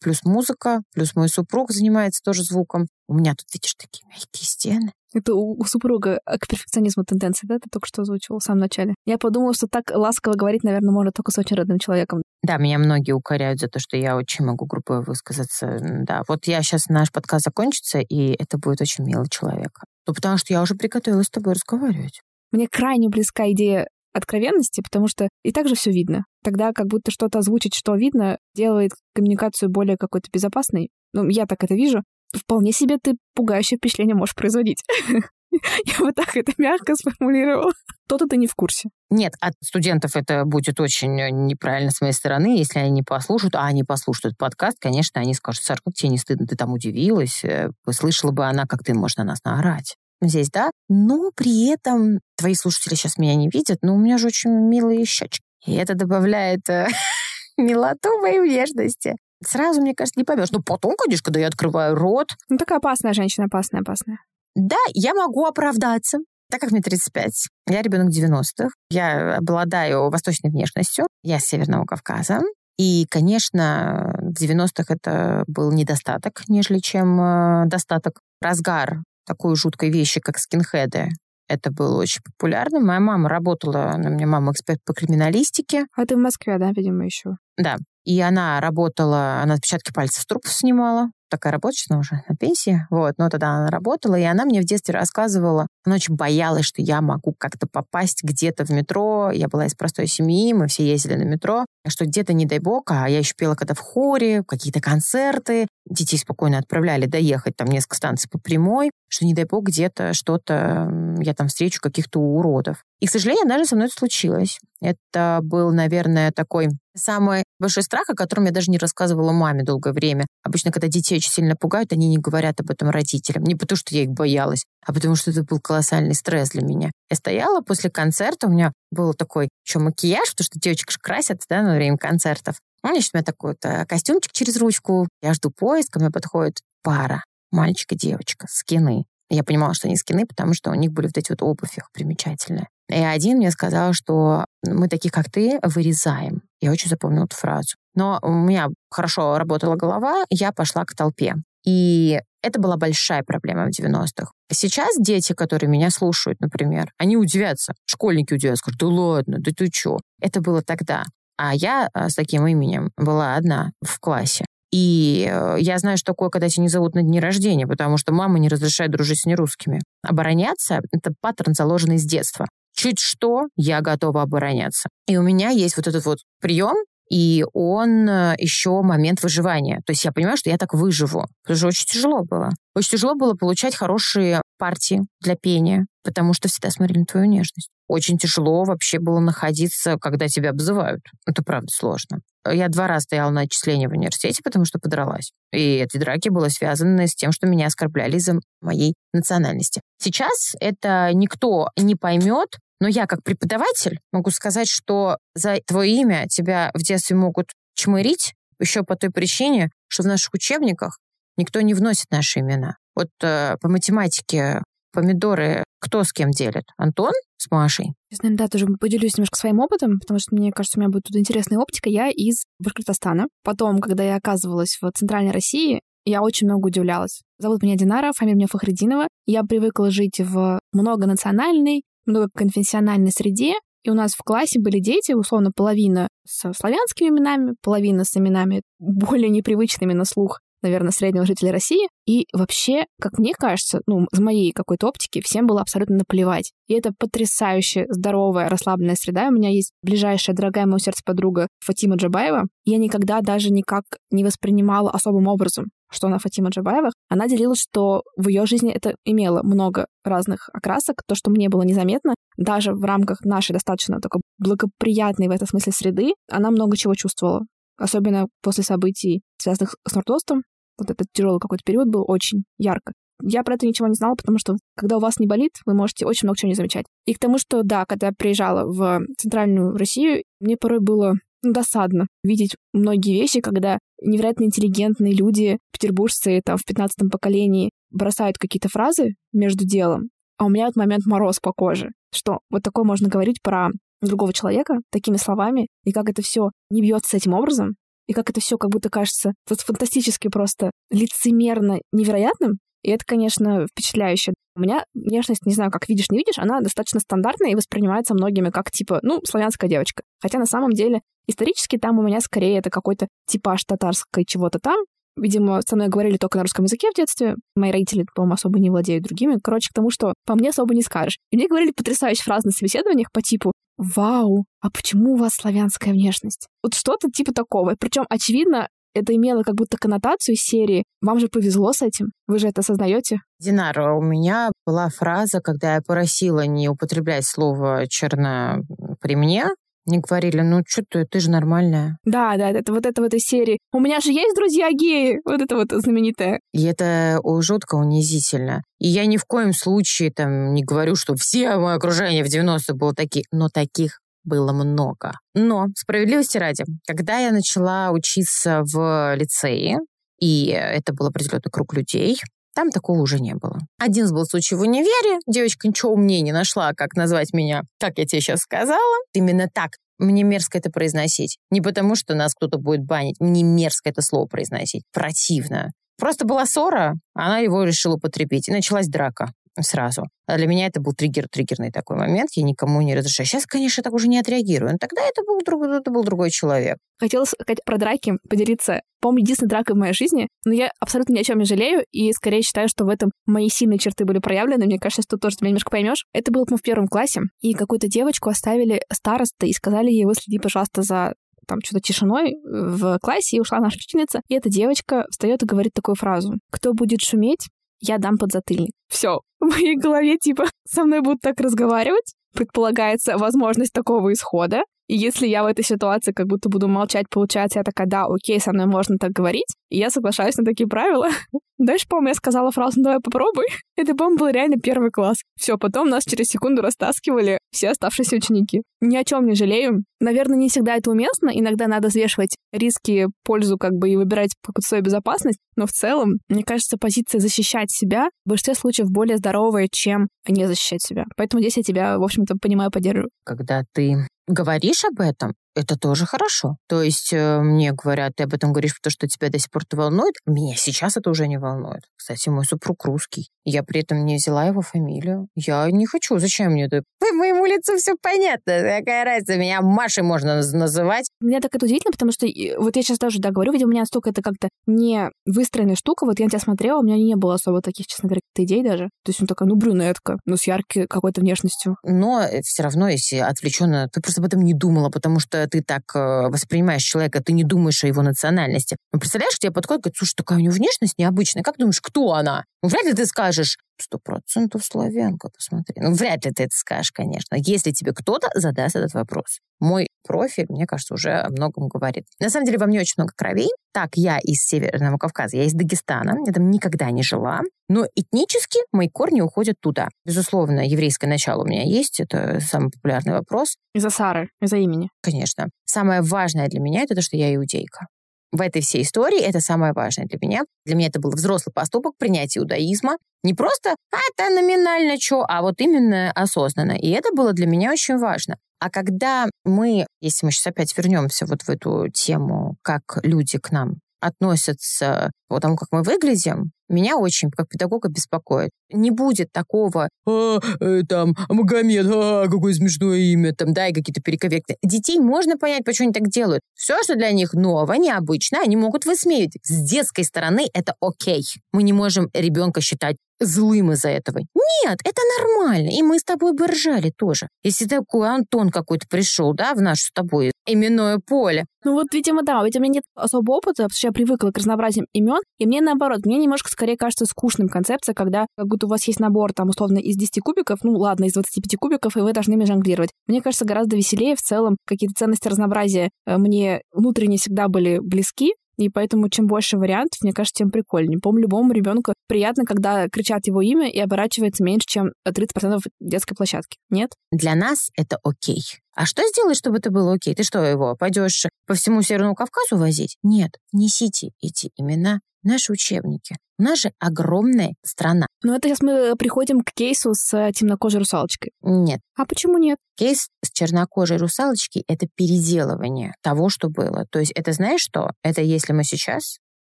плюс 0.00 0.22
музыка, 0.24 0.82
плюс 0.92 1.14
мой 1.16 1.28
супруг 1.28 1.72
занимается 1.72 2.22
тоже 2.22 2.44
звуком. 2.44 2.86
У 3.08 3.14
меня 3.14 3.34
тут, 3.34 3.52
видишь, 3.52 3.74
такие 3.74 4.06
мягкие 4.08 4.46
стены. 4.46 4.92
Это 5.14 5.34
у, 5.34 5.58
у 5.58 5.64
супруга 5.64 6.18
к 6.26 6.48
перфекционизму 6.48 7.04
тенденции, 7.04 7.46
да, 7.46 7.56
ты 7.56 7.70
только 7.70 7.86
что 7.86 8.02
озвучивал 8.02 8.40
в 8.40 8.42
самом 8.42 8.60
начале? 8.60 8.94
Я 9.06 9.16
подумала, 9.16 9.54
что 9.54 9.68
так 9.68 9.92
ласково 9.94 10.34
говорить, 10.34 10.64
наверное, 10.64 10.92
можно 10.92 11.12
только 11.12 11.30
с 11.30 11.38
очень 11.38 11.56
родным 11.56 11.78
человеком. 11.78 12.22
Да, 12.42 12.56
меня 12.58 12.78
многие 12.78 13.12
укоряют 13.12 13.60
за 13.60 13.68
то, 13.68 13.78
что 13.78 13.96
я 13.96 14.16
очень 14.16 14.44
могу 14.44 14.66
группой 14.66 15.02
высказаться. 15.02 15.78
Да, 15.80 16.22
вот 16.28 16.46
я 16.46 16.62
сейчас, 16.62 16.88
наш 16.88 17.12
подкаст 17.12 17.44
закончится, 17.44 18.00
и 18.00 18.34
это 18.38 18.58
будет 18.58 18.80
очень 18.80 19.04
милый 19.04 19.28
человек. 19.30 19.70
Ну, 20.06 20.14
потому 20.14 20.36
что 20.36 20.52
я 20.52 20.60
уже 20.60 20.74
приготовилась 20.74 21.26
с 21.26 21.30
тобой 21.30 21.54
разговаривать. 21.54 22.20
Мне 22.50 22.68
крайне 22.68 23.08
близка 23.08 23.50
идея 23.52 23.88
откровенности, 24.12 24.80
потому 24.80 25.08
что 25.08 25.28
и 25.42 25.52
так 25.52 25.68
же 25.68 25.74
все 25.74 25.90
видно. 25.90 26.24
Тогда 26.42 26.72
как 26.72 26.86
будто 26.86 27.10
что-то 27.10 27.38
озвучить, 27.38 27.74
что 27.74 27.94
видно, 27.94 28.38
делает 28.54 28.92
коммуникацию 29.14 29.70
более 29.70 29.96
какой-то 29.96 30.28
безопасной. 30.32 30.90
Ну, 31.12 31.28
я 31.28 31.46
так 31.46 31.62
это 31.64 31.74
вижу 31.74 32.02
вполне 32.38 32.72
себе 32.72 32.98
ты 33.02 33.16
пугающее 33.34 33.78
впечатление 33.78 34.14
можешь 34.14 34.34
производить. 34.34 34.82
Я 35.86 35.98
бы 35.98 36.12
так 36.12 36.36
это 36.36 36.52
мягко 36.58 36.94
сформулировала. 36.94 37.72
То-то 38.08 38.26
ты 38.26 38.36
не 38.36 38.46
в 38.46 38.54
курсе. 38.54 38.88
Нет, 39.10 39.34
от 39.40 39.54
студентов 39.62 40.16
это 40.16 40.44
будет 40.44 40.80
очень 40.80 41.20
э, 41.20 41.30
неправильно 41.30 41.90
с 41.90 42.00
моей 42.00 42.12
стороны, 42.12 42.58
если 42.58 42.80
они 42.80 42.90
не 42.90 43.02
послушают, 43.02 43.54
а 43.54 43.64
они 43.64 43.84
послушают 43.84 44.36
подкаст, 44.36 44.78
конечно, 44.80 45.20
они 45.20 45.34
скажут, 45.34 45.62
Саш, 45.62 45.78
как 45.84 45.94
тебе 45.94 46.10
не 46.10 46.18
стыдно, 46.18 46.46
ты 46.46 46.56
там 46.56 46.72
удивилась, 46.72 47.44
э, 47.44 47.70
слышала 47.90 48.32
бы 48.32 48.44
она, 48.46 48.66
как 48.66 48.82
ты 48.82 48.94
можешь 48.94 49.16
на 49.16 49.24
нас 49.24 49.42
наорать. 49.44 49.96
Здесь, 50.20 50.48
да, 50.50 50.70
но 50.88 51.30
при 51.34 51.68
этом 51.68 52.20
твои 52.36 52.54
слушатели 52.54 52.94
сейчас 52.94 53.18
меня 53.18 53.34
не 53.34 53.48
видят, 53.48 53.78
но 53.82 53.94
у 53.94 53.98
меня 53.98 54.18
же 54.18 54.28
очень 54.28 54.50
милые 54.50 55.04
щечки. 55.04 55.40
И 55.66 55.74
это 55.74 55.94
добавляет 55.94 56.68
э, 56.68 56.88
милоту 57.56 58.18
моей 58.20 58.40
внешности 58.40 59.16
сразу, 59.46 59.80
мне 59.80 59.94
кажется, 59.94 60.18
не 60.18 60.24
поймешь. 60.24 60.50
Но 60.50 60.60
потом, 60.60 60.94
конечно, 60.96 61.24
когда 61.24 61.40
я 61.40 61.48
открываю 61.48 61.94
рот... 61.94 62.28
Ну, 62.48 62.56
такая 62.56 62.78
опасная 62.78 63.12
женщина, 63.12 63.46
опасная, 63.46 63.80
опасная. 63.80 64.18
Да, 64.54 64.76
я 64.92 65.14
могу 65.14 65.44
оправдаться. 65.44 66.18
Так 66.50 66.60
как 66.60 66.70
мне 66.70 66.80
35, 66.80 67.48
я 67.68 67.82
ребенок 67.82 68.10
90-х, 68.10 68.68
я 68.90 69.36
обладаю 69.36 70.10
восточной 70.10 70.50
внешностью, 70.50 71.08
я 71.22 71.40
с 71.40 71.44
Северного 71.44 71.84
Кавказа. 71.84 72.42
И, 72.78 73.06
конечно, 73.08 74.14
в 74.20 74.40
90-х 74.40 74.84
это 74.88 75.44
был 75.46 75.72
недостаток, 75.72 76.42
нежели 76.48 76.78
чем 76.78 77.20
э, 77.20 77.66
достаток. 77.66 78.20
Разгар 78.40 78.98
такой 79.26 79.56
жуткой 79.56 79.90
вещи, 79.90 80.20
как 80.20 80.38
скинхеды, 80.38 81.08
это 81.48 81.70
было 81.70 82.00
очень 82.00 82.22
популярно. 82.22 82.80
Моя 82.80 83.00
мама 83.00 83.28
работала, 83.28 83.92
у 83.96 83.98
меня 83.98 84.26
мама 84.26 84.52
эксперт 84.52 84.80
по 84.84 84.94
криминалистике. 84.94 85.86
А 85.94 86.06
ты 86.06 86.16
в 86.16 86.18
Москве, 86.18 86.58
да, 86.58 86.70
видимо, 86.70 87.04
еще? 87.04 87.36
Да. 87.56 87.76
И 88.04 88.20
она 88.20 88.60
работала, 88.60 89.40
она 89.42 89.54
отпечатки 89.54 89.92
пальцев 89.92 90.24
трупов 90.26 90.52
снимала, 90.52 91.10
такая 91.34 91.52
работает, 91.52 91.86
она 91.90 91.98
уже 92.00 92.22
на 92.28 92.36
пенсии, 92.36 92.86
вот, 92.90 93.14
но 93.18 93.28
тогда 93.28 93.54
она 93.54 93.68
работала, 93.68 94.14
и 94.14 94.22
она 94.22 94.44
мне 94.44 94.60
в 94.60 94.64
детстве 94.64 94.94
рассказывала, 94.94 95.66
она 95.84 95.96
очень 95.96 96.14
боялась, 96.14 96.64
что 96.64 96.80
я 96.80 97.00
могу 97.00 97.34
как-то 97.36 97.66
попасть 97.66 98.22
где-то 98.22 98.64
в 98.64 98.70
метро, 98.70 99.30
я 99.32 99.48
была 99.48 99.66
из 99.66 99.74
простой 99.74 100.06
семьи, 100.06 100.52
мы 100.52 100.68
все 100.68 100.86
ездили 100.86 101.16
на 101.16 101.24
метро, 101.24 101.66
что 101.88 102.06
где-то, 102.06 102.32
не 102.32 102.46
дай 102.46 102.58
бог, 102.60 102.84
а 102.90 103.08
я 103.08 103.18
еще 103.18 103.34
пела 103.36 103.54
когда 103.54 103.74
в 103.74 103.80
хоре, 103.80 104.44
какие-то 104.44 104.80
концерты, 104.80 105.66
детей 105.88 106.18
спокойно 106.18 106.58
отправляли 106.58 107.06
доехать 107.06 107.56
там 107.56 107.68
несколько 107.68 107.96
станций 107.96 108.30
по 108.30 108.38
прямой, 108.38 108.90
что, 109.08 109.24
не 109.24 109.34
дай 109.34 109.44
бог, 109.44 109.64
где-то 109.64 110.14
что-то, 110.14 110.88
я 111.20 111.34
там 111.34 111.48
встречу 111.48 111.80
каких-то 111.80 112.20
уродов. 112.20 112.84
И, 113.00 113.06
к 113.06 113.10
сожалению, 113.10 113.48
даже 113.48 113.66
со 113.66 113.76
мной 113.76 113.88
это 113.88 113.96
случилось. 113.96 114.60
Это 114.80 115.40
был, 115.42 115.72
наверное, 115.72 116.32
такой 116.32 116.68
самый 116.96 117.44
большой 117.58 117.82
страх, 117.82 118.08
о 118.08 118.14
котором 118.14 118.44
я 118.44 118.50
даже 118.50 118.70
не 118.70 118.78
рассказывала 118.78 119.32
маме 119.32 119.62
долгое 119.62 119.92
время. 119.92 120.26
Обычно, 120.42 120.70
когда 120.70 120.88
детей 120.88 121.16
очень 121.16 121.30
сильно 121.30 121.56
пугают, 121.56 121.92
они 121.92 122.08
не 122.08 122.18
говорят 122.18 122.60
об 122.60 122.70
этом 122.70 122.90
родителям. 122.90 123.44
Не 123.44 123.54
потому, 123.54 123.76
что 123.76 123.94
я 123.94 124.02
их 124.02 124.10
боялась, 124.10 124.64
а 124.84 124.92
потому, 124.92 125.16
что 125.16 125.30
это 125.30 125.42
был 125.42 125.60
колоссальный 125.60 126.14
стресс 126.14 126.50
для 126.50 126.62
меня. 126.62 126.90
Я 127.10 127.16
стояла 127.16 127.60
после 127.60 127.90
концерта, 127.90 128.46
у 128.46 128.50
меня 128.50 128.72
был 128.90 129.14
такой 129.14 129.48
еще 129.66 129.78
макияж, 129.78 130.30
потому 130.30 130.44
что 130.44 130.58
девочек 130.58 130.90
же 130.90 130.98
красят 130.98 131.42
да, 131.48 131.62
на 131.62 131.74
время 131.74 131.96
концертов. 131.96 132.56
Значит, 132.82 133.10
у 133.14 133.16
меня 133.16 133.24
такой 133.24 133.52
вот 133.52 133.64
э, 133.64 133.86
костюмчик 133.86 134.32
через 134.32 134.56
ручку. 134.58 135.08
Я 135.22 135.32
жду 135.34 135.50
поезд, 135.50 135.90
ко 135.90 135.98
мне 135.98 136.10
подходит 136.10 136.60
пара, 136.82 137.24
мальчик 137.50 137.92
и 137.92 137.96
девочка, 137.96 138.46
скины. 138.50 139.06
Я 139.30 139.42
понимала, 139.42 139.74
что 139.74 139.88
они 139.88 139.96
скины, 139.96 140.26
потому 140.26 140.54
что 140.54 140.70
у 140.70 140.74
них 140.74 140.92
были 140.92 141.06
вот 141.06 141.16
эти 141.16 141.30
вот 141.30 141.42
обувь 141.42 141.78
их 141.78 141.90
примечательные. 141.92 142.68
И 142.88 143.00
один 143.00 143.38
мне 143.38 143.50
сказал, 143.50 143.92
что 143.94 144.44
мы 144.62 144.88
таких, 144.88 145.12
как 145.12 145.30
ты, 145.30 145.58
вырезаем. 145.62 146.42
Я 146.60 146.70
очень 146.70 146.90
запомнила 146.90 147.24
эту 147.24 147.36
фразу. 147.36 147.76
Но 147.94 148.18
у 148.22 148.30
меня 148.30 148.68
хорошо 148.90 149.38
работала 149.38 149.76
голова, 149.76 150.24
я 150.30 150.52
пошла 150.52 150.84
к 150.84 150.94
толпе. 150.94 151.34
И 151.66 152.20
это 152.42 152.60
была 152.60 152.76
большая 152.76 153.22
проблема 153.22 153.66
в 153.66 153.70
90-х. 153.70 154.32
Сейчас 154.52 154.96
дети, 154.98 155.32
которые 155.32 155.70
меня 155.70 155.90
слушают, 155.90 156.40
например, 156.40 156.92
они 156.98 157.16
удивятся. 157.16 157.72
Школьники 157.86 158.34
удивятся, 158.34 158.58
скажут, 158.58 158.80
да 158.80 158.86
ладно, 158.86 159.38
да 159.40 159.50
ты 159.56 159.70
чё? 159.70 159.98
Это 160.20 160.40
было 160.42 160.62
тогда. 160.62 161.04
А 161.36 161.54
я 161.54 161.88
э, 161.94 162.08
с 162.08 162.14
таким 162.14 162.46
именем 162.46 162.90
была 162.96 163.36
одна 163.36 163.72
в 163.82 163.98
классе. 163.98 164.44
И 164.74 165.30
э, 165.30 165.58
я 165.60 165.78
знаю, 165.78 165.96
что 165.96 166.06
такое, 166.06 166.30
когда 166.30 166.48
тебя 166.48 166.64
не 166.64 166.68
зовут 166.68 166.96
на 166.96 167.02
дни 167.02 167.20
рождения, 167.20 167.64
потому 167.64 167.96
что 167.96 168.12
мама 168.12 168.40
не 168.40 168.48
разрешает 168.48 168.90
дружить 168.90 169.20
с 169.20 169.24
нерусскими. 169.24 169.80
Обороняться— 170.02 170.80
это 170.92 171.12
паттерн, 171.20 171.54
заложенный 171.54 171.96
с 171.96 172.04
детства. 172.04 172.48
Чуть 172.74 172.98
что, 172.98 173.44
я 173.54 173.80
готова 173.82 174.22
обороняться. 174.22 174.88
И 175.06 175.16
у 175.16 175.22
меня 175.22 175.50
есть 175.50 175.76
вот 175.76 175.86
этот 175.86 176.04
вот 176.06 176.18
прием, 176.40 176.74
и 177.08 177.44
он 177.52 178.08
э, 178.08 178.34
еще 178.36 178.82
момент 178.82 179.22
выживания. 179.22 179.80
То 179.86 179.92
есть 179.92 180.04
я 180.04 180.10
понимаю, 180.10 180.36
что 180.36 180.50
я 180.50 180.58
так 180.58 180.74
выживу. 180.74 181.28
Потому 181.44 181.56
что 181.56 181.68
очень 181.68 181.86
тяжело 181.86 182.24
было. 182.24 182.50
Очень 182.74 182.90
тяжело 182.90 183.14
было 183.14 183.34
получать 183.34 183.76
хорошие 183.76 184.42
партии 184.58 185.02
для 185.20 185.36
пения, 185.36 185.86
потому 186.02 186.34
что 186.34 186.48
всегда 186.48 186.70
смотрели 186.70 186.98
на 186.98 187.06
твою 187.06 187.26
нежность. 187.26 187.68
Очень 187.94 188.18
тяжело 188.18 188.64
вообще 188.64 188.98
было 188.98 189.20
находиться, 189.20 189.98
когда 190.00 190.26
тебя 190.26 190.50
обзывают. 190.50 191.00
Это 191.26 191.44
правда 191.44 191.68
сложно. 191.70 192.18
Я 192.44 192.68
два 192.68 192.88
раза 192.88 193.04
стояла 193.04 193.30
на 193.30 193.42
отчислении 193.42 193.86
в 193.86 193.92
университете, 193.92 194.40
потому 194.42 194.64
что 194.64 194.80
подралась. 194.80 195.30
И 195.52 195.76
эти 195.76 195.96
драки 195.96 196.28
были 196.28 196.48
связаны 196.48 197.06
с 197.06 197.14
тем, 197.14 197.30
что 197.30 197.46
меня 197.46 197.68
оскорбляли 197.68 198.16
из-за 198.16 198.40
моей 198.60 198.94
национальности. 199.12 199.80
Сейчас 200.02 200.56
это 200.58 201.12
никто 201.14 201.68
не 201.76 201.94
поймет, 201.94 202.58
но 202.80 202.88
я 202.88 203.06
как 203.06 203.22
преподаватель 203.22 204.00
могу 204.12 204.32
сказать, 204.32 204.68
что 204.68 205.18
за 205.36 205.58
твое 205.64 205.92
имя 205.92 206.26
тебя 206.28 206.72
в 206.74 206.82
детстве 206.82 207.14
могут 207.14 207.52
чмырить 207.76 208.34
еще 208.58 208.82
по 208.82 208.96
той 208.96 209.10
причине, 209.10 209.70
что 209.86 210.02
в 210.02 210.06
наших 210.06 210.34
учебниках 210.34 210.98
никто 211.36 211.60
не 211.60 211.74
вносит 211.74 212.10
наши 212.10 212.40
имена. 212.40 212.76
Вот 212.96 213.10
э, 213.22 213.56
по 213.60 213.68
математике 213.68 214.62
помидоры 214.94 215.64
кто 215.80 216.02
с 216.02 216.12
кем 216.12 216.30
делит? 216.30 216.64
Антон 216.78 217.12
с 217.36 217.50
Машей? 217.50 217.88
Я, 218.10 218.16
наверное, 218.22 218.38
да, 218.38 218.48
тоже 218.48 218.66
поделюсь 218.80 219.18
немножко 219.18 219.36
своим 219.36 219.60
опытом, 219.60 219.98
потому 220.00 220.18
что 220.18 220.34
мне 220.34 220.50
кажется, 220.50 220.78
у 220.78 220.80
меня 220.80 220.90
будет 220.90 221.04
тут 221.04 221.16
интересная 221.16 221.58
оптика. 221.58 221.90
Я 221.90 222.08
из 222.08 222.44
Башкортостана. 222.58 223.26
Потом, 223.42 223.80
когда 223.80 224.02
я 224.02 224.16
оказывалась 224.16 224.78
в 224.80 224.90
Центральной 224.92 225.32
России, 225.32 225.80
я 226.06 226.22
очень 226.22 226.46
много 226.46 226.68
удивлялась. 226.68 227.20
Зовут 227.38 227.62
меня 227.62 227.76
Динара, 227.76 228.12
фамилия 228.16 228.36
меня 228.36 228.46
Фахрединова. 228.50 229.08
Я 229.26 229.42
привыкла 229.42 229.90
жить 229.90 230.20
в 230.20 230.58
многонациональной, 230.72 231.82
многоконфессиональной 232.06 233.10
среде, 233.10 233.54
и 233.82 233.90
у 233.90 233.94
нас 233.94 234.14
в 234.14 234.22
классе 234.22 234.60
были 234.60 234.80
дети, 234.80 235.12
условно, 235.12 235.50
половина 235.54 236.08
со 236.26 236.52
славянскими 236.54 237.08
именами, 237.08 237.54
половина 237.62 238.04
с 238.04 238.16
именами 238.16 238.62
более 238.78 239.28
непривычными 239.28 239.92
на 239.92 240.06
слух, 240.06 240.40
наверное, 240.64 240.90
среднего 240.90 241.26
жителя 241.26 241.52
России. 241.52 241.88
И 242.06 242.26
вообще, 242.32 242.86
как 243.00 243.18
мне 243.18 243.34
кажется, 243.34 243.80
ну, 243.86 244.06
с 244.12 244.18
моей 244.18 244.52
какой-то 244.52 244.88
оптики, 244.88 245.22
всем 245.22 245.46
было 245.46 245.60
абсолютно 245.60 245.96
наплевать. 245.96 246.52
И 246.66 246.74
это 246.74 246.92
потрясающе 246.98 247.86
здоровая, 247.88 248.48
расслабленная 248.48 248.96
среда. 248.96 249.28
У 249.28 249.32
меня 249.32 249.50
есть 249.50 249.72
ближайшая, 249.82 250.34
дорогая 250.34 250.64
моему 250.66 250.78
сердцу 250.78 251.02
подруга 251.04 251.48
Фатима 251.60 251.96
Джабаева. 251.96 252.44
Я 252.64 252.78
никогда 252.78 253.20
даже 253.20 253.50
никак 253.50 253.84
не 254.10 254.24
воспринимала 254.24 254.90
особым 254.90 255.28
образом 255.28 255.66
что 255.94 256.08
она 256.08 256.18
Фатима 256.18 256.50
Джабаева, 256.50 256.90
она 257.08 257.28
делилась, 257.28 257.60
что 257.60 258.02
в 258.16 258.28
ее 258.28 258.46
жизни 258.46 258.72
это 258.72 258.96
имело 259.04 259.42
много 259.42 259.86
разных 260.02 260.50
окрасок, 260.52 261.02
то, 261.06 261.14
что 261.14 261.30
мне 261.30 261.48
было 261.48 261.62
незаметно, 261.62 262.14
даже 262.36 262.72
в 262.72 262.84
рамках 262.84 263.24
нашей 263.24 263.52
достаточно 263.52 264.00
такой 264.00 264.20
благоприятной 264.38 265.28
в 265.28 265.30
этом 265.30 265.46
смысле 265.46 265.72
среды, 265.72 266.14
она 266.28 266.50
много 266.50 266.76
чего 266.76 266.94
чувствовала. 266.94 267.42
Особенно 267.76 268.28
после 268.42 268.62
событий, 268.62 269.22
связанных 269.38 269.76
с 269.86 269.94
Нордостом, 269.94 270.42
вот 270.78 270.90
этот 270.90 271.06
тяжелый 271.12 271.40
какой-то 271.40 271.62
период 271.64 271.88
был 271.88 272.04
очень 272.06 272.44
ярко. 272.58 272.92
Я 273.22 273.42
про 273.44 273.54
это 273.54 273.66
ничего 273.66 273.88
не 273.88 273.94
знала, 273.94 274.16
потому 274.16 274.38
что 274.38 274.56
когда 274.76 274.96
у 274.96 275.00
вас 275.00 275.18
не 275.18 275.26
болит, 275.26 275.52
вы 275.66 275.74
можете 275.74 276.04
очень 276.04 276.26
много 276.26 276.38
чего 276.38 276.48
не 276.48 276.54
замечать. 276.54 276.86
И 277.06 277.14
к 277.14 277.18
тому, 277.18 277.38
что, 277.38 277.62
да, 277.62 277.84
когда 277.86 278.08
я 278.08 278.12
приезжала 278.12 278.64
в 278.66 279.02
центральную 279.16 279.76
Россию, 279.76 280.24
мне 280.40 280.56
порой 280.56 280.80
было 280.80 281.14
ну, 281.42 281.52
досадно 281.52 282.06
видеть 282.24 282.56
многие 282.72 283.20
вещи, 283.20 283.40
когда 283.40 283.78
невероятно 284.02 284.44
интеллигентные 284.44 285.14
люди, 285.14 285.58
петербуржцы 285.72 286.40
там 286.44 286.56
в 286.56 286.64
15 286.64 287.10
поколении, 287.10 287.70
бросают 287.90 288.38
какие-то 288.38 288.68
фразы 288.68 289.14
между 289.32 289.64
делом, 289.64 290.08
а 290.38 290.46
у 290.46 290.48
меня 290.48 290.66
вот 290.66 290.76
момент 290.76 291.06
мороз 291.06 291.38
по 291.40 291.52
коже, 291.52 291.90
что 292.12 292.40
вот 292.50 292.62
такое 292.62 292.84
можно 292.84 293.08
говорить 293.08 293.40
про 293.42 293.68
другого 294.02 294.32
человека 294.32 294.80
такими 294.90 295.16
словами, 295.16 295.68
и 295.84 295.92
как 295.92 296.08
это 296.08 296.22
все 296.22 296.50
не 296.70 296.82
бьется 296.82 297.16
этим 297.16 297.34
образом, 297.34 297.76
и 298.06 298.12
как 298.12 298.30
это 298.30 298.40
все 298.40 298.58
как 298.58 298.70
будто 298.70 298.90
кажется 298.90 299.32
вот 299.48 299.60
фантастически 299.60 300.28
просто 300.28 300.70
лицемерно 300.90 301.80
невероятным, 301.92 302.58
и 302.84 302.90
это, 302.90 303.04
конечно, 303.06 303.66
впечатляюще. 303.66 304.34
У 304.56 304.60
меня 304.60 304.84
внешность, 304.94 305.46
не 305.46 305.54
знаю, 305.54 305.70
как 305.70 305.88
видишь, 305.88 306.10
не 306.10 306.18
видишь, 306.18 306.38
она 306.38 306.60
достаточно 306.60 307.00
стандартная 307.00 307.50
и 307.50 307.54
воспринимается 307.54 308.12
многими 308.12 308.50
как, 308.50 308.70
типа, 308.70 309.00
ну, 309.02 309.20
славянская 309.24 309.70
девочка. 309.70 310.02
Хотя 310.20 310.38
на 310.38 310.44
самом 310.44 310.70
деле 310.70 311.00
исторически 311.26 311.78
там 311.78 311.98
у 311.98 312.02
меня 312.02 312.20
скорее 312.20 312.58
это 312.58 312.68
какой-то 312.68 313.08
типаж 313.26 313.64
татарской 313.64 314.24
чего-то 314.26 314.58
там, 314.58 314.76
Видимо, 315.16 315.60
со 315.62 315.76
мной 315.76 315.88
говорили 315.88 316.16
только 316.16 316.38
на 316.38 316.42
русском 316.42 316.64
языке 316.64 316.90
в 316.90 316.96
детстве. 316.96 317.36
Мои 317.54 317.70
родители, 317.70 318.04
по-моему, 318.14 318.34
особо 318.34 318.58
не 318.58 318.70
владеют 318.70 319.04
другими. 319.04 319.38
Короче, 319.42 319.70
к 319.70 319.74
тому, 319.74 319.90
что 319.90 320.14
по 320.26 320.34
мне 320.34 320.50
особо 320.50 320.74
не 320.74 320.82
скажешь. 320.82 321.18
И 321.30 321.36
мне 321.36 321.48
говорили 321.48 321.72
потрясающие 321.72 322.24
фразы 322.24 322.48
на 322.48 322.52
собеседованиях 322.52 323.12
по 323.12 323.22
типу 323.22 323.52
«Вау, 323.76 324.44
а 324.60 324.70
почему 324.70 325.14
у 325.14 325.16
вас 325.16 325.34
славянская 325.34 325.92
внешность?» 325.92 326.48
Вот 326.62 326.74
что-то 326.74 327.10
типа 327.10 327.32
такого. 327.32 327.74
Причем, 327.78 328.04
очевидно, 328.08 328.68
это 328.94 329.14
имело 329.14 329.42
как 329.42 329.56
будто 329.56 329.76
коннотацию 329.76 330.36
серии 330.36 330.84
«Вам 331.00 331.18
же 331.18 331.28
повезло 331.28 331.72
с 331.72 331.82
этим». 331.82 332.12
Вы 332.28 332.38
же 332.38 332.48
это 332.48 332.60
осознаете? 332.60 333.18
Динар, 333.40 333.78
у 333.80 334.00
меня 334.00 334.52
была 334.64 334.88
фраза, 334.88 335.40
когда 335.40 335.74
я 335.74 335.80
просила 335.82 336.46
не 336.46 336.68
употреблять 336.68 337.26
слово 337.26 337.86
«черно» 337.88 338.62
при 339.00 339.16
мне, 339.16 339.46
мне 339.86 339.98
говорили, 339.98 340.40
ну 340.40 340.62
что 340.66 340.82
ты, 340.88 341.04
ты 341.04 341.20
же 341.20 341.30
нормальная. 341.30 341.98
Да, 342.04 342.36
да, 342.36 342.50
это 342.50 342.72
вот 342.72 342.86
это 342.86 343.02
в 343.02 343.04
этой 343.04 343.20
серии. 343.20 343.58
У 343.72 343.80
меня 343.80 344.00
же 344.00 344.12
есть 344.12 344.34
друзья 344.36 344.70
геи, 344.70 345.20
вот 345.24 345.40
это 345.40 345.56
вот 345.56 345.72
знаменитое. 345.72 346.40
И 346.52 346.64
это 346.64 347.20
жутко 347.40 347.74
унизительно. 347.74 348.62
И 348.78 348.88
я 348.88 349.06
ни 349.06 349.16
в 349.16 349.24
коем 349.24 349.52
случае 349.52 350.10
там 350.10 350.54
не 350.54 350.62
говорю, 350.64 350.96
что 350.96 351.14
все 351.14 351.56
мое 351.56 351.74
окружение 351.74 352.24
в 352.24 352.28
90-е 352.28 352.74
было 352.74 352.94
такие, 352.94 353.24
но 353.32 353.48
таких 353.48 354.00
было 354.24 354.52
много. 354.52 355.12
Но, 355.34 355.66
справедливости 355.76 356.38
ради, 356.38 356.64
когда 356.86 357.18
я 357.18 357.30
начала 357.30 357.90
учиться 357.90 358.62
в 358.64 359.14
лицее, 359.16 359.78
и 360.18 360.46
это 360.46 360.94
был 360.94 361.06
определенный 361.06 361.50
круг 361.50 361.74
людей, 361.74 362.18
там 362.54 362.70
такого 362.70 363.00
уже 363.00 363.20
не 363.20 363.34
было. 363.34 363.58
Один 363.78 364.12
был 364.12 364.24
случай 364.24 364.54
в 364.54 364.60
универе. 364.60 365.20
Девочка 365.26 365.68
ничего 365.68 365.92
умнее 365.92 366.22
не 366.22 366.32
нашла, 366.32 366.72
как 366.72 366.94
назвать 366.94 367.32
меня, 367.32 367.62
как 367.78 367.98
я 367.98 368.06
тебе 368.06 368.20
сейчас 368.20 368.40
сказала. 368.40 368.96
Именно 369.12 369.48
так. 369.52 369.72
Мне 369.98 370.22
мерзко 370.22 370.58
это 370.58 370.70
произносить. 370.70 371.38
Не 371.50 371.60
потому, 371.60 371.94
что 371.94 372.14
нас 372.14 372.34
кто-то 372.34 372.58
будет 372.58 372.84
банить. 372.84 373.16
Мне 373.20 373.42
мерзко 373.42 373.90
это 373.90 374.02
слово 374.02 374.26
произносить. 374.26 374.82
Противно. 374.92 375.72
Просто 375.96 376.26
была 376.26 376.44
ссора, 376.46 376.94
она 377.14 377.38
его 377.38 377.62
решила 377.62 377.94
употребить, 377.94 378.48
и 378.48 378.52
началась 378.52 378.88
драка. 378.88 379.32
Сразу. 379.60 380.04
А 380.26 380.36
для 380.36 380.46
меня 380.46 380.66
это 380.66 380.80
был 380.80 380.92
триггер, 380.92 381.28
триггерный 381.28 381.70
такой 381.70 381.96
момент. 381.96 382.30
Я 382.34 382.42
никому 382.42 382.80
не 382.82 382.94
разрешаю. 382.94 383.26
Сейчас, 383.26 383.46
конечно, 383.46 383.82
так 383.82 383.92
уже 383.92 384.08
не 384.08 384.18
отреагирую. 384.18 384.72
Но 384.72 384.78
тогда 384.78 385.02
это 385.02 385.22
был, 385.22 385.40
друг, 385.44 385.64
это 385.64 385.90
был 385.90 386.02
другой 386.02 386.30
человек. 386.30 386.78
Хотела 386.98 387.24
сказать 387.24 387.58
про 387.64 387.78
драки, 387.78 388.14
поделиться. 388.28 388.80
По-моему, 389.00 389.24
единственная 389.24 389.50
драка 389.50 389.74
в 389.74 389.76
моей 389.76 389.92
жизни, 389.92 390.28
но 390.46 390.52
я 390.54 390.70
абсолютно 390.80 391.12
ни 391.12 391.18
о 391.18 391.24
чем 391.24 391.38
не 391.38 391.44
жалею, 391.44 391.84
и 391.92 392.12
скорее 392.12 392.40
считаю, 392.40 392.68
что 392.68 392.84
в 392.84 392.88
этом 392.88 393.10
мои 393.26 393.48
сильные 393.48 393.78
черты 393.78 394.06
были 394.06 394.18
проявлены. 394.18 394.64
Мне 394.64 394.78
кажется, 394.78 395.02
что 395.02 395.18
тоже 395.18 395.36
ты 395.36 395.44
меня 395.44 395.50
немножко 395.50 395.70
поймешь. 395.70 396.06
Это 396.14 396.32
было, 396.32 396.44
по 396.44 396.56
в 396.56 396.62
первом 396.62 396.88
классе, 396.88 397.20
и 397.42 397.52
какую-то 397.52 397.88
девочку 397.88 398.30
оставили 398.30 398.80
староста 398.90 399.44
и 399.44 399.52
сказали 399.52 399.90
ей, 399.90 400.06
выследи, 400.06 400.38
пожалуйста, 400.38 400.82
за 400.82 401.14
там 401.46 401.58
что-то 401.62 401.82
тишиной 401.82 402.36
в 402.44 402.98
классе, 403.02 403.36
и 403.36 403.40
ушла 403.40 403.58
наша 403.58 403.76
ученица. 403.76 404.22
И 404.28 404.34
эта 404.34 404.48
девочка 404.48 405.04
встает 405.10 405.42
и 405.42 405.46
говорит 405.46 405.74
такую 405.74 405.96
фразу. 405.96 406.38
Кто 406.50 406.72
будет 406.72 407.02
шуметь, 407.02 407.48
я 407.86 407.98
дам 407.98 408.18
подзатыльник. 408.18 408.72
Все. 408.88 409.20
В 409.40 409.46
моей 409.46 409.76
голове, 409.76 410.16
типа, 410.16 410.44
со 410.66 410.84
мной 410.84 411.00
будут 411.00 411.20
так 411.20 411.40
разговаривать. 411.40 412.14
Предполагается 412.34 413.16
возможность 413.18 413.72
такого 413.72 414.12
исхода. 414.12 414.62
И 414.86 414.96
если 414.96 415.26
я 415.26 415.42
в 415.42 415.46
этой 415.46 415.64
ситуации 415.64 416.12
как 416.12 416.26
будто 416.26 416.48
буду 416.48 416.68
молчать, 416.68 417.06
получается, 417.10 417.60
я 417.60 417.64
такая, 417.64 417.86
да, 417.86 418.04
окей, 418.06 418.38
со 418.38 418.52
мной 418.52 418.66
можно 418.66 418.96
так 418.98 419.12
говорить, 419.12 419.54
и 419.70 419.78
я 419.78 419.90
соглашаюсь 419.90 420.36
на 420.36 420.44
такие 420.44 420.68
правила. 420.68 421.08
Дальше, 421.58 421.86
по-моему, 421.88 422.08
я 422.08 422.14
сказала 422.14 422.50
фразу 422.50 422.82
«давай 422.82 423.00
попробуй». 423.00 423.46
Это, 423.76 423.94
по-моему, 423.94 424.18
был 424.18 424.28
реально 424.28 424.56
первый 424.62 424.90
класс. 424.90 425.18
Все, 425.38 425.56
потом 425.56 425.88
нас 425.88 426.04
через 426.04 426.26
секунду 426.26 426.62
растаскивали 426.62 427.38
все 427.50 427.70
оставшиеся 427.70 428.16
ученики. 428.16 428.62
Ни 428.80 428.96
о 428.96 429.04
чем 429.04 429.26
не 429.26 429.34
жалею. 429.34 429.84
Наверное, 430.00 430.36
не 430.36 430.48
всегда 430.48 430.76
это 430.76 430.90
уместно. 430.90 431.30
Иногда 431.32 431.66
надо 431.66 431.88
взвешивать 431.88 432.36
риски, 432.52 433.06
пользу 433.24 433.56
как 433.56 433.72
бы 433.72 433.88
и 433.88 433.96
выбирать 433.96 434.30
какую-то 434.42 434.68
свою 434.68 434.82
безопасность. 434.82 435.38
Но 435.56 435.66
в 435.66 435.70
целом, 435.70 436.18
мне 436.28 436.42
кажется, 436.42 436.76
позиция 436.76 437.20
защищать 437.20 437.70
себя 437.70 438.08
в 438.26 438.30
большинстве 438.30 438.54
случаев 438.54 438.90
более 438.90 439.16
здоровая, 439.16 439.68
чем 439.70 440.08
не 440.28 440.46
защищать 440.46 440.82
себя. 440.82 441.04
Поэтому 441.16 441.40
здесь 441.40 441.56
я 441.56 441.62
тебя, 441.62 441.98
в 441.98 442.02
общем-то, 442.02 442.34
понимаю, 442.40 442.70
поддерживаю. 442.70 443.10
Когда 443.24 443.62
ты 443.72 444.06
говоришь 444.26 444.84
об 444.84 445.00
этом, 445.00 445.34
это 445.54 445.76
тоже 445.78 446.06
хорошо. 446.06 446.56
То 446.68 446.82
есть 446.82 447.12
э, 447.12 447.40
мне 447.40 447.72
говорят, 447.72 448.12
ты 448.16 448.24
об 448.24 448.34
этом 448.34 448.52
говоришь, 448.52 448.76
потому 448.76 448.90
что 448.90 449.08
тебя 449.08 449.28
до 449.28 449.38
сих 449.38 449.50
пор 449.50 449.62
это 449.62 449.76
волнует. 449.76 450.14
Меня 450.26 450.54
сейчас 450.56 450.96
это 450.96 451.10
уже 451.10 451.28
не 451.28 451.38
волнует. 451.38 451.82
Кстати, 451.96 452.28
мой 452.28 452.44
супруг 452.44 452.84
русский. 452.84 453.30
Я 453.44 453.62
при 453.62 453.82
этом 453.82 454.04
не 454.04 454.16
взяла 454.16 454.44
его 454.46 454.62
фамилию. 454.62 455.28
Я 455.34 455.70
не 455.70 455.86
хочу. 455.86 456.18
Зачем 456.18 456.52
мне 456.52 456.64
это? 456.64 456.82
По 456.98 457.14
моему 457.14 457.44
лицу 457.46 457.76
все 457.76 457.94
понятно. 458.00 458.78
Какая 458.78 459.04
разница? 459.04 459.36
Меня 459.36 459.60
Машей 459.60 460.02
можно 460.02 460.36
называть. 460.36 461.06
Мне 461.20 461.40
так 461.40 461.54
это 461.54 461.66
удивительно, 461.66 461.92
потому 461.92 462.12
что 462.12 462.26
вот 462.58 462.76
я 462.76 462.82
сейчас 462.82 462.98
даже 462.98 463.18
да, 463.18 463.30
говорю, 463.30 463.52
видимо, 463.52 463.68
у 463.68 463.72
меня 463.72 463.82
настолько 463.82 464.10
это 464.10 464.22
как-то 464.22 464.48
не 464.66 465.10
выстроенная 465.26 465.76
штука. 465.76 466.04
Вот 466.06 466.18
я 466.18 466.26
на 466.26 466.30
тебя 466.30 466.40
смотрела, 466.40 466.80
у 466.80 466.82
меня 466.82 466.96
не 466.96 467.16
было 467.16 467.34
особо 467.34 467.60
таких, 467.60 467.86
честно 467.86 468.08
говоря, 468.08 468.20
идей 468.36 468.62
даже. 468.62 468.90
То 469.04 469.10
есть 469.10 469.20
он 469.20 469.26
такая, 469.26 469.48
ну, 469.48 469.56
брюнетка, 469.56 470.18
ну, 470.24 470.36
с 470.36 470.46
яркой 470.46 470.86
какой-то 470.86 471.20
внешностью. 471.20 471.76
Но 471.84 472.22
э, 472.22 472.42
все 472.42 472.62
равно, 472.62 472.88
если 472.88 473.16
отвлеченно, 473.16 473.88
ты 473.92 474.00
просто 474.00 474.20
об 474.20 474.26
этом 474.26 474.42
не 474.42 474.54
думала, 474.54 474.90
потому 474.90 475.20
что 475.20 475.43
ты 475.46 475.62
так 475.62 475.82
э, 475.94 476.28
воспринимаешь 476.28 476.82
человека, 476.82 477.22
ты 477.22 477.32
не 477.32 477.44
думаешь 477.44 477.82
о 477.84 477.86
его 477.86 478.02
национальности. 478.02 478.76
Ну, 478.92 478.98
представляешь, 478.98 479.36
к 479.36 479.38
тебе 479.38 479.52
подходит, 479.52 479.84
говорит, 479.84 479.96
слушай, 479.96 480.14
такая 480.16 480.38
у 480.38 480.40
него 480.40 480.52
внешность 480.52 480.98
необычная, 480.98 481.42
как 481.42 481.56
думаешь, 481.56 481.80
кто 481.80 482.14
она? 482.14 482.44
Ну, 482.62 482.68
вряд 482.68 482.84
ли 482.84 482.92
ты 482.92 483.06
скажешь, 483.06 483.58
сто 483.80 483.98
процентов 483.98 484.64
славянка, 484.64 485.28
посмотри. 485.30 485.74
Ну, 485.80 485.92
вряд 485.92 486.24
ли 486.24 486.32
ты 486.32 486.44
это 486.44 486.54
скажешь, 486.54 486.92
конечно, 486.92 487.36
если 487.36 487.70
тебе 487.70 487.92
кто-то 487.92 488.28
задаст 488.34 488.76
этот 488.76 488.94
вопрос. 488.94 489.40
Мой 489.60 489.88
профиль, 490.06 490.46
мне 490.48 490.66
кажется, 490.66 490.94
уже 490.94 491.12
о 491.12 491.30
многом 491.30 491.68
говорит. 491.68 492.04
На 492.20 492.30
самом 492.30 492.46
деле, 492.46 492.58
во 492.58 492.66
мне 492.66 492.80
очень 492.80 492.94
много 492.98 493.12
кровей. 493.16 493.48
Так, 493.72 493.90
я 493.96 494.18
из 494.18 494.44
Северного 494.44 494.98
Кавказа, 494.98 495.36
я 495.36 495.44
из 495.44 495.52
Дагестана, 495.52 496.16
я 496.26 496.32
там 496.32 496.50
никогда 496.50 496.90
не 496.90 497.02
жила, 497.02 497.40
но 497.68 497.86
этнически 497.94 498.58
мои 498.72 498.88
корни 498.88 499.20
уходят 499.20 499.56
туда. 499.60 499.88
Безусловно, 500.04 500.60
еврейское 500.66 501.06
начало 501.06 501.42
у 501.42 501.46
меня 501.46 501.64
есть, 501.64 502.00
это 502.00 502.40
самый 502.40 502.70
популярный 502.70 503.14
вопрос. 503.14 503.56
Из-за 503.74 503.90
Сары, 503.90 504.28
из-за 504.40 504.58
имени. 504.58 504.90
Конечно. 505.02 505.48
Самое 505.64 506.02
важное 506.02 506.48
для 506.48 506.60
меня 506.60 506.82
это 506.82 506.94
то, 506.94 507.02
что 507.02 507.16
я 507.16 507.34
иудейка 507.34 507.86
в 508.34 508.40
этой 508.40 508.62
всей 508.62 508.82
истории 508.82 509.20
это 509.20 509.40
самое 509.40 509.72
важное 509.72 510.06
для 510.06 510.18
меня. 510.20 510.42
Для 510.66 510.74
меня 510.74 510.88
это 510.88 511.00
был 511.00 511.10
взрослый 511.10 511.52
поступок 511.52 511.96
принятия 511.96 512.40
иудаизма. 512.40 512.98
Не 513.22 513.32
просто 513.32 513.76
«а, 513.92 513.96
это 514.12 514.34
номинально 514.34 515.00
что», 515.00 515.24
а 515.26 515.40
вот 515.40 515.60
именно 515.60 516.10
осознанно. 516.12 516.72
И 516.72 516.90
это 516.90 517.10
было 517.14 517.32
для 517.32 517.46
меня 517.46 517.70
очень 517.70 517.96
важно. 517.96 518.36
А 518.58 518.70
когда 518.70 519.28
мы, 519.44 519.86
если 520.00 520.26
мы 520.26 520.32
сейчас 520.32 520.48
опять 520.48 520.76
вернемся 520.76 521.26
вот 521.26 521.42
в 521.42 521.48
эту 521.48 521.88
тему, 521.88 522.56
как 522.62 522.98
люди 523.02 523.38
к 523.38 523.52
нам 523.52 523.76
относятся 524.04 525.10
по 525.28 525.40
тому, 525.40 525.56
как 525.56 525.68
мы 525.72 525.82
выглядим, 525.82 526.52
меня 526.68 526.96
очень, 526.96 527.30
как 527.30 527.48
педагога, 527.48 527.88
беспокоит. 527.88 528.50
Не 528.72 528.90
будет 528.90 529.28
такого, 529.32 529.88
а, 530.06 530.38
э, 530.60 530.82
там, 530.88 531.14
Магомед, 531.28 531.86
а, 531.88 532.26
какое 532.28 532.54
смешное 532.54 532.98
имя, 532.98 533.34
там, 533.34 533.52
да, 533.52 533.68
и 533.68 533.72
какие-то 533.72 534.00
перековерты. 534.00 534.56
Детей 534.62 534.98
можно 534.98 535.36
понять, 535.36 535.64
почему 535.64 535.86
они 535.86 535.92
так 535.92 536.08
делают. 536.08 536.40
Все, 536.54 536.82
что 536.82 536.96
для 536.96 537.12
них 537.12 537.34
ново, 537.34 537.74
необычно, 537.74 538.40
они 538.40 538.56
могут 538.56 538.86
высмеивать. 538.86 539.36
С 539.42 539.68
детской 539.68 540.04
стороны 540.04 540.46
это 540.54 540.74
окей. 540.80 541.24
Мы 541.52 541.62
не 541.62 541.72
можем 541.72 542.08
ребенка 542.14 542.60
считать 542.60 542.96
злым 543.20 543.72
из-за 543.72 543.88
этого. 543.88 544.18
Нет, 544.18 544.78
это 544.84 545.00
нормально. 545.18 545.68
И 545.70 545.82
мы 545.82 545.98
с 545.98 546.04
тобой 546.04 546.32
бы 546.32 546.46
ржали 546.46 546.92
тоже. 546.96 547.28
Если 547.42 547.66
такой 547.66 548.08
Антон 548.08 548.50
какой-то 548.50 548.86
пришел, 548.88 549.34
да, 549.34 549.54
в 549.54 549.60
наше 549.60 549.84
с 549.84 549.92
тобой 549.92 550.32
именное 550.46 550.98
поле. 550.98 551.46
Ну 551.64 551.72
вот, 551.72 551.86
видимо, 551.92 552.22
да, 552.22 552.40
у 552.40 552.44
меня 552.44 552.68
нет 552.68 552.84
особого 552.94 553.36
опыта, 553.36 553.64
потому 553.64 553.70
что 553.70 553.86
я 553.86 553.92
привыкла 553.92 554.30
к 554.30 554.38
разнообразиям 554.38 554.86
имен, 554.92 555.20
и 555.38 555.46
мне 555.46 555.62
наоборот, 555.62 556.04
мне 556.04 556.18
немножко 556.18 556.50
скорее 556.50 556.76
кажется 556.76 557.06
скучным 557.06 557.48
концепция, 557.48 557.94
когда 557.94 558.26
как 558.36 558.46
будто 558.46 558.66
у 558.66 558.68
вас 558.68 558.86
есть 558.86 559.00
набор 559.00 559.32
там 559.32 559.48
условно 559.48 559.78
из 559.78 559.96
10 559.96 560.20
кубиков, 560.20 560.58
ну 560.62 560.72
ладно, 560.72 561.04
из 561.04 561.14
25 561.14 561.56
кубиков, 561.56 561.96
и 561.96 562.00
вы 562.00 562.12
должны 562.12 562.34
ими 562.34 562.44
жонглировать. 562.44 562.90
Мне 563.06 563.22
кажется, 563.22 563.46
гораздо 563.46 563.76
веселее 563.76 564.14
в 564.14 564.20
целом 564.20 564.56
какие-то 564.66 564.94
ценности 564.94 565.28
разнообразия 565.28 565.90
э, 566.06 566.18
мне 566.18 566.60
внутренне 566.72 567.16
всегда 567.16 567.48
были 567.48 567.78
близки, 567.78 568.34
и 568.56 568.68
поэтому 568.68 569.08
чем 569.08 569.26
больше 569.26 569.56
вариантов, 569.56 570.00
мне 570.02 570.12
кажется, 570.12 570.38
тем 570.38 570.50
прикольнее. 570.50 570.98
По-моему, 570.98 571.22
любому 571.22 571.52
ребенку 571.52 571.92
приятно, 572.06 572.44
когда 572.44 572.88
кричат 572.88 573.26
его 573.26 573.40
имя 573.40 573.68
и 573.68 573.78
оборачивается 573.78 574.44
меньше, 574.44 574.66
чем 574.68 574.92
30% 575.06 575.60
детской 575.80 576.14
площадки. 576.14 576.58
Нет? 576.70 576.92
Для 577.10 577.34
нас 577.34 577.70
это 577.76 577.98
окей. 578.02 578.42
А 578.74 578.86
что 578.86 579.02
сделать, 579.06 579.36
чтобы 579.36 579.58
это 579.58 579.70
было 579.70 579.94
окей? 579.94 580.14
Ты 580.14 580.24
что, 580.24 580.42
его 580.42 580.76
пойдешь 580.76 581.26
по 581.46 581.54
всему 581.54 581.82
Северному 581.82 582.14
Кавказу 582.14 582.56
возить? 582.56 582.96
Нет, 583.02 583.32
несите 583.52 584.10
эти 584.20 584.50
имена 584.56 585.00
наши 585.24 585.52
учебники. 585.52 586.16
У 586.38 586.42
нас 586.42 586.58
же 586.60 586.72
огромная 586.78 587.54
страна. 587.64 588.06
Но 588.22 588.34
это 588.34 588.48
сейчас 588.48 588.60
мы 588.60 588.96
приходим 588.96 589.40
к 589.40 589.52
кейсу 589.52 589.94
с 589.94 590.12
э, 590.14 590.32
темнокожей 590.32 590.80
русалочкой. 590.80 591.32
Нет. 591.42 591.80
А 591.96 592.06
почему 592.06 592.38
нет? 592.38 592.58
Кейс 592.76 593.08
с 593.24 593.30
чернокожей 593.30 593.98
русалочкой— 593.98 594.64
это 594.68 594.86
переделывание 594.96 595.94
того, 596.02 596.28
что 596.28 596.48
было. 596.48 596.86
То 596.90 596.98
есть 596.98 597.12
это 597.14 597.32
знаешь 597.32 597.60
что? 597.60 597.90
Это 598.02 598.20
если 598.20 598.52
мы 598.52 598.64
сейчас 598.64 599.18